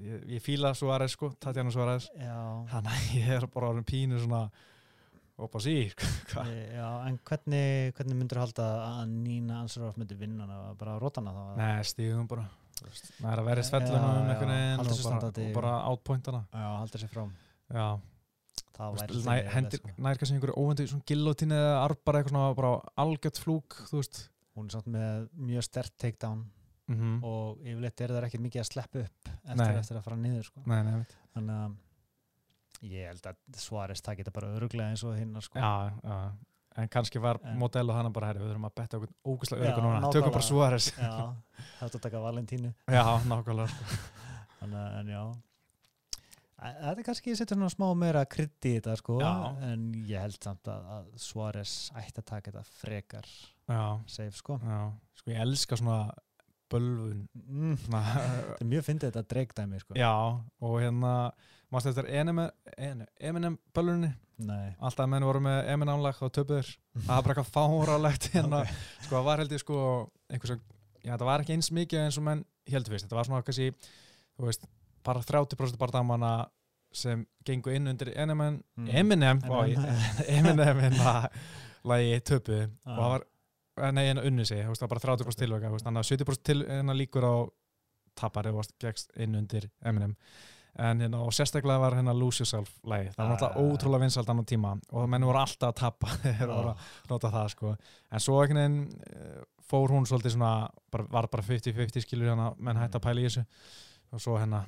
[0.01, 2.09] ég, ég fíla Suárez sko, Tatjana Suárez.
[2.17, 4.47] Þannig að ég er bara orðin pínu svona
[5.45, 5.75] oppa sí
[6.33, 10.75] hvað e, já, en hvernig, hvernig myndur halda að Nína Ansaroff myndi vinna hana?
[10.79, 11.45] Bara rótana þá?
[11.61, 12.47] Nei, stíðum bara.
[12.79, 17.11] Það er að verið Já, svellunum já, einhvern veginn og, bara, outpointana Já, halda sér
[17.11, 17.25] frá
[17.75, 17.87] Já,
[18.79, 19.95] nær, sko.
[19.99, 22.71] nær kannski einhverju óvendu svona gillotíni eða arbar eitthvað svona bara
[23.03, 23.81] algjört flúk,
[24.59, 26.47] Hún er samt með mjög stert takedown
[26.89, 30.47] mm og yfirleitt er það ekki mikið að sleppa upp eftir, eftir að fara niður
[30.49, 30.63] sko.
[30.67, 31.03] Nei, nei,
[31.35, 31.77] Þannig að
[32.87, 35.59] ég held að Suárez takir þetta bara öruglega eins og hinnar sko.
[35.59, 36.19] Já, já.
[36.79, 39.65] En kannski var En- modell og hann bara, herri, við þurfum að betta okkur ógustlega
[39.67, 40.93] öryggur núna, tökum bara Suárez.
[40.95, 41.35] Já,
[41.81, 42.71] þetta að taka Valentínu.
[42.87, 43.99] Já, nákvæmlega sko.
[44.61, 45.23] Þannig að, en já.
[46.59, 49.29] Þetta er kannski setur svona smá meira krydd í þetta sko Já.
[49.63, 53.29] en ég held samt að, að Suárez ætti að taka þetta frekar
[53.71, 54.57] Já, safe sko.
[54.67, 54.79] Já.
[55.21, 55.99] Sko, ég elska svona
[56.73, 57.21] bölvun.
[57.47, 57.77] Mm.
[57.85, 59.95] svona, Þetta er mjög fyndið þetta dreigdæmi sko.
[59.99, 60.11] Já,
[60.67, 61.13] og hérna
[61.73, 62.51] Mástu eftir Eminem,
[63.21, 64.09] Eminem bölvunni
[64.39, 64.69] Nei.
[64.79, 68.61] Alltaf að menn voru með Eminem-lag og töpuður Það var bara eitthvað fárálegt hérna.
[68.63, 68.77] Ok.
[69.05, 69.79] Sko, það var held ég sko
[70.31, 70.61] einhvers að,
[71.05, 73.69] Já, það var ekki eins mikið eins og menn heldur fyrst Þetta var svona kannski,
[74.39, 74.69] þú veist
[75.09, 76.33] bara 30% barndamanna
[76.95, 78.89] sem gengu inn undir Eminem Mm.
[78.95, 80.79] Eminem, Eminem.
[80.83, 81.15] Hérna
[81.89, 82.93] lagi töpu Ah.
[82.93, 83.25] og það var,
[83.83, 86.43] eh, nei, hérna unni sig það var bara 30% tilvæga, þú veist, þannig að 70%
[86.49, 87.35] til, hérna líkur á
[88.19, 90.15] tapari og gegst inn undir Eminem
[90.77, 93.31] en hérna, og sérstaklega var hérna Lose Yourself lagi, það var Ah.
[93.37, 96.77] náttúrulega ótrúlega vinsalt annan tíma og menn voru alltaf að tappa þegar voru að
[97.11, 97.77] nota það sko.
[98.13, 102.53] En svo einhvern veginn eh, fór hún svolítið svona, bara, var bara 50-50 skilur hérna,
[102.59, 103.45] menn hætti að pæla í þessu.
[104.13, 104.65] Og svo hérna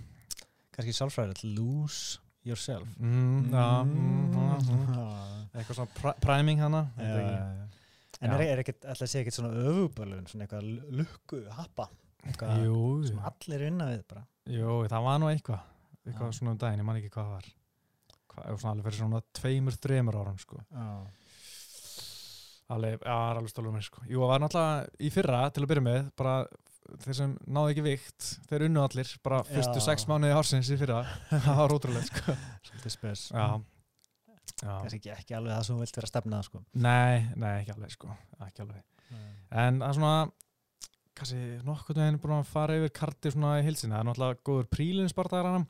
[0.70, 2.88] Kannski sálfræðilegt Lose yourself.
[2.98, 7.66] Mm, ja, mm, mm, mm, Já, eitthvað svona pr priming hana já, já.
[8.20, 10.66] En er, er ekkert, að segja ekkert svona öfubölun, svona eitthvað
[11.00, 11.86] lukku, happa,
[12.26, 14.22] eitthvað sem allir vinna við bara.
[14.46, 15.60] jú, það var nú eitthvað
[16.06, 17.50] eitthvað svona um daginn, ég man ekki hvað það var.
[18.30, 20.60] Hvað, svona alveg fyrir svona tveimur, þreimur árum sko.
[22.70, 24.02] Alveg, já, alveg stólum mér sko.
[24.06, 26.34] Jú, það var náttúrulega í fyrra til að byrja með bara
[27.02, 29.84] þeir sem náðu ekki vikt þeir unnu allir, bara fyrstu Já.
[29.88, 31.00] sex mánuði ársins í fyrra,
[31.46, 32.36] það var ótrúlega sko.
[32.68, 33.24] Svolítið spes.
[34.60, 36.62] Kannski ekki, ekki alveg það sem þú vilt vera að stefna sko.
[36.86, 38.14] nei, nei, ekki alveg sko.
[38.46, 38.82] Ekki alveg,
[39.50, 40.14] en það er svona
[41.20, 44.70] kannski nokkuð veginn búin að fara yfir karti svona í hilsinni, það er náttúrulega góður
[44.74, 45.66] prílinsbardagar hann,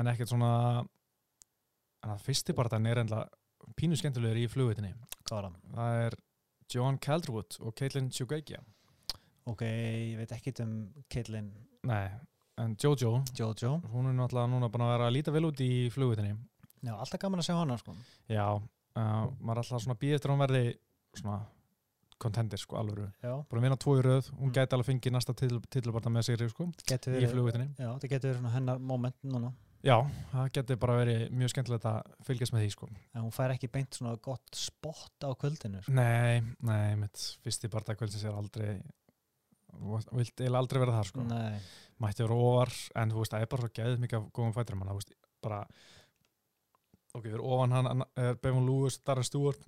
[0.00, 0.52] en ekkert svona
[2.04, 3.24] en að fyrsti bardagan er enda
[3.78, 4.92] pínu skemmtilegur í flugvitinni
[5.26, 5.52] það?
[5.74, 6.16] það er
[6.72, 8.62] John Calderwood og Caitlin Chugagia
[9.46, 10.70] Ok, ég veit ekki um
[11.06, 11.52] Caitlin.
[11.86, 12.08] Nei,
[12.58, 13.20] en Jojo.
[13.38, 13.76] Jojo.
[13.92, 16.32] hún er náttúrulega núna búin að vera að líta vel út í flugvitinni
[16.82, 17.94] Já, alltaf gaman að sjá hana, sko.
[18.30, 20.64] já, uh, maður er alltaf svona býð eftir að hún verði
[21.16, 21.38] svona
[22.18, 24.52] contender sko, búin að vinna tvo í röð, hún Mm.
[24.56, 28.30] gæti alveg fengið næsta titilbarta með sigri sko, Getur í verið, flugvitinni já, það getur
[28.30, 29.52] verið svona hennar moment núna.
[29.84, 29.96] já,
[30.32, 33.68] það geti bara verið mjög skemmtilegt að fylgjast með því sko En hún fær ekki
[33.70, 35.92] beint svona gott spott á kvöldinu, sko.
[35.92, 38.80] nei, nei, mitt fyrsti barta kvöldsins er aldrei
[40.16, 41.60] vilt eiginlega aldrei vera þar sko Nei.
[42.00, 44.78] mætti vera ofar en þú veist það er bara svo geðið mikið af góðum fæturum
[44.82, 45.12] hann, þú veist,
[45.42, 45.66] bara
[47.14, 49.58] ok, fyrir ofan hann er Bevon Lewis, Darren Stewart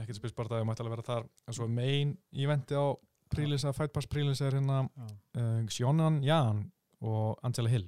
[0.00, 2.14] ekkert spils bara það, ég mætti alveg vera þar en svo main
[2.44, 2.86] eventi á
[3.34, 5.06] prílis að Fight Pass prílis er hérna Já.
[5.40, 6.64] uh, Xionan Jan
[7.04, 7.86] og Angela Hill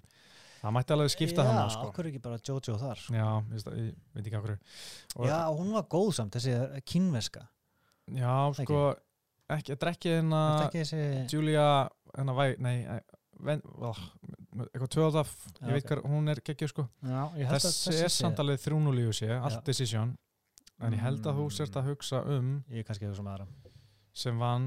[0.61, 1.91] það mætti alveg skipta Já, hann sko.
[1.91, 3.17] okkur ekki bara Jojo þar, sko.
[3.17, 7.47] já, ég, ég veit ekki okkur og, Já, hún var góð samt, þessi kínveska.
[8.15, 8.81] já, sko
[9.53, 10.43] ekki, þetta er ekki hérna
[10.73, 11.03] þessi...
[11.33, 11.69] Julia
[12.17, 13.99] hérna væ, nei eh, oh,
[14.67, 16.87] eitthvað tvöðaf Já, ég veit hvað, hún er geggjöð sko
[17.39, 20.15] ég þessi er samt alveg 3-0 í þessi, allt decision
[20.81, 23.47] en ég held að þú sért að hugsa um Ég er kannski eitthvað sem aðra.
[24.13, 24.67] sem vann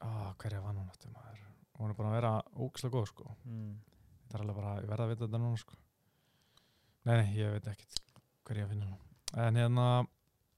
[0.00, 1.40] ah, hverja vann hún aftur maður
[1.78, 3.74] hún er búin að vera ógislega góð sko Mm.
[4.24, 5.74] þetta er alveg bara, ég verða að vita þetta núna sko
[7.04, 8.00] nei, nei, ég veit ekkert
[8.44, 10.06] hverja finna hún en hérna,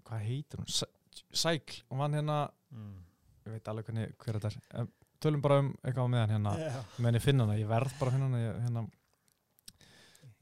[0.04, 0.92] hvað heitir hún Sæ-
[1.32, 3.02] Sækl, hún vann hérna Mm.
[3.46, 4.50] ég veit alveg hvernig, hver þetta
[4.82, 4.86] er
[5.20, 6.84] tölum bara um eitthvað á meðan hérna Já.
[6.98, 8.82] menn ég finna hana, ég verð bara að finna hana hérna,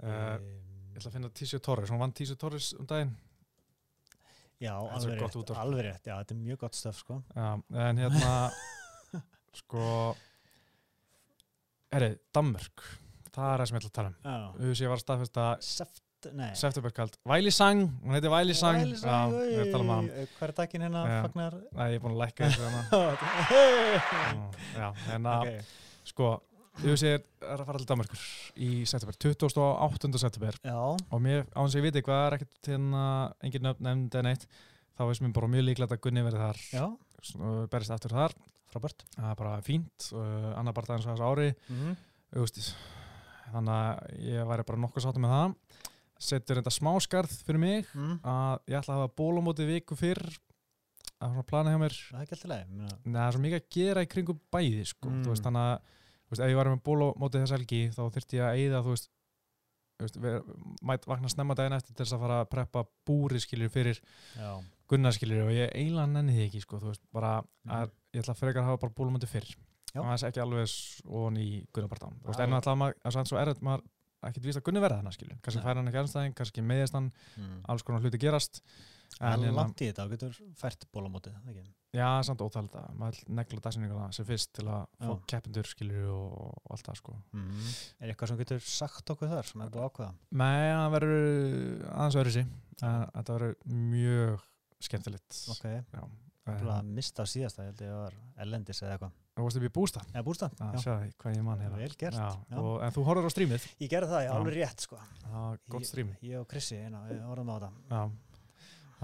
[0.03, 0.47] uh, Em,
[0.93, 3.15] ég ætla að finna Tísjö Torres, hún vann Tísjö Torres um daginn
[4.65, 7.21] Já, alveg rétt, alveg rétt, já, þetta er mjög gott stöf sko.
[7.37, 7.49] Já,
[7.89, 8.35] en hérna
[9.61, 9.89] sko
[11.95, 12.87] Herri, Danmörk
[13.35, 14.17] það er það sem ég ætla að tala um.
[14.25, 16.03] Já, USA var staðfesta Seft,
[16.35, 16.49] nei.
[16.59, 18.81] septemberkald Vælisang, hún heiti Vælisang.
[18.95, 19.19] Já,
[19.51, 20.11] ég að tala um hann.
[20.39, 21.57] Hvað er dakin hérna, fagnar?
[21.75, 22.83] Nei, ég er búin að lækka þessu hana
[24.79, 24.89] Já,
[25.19, 25.73] að Ok,
[26.11, 26.31] sko
[26.83, 28.23] Er er að fara til Danmörkur
[28.59, 29.17] í september?
[29.21, 30.11] 28.
[30.19, 30.57] september.
[30.65, 33.05] Já, og mér, á þess að ég viti hvað er ekkert hérna,
[33.47, 34.49] engin nöfn nefnd en eitt
[34.95, 36.91] þá veist mér bara mjög líklegt að Gunni verði þar.
[37.39, 38.35] Og berist aftur þar.
[38.73, 39.07] Frábært.
[39.15, 41.55] Það er bara fínt, uh, annar bara daginn svo þessu ári.
[41.69, 41.97] Mm -hmm.
[43.55, 45.55] Þannig að ég væri bara nokkuð sáttum með það.
[46.19, 48.21] Setur þetta smáskarð fyrir mig mm.
[48.25, 50.23] að ég ætla að hafa bólumóti viku fyrr.
[51.21, 51.95] Að plana hjá mér.
[52.11, 52.27] Það er
[53.05, 55.11] Nei, það er svo mikið að gera í kringum bæði sko.
[55.11, 55.23] Mm.
[55.25, 58.39] þú veist, þannig að þú veist, ef ég var með bólumóti þess helgi þá þurfti
[58.41, 59.11] ég að eyða þú veist,
[60.03, 60.19] veist
[60.83, 64.01] mætt vakna snemma daginn eftir til þess að fara að preppa búri skiljur fyrir
[64.39, 64.51] Já,
[64.91, 67.39] Gunnar skiljur og ég eiginlega nenni því ekki sko, þú veist, bara
[67.69, 67.91] að Mhm.
[68.15, 69.55] ég ætla frekar að hafa bara bólumóti fyrr.
[69.95, 70.01] Já.
[70.01, 73.21] og það er ekki alveg svon í Gunnar Bartán þú veist, en alltaf maður, það
[73.21, 73.83] er svo erfitt maður
[74.25, 77.13] ekkert víst að Gunni verða þarna skilju kannski fær hann ekki anstæðing, kannski meðist hann
[77.37, 77.61] mm.
[77.69, 78.63] alls konar hluti gerast
[79.19, 81.65] Það er langt í þetta, þú getur fært bólamótið ekki?
[81.95, 85.19] já, samt ótal þetta maður negla dagsinninguna sem fyrst til að fá Já.
[85.31, 86.33] keppindur skilju og,
[86.65, 87.69] og allt það sko Mm.
[88.01, 90.11] Er eitthvað sem getur sagt okkur þar sem er búið að ákveða?
[90.43, 92.45] Nei, það verður aðeins öðru sí
[92.83, 93.55] þetta verður
[93.95, 94.45] mjög
[94.89, 96.03] skemmtilegt Ok, já,
[96.45, 99.59] þú en, að mista á síðasta, ég held ég var ellendis eða eitthvað þú varst
[99.63, 100.59] upp í bústa Eða bústað?
[100.63, 100.83] að Já.
[100.85, 102.59] sjá því hvað ég mann hérna Vel gert, já, já.
[102.61, 104.35] og, en þú horfður á strímið Ég gerði það, ég Já.
[104.39, 107.73] alveg rétt sko það var gott strím Ég, ég og Krissi, við orðum á þetta
[107.95, 108.03] Já,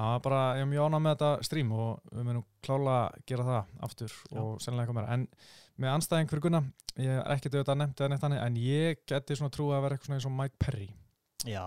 [0.00, 3.18] það var bara, ég er mjög ánað með þetta strím og við munum klála að
[3.30, 4.38] gera það aftur Já.
[4.40, 5.12] og sennilega eitthvað meira.
[5.16, 5.26] En
[5.80, 6.62] með anstæðing fyrir Gunna,
[7.00, 9.96] ég er ekkert auðvitað nefnt eða neitt þannig, en ég geti svona trú að vera
[9.96, 10.88] eitthvað svona eins og Mike Perry.
[11.48, 11.66] Já,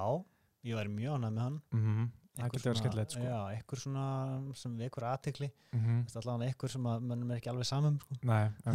[0.63, 3.23] ég væri mjög ánægð með hann Mm geti verið svona- sko.
[3.23, 7.65] Já, eitthvað svona sem vekur aðtekli Mm allavega eitthvað sem að mönnum er ekki alveg
[7.69, 8.15] samum sko.
[8.23, 8.49] Nei,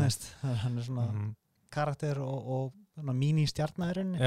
[0.62, 1.35] hann er svona mm
[1.68, 2.72] karakter og, og
[3.12, 4.18] mín í stjarnæðurinni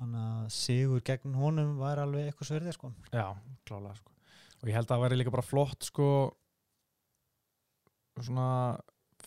[0.00, 2.90] þannig að sigur gegn honum var alveg eitthvað sverðið sko.
[3.12, 3.28] Já,
[3.68, 4.10] klála, sko.
[4.62, 6.08] Og ég held að það væri líka bara flott, sko,
[8.18, 8.48] svona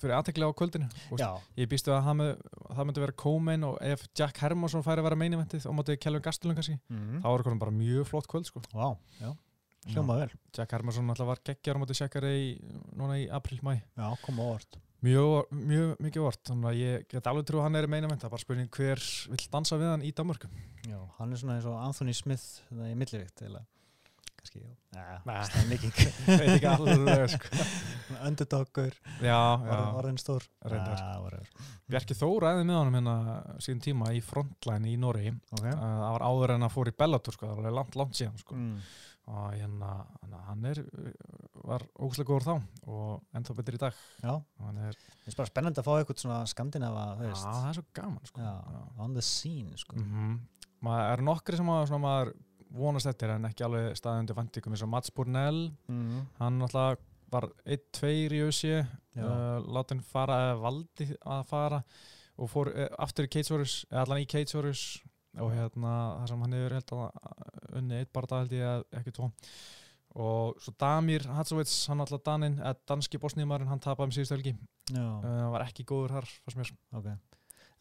[0.01, 0.89] fyrir aðtekli á kvöldinu.
[1.59, 2.25] Ég býstu að það,
[2.71, 6.25] það myndi vera Coleman og ef Jack Hermansson færi að vera meiniventið og mótið Kelvin
[6.25, 7.21] Gastelum kannski, mm.
[7.23, 8.63] þá er það bara mjög flott kvöld, sko.
[8.73, 9.31] Vá, já,
[9.93, 10.29] hljóma vel.
[10.57, 12.37] Jack Hermansson alltaf var geggjar á móti Shakari
[12.97, 13.75] núna í april-mæ
[15.05, 18.21] mjög, mjög mikið vort þannig að ég get alveg trú að hann er í meinament
[18.21, 19.03] það er bara spurning hver
[19.33, 20.49] vill dansa við hann í Danmörku.
[20.85, 23.63] Já, hann er svona eins og Anthony Smith það í millivikt eða
[24.51, 26.07] kannski,
[26.45, 27.67] ekki alveg sko.
[30.01, 30.47] orðin stór.
[31.91, 33.15] Bjarki Þór ræði með honum hérna
[33.63, 35.63] síðan tíma í frontline í Nóri Ok.
[35.63, 38.43] Það var áður en að fór í Bellator sko, það var alveg langt, langt síðan
[38.43, 38.59] sko.
[38.59, 38.93] mm.
[39.31, 40.83] og hérna, hérna hann er
[41.61, 43.99] var ógæslega góður þá og ennþá betur í dag.
[44.21, 47.85] Hann er, það er bara spennandi að fá eitthvað svona skandinava, já, það er svo
[48.01, 48.47] gaman sko.
[48.47, 49.99] Já, on the scene sko.
[50.01, 50.39] mm
[50.85, 52.31] maður er nokkri sem að, svona, maður
[52.75, 56.19] vonast eftir en ekki alveg staðið undir vantíkum eins og Mats Burnell mm.
[56.39, 56.99] hann náttúrulega
[57.31, 59.23] var 1-2 í össi Já.
[59.23, 61.79] uh, látin fara eða valdi að fara
[62.41, 64.85] og fór uh, aftur í Keitsorus eða allan í Keitsorus
[65.39, 69.13] og hérna þar sem hann hefur held að unni eitt barða held ég að ekki
[69.15, 69.29] tvo.
[70.19, 74.51] Og svo Damir Hatsovits hann alltaf Danin, eða danski bosníumarinn hann tapaði um síðustu helgi,
[74.91, 77.07] Já, uh, var ekki góður þar fannst mér, ok.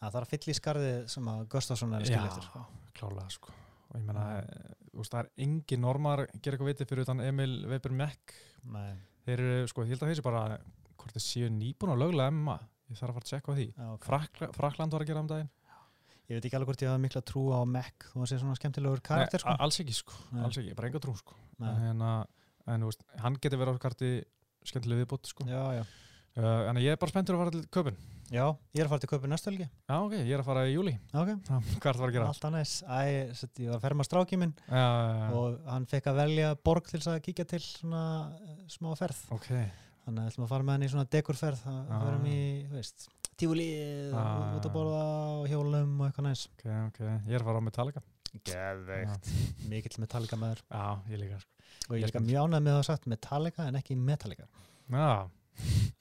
[0.00, 2.46] Það þarf að fylla í skarðið sem að Gustafsson er að skilja eftir.
[2.46, 2.62] sko.
[3.00, 3.58] klálega sko
[3.90, 5.04] og ég meina, mm.
[5.04, 8.34] það er engin normar gera eitthvað vitið fyrir utan Emil Weber Meck
[8.70, 8.90] Nei,
[9.26, 10.42] þeir eru, sko, ég held að þeir sé bara
[11.00, 12.58] hvort þeir séu nýbúin að löglega MMA
[12.90, 15.24] ég þarf að fara að tjekka á því já, ok Frakla, Frakland var að gera
[15.24, 15.50] um daginn
[16.30, 18.54] Ég veit ekki alveg hvort ég hafa mikla trú á Mac þú að sé svona
[18.54, 19.54] skemmtilegur karakter Nei, sko.
[19.64, 20.44] alls ekki, sko, Nei.
[20.46, 21.34] alls ekki, bara enga trú sko.
[21.58, 21.70] Nei.
[21.88, 22.20] en, að,
[22.70, 24.10] en þú veist, hann getur verið á karti
[24.70, 25.48] skemmtileg viðbútt sko.
[25.50, 25.82] Já, já
[26.36, 27.96] uh, en ég er bara spenntur að fara til köpun
[28.30, 28.44] Já,
[28.76, 29.64] ég er að fara til köpun næstu helgi.
[29.90, 31.30] Já, ok, ég er að fara í júli Ok,
[31.82, 32.26] hvað er það að gera?
[32.30, 33.00] alltaf næs Æ,
[33.34, 36.50] sett, ég var að ferma stráki minn Já, já, já, og hann fekk að velja
[36.70, 38.02] borg til að kíkja til svona
[38.38, 39.24] eh, smá ferð.
[39.34, 39.48] Ok.
[40.04, 42.04] Þannig að við ætlum að fara með hann í svona dekurferð það Ah.
[42.06, 42.38] verðum í,
[42.70, 43.08] þú veist
[43.40, 43.66] tífuli,
[44.14, 44.54] Ah.
[44.60, 45.02] út að borða
[45.40, 46.46] og hjólum og eitthvað næs.
[46.54, 48.02] Ok, ok, ég er að fara á Metallica.
[48.46, 49.28] Geðveikt.
[49.70, 50.62] Mikill Metallica maður.
[50.70, 51.50] Já, ég líka sko.
[51.90, 54.46] og ég líka ánægð með það sagt Metallica en ekki Metallica.
[54.90, 55.28] Já,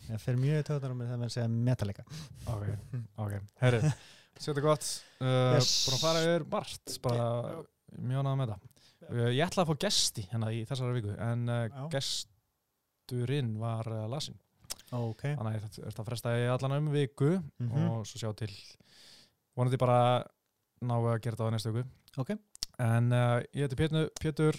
[0.09, 2.05] ég fer mjög töðunar með það með að segja Metallica
[2.49, 2.65] ok,
[3.25, 3.33] ok.
[3.61, 3.81] Herri,
[4.39, 4.87] setja gott.
[5.19, 5.71] Uh, Yes.
[5.85, 7.27] búin að fara yfir margt bara
[7.99, 8.67] mjög náða með það
[9.09, 14.05] uh, ég ætla að fá gesti hérna í þessari viku en uh, gesturinn var uh,
[14.11, 14.37] lasin
[14.95, 15.21] ok.
[15.37, 17.31] Þannig að ég ætla að fresta í allan um viku
[17.61, 17.89] Mhm.
[17.91, 18.49] og svo sjá til
[19.57, 20.23] vonandi bara
[20.81, 21.89] ná að gera þetta á næstu viku.
[22.17, 22.31] Ok.
[22.79, 24.55] en uh, ég heiti Pétur, Pétur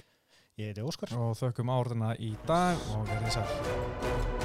[0.61, 1.09] Ég heiti Óskar.
[1.17, 4.40] og þökkum árdina í dag og verðið sæl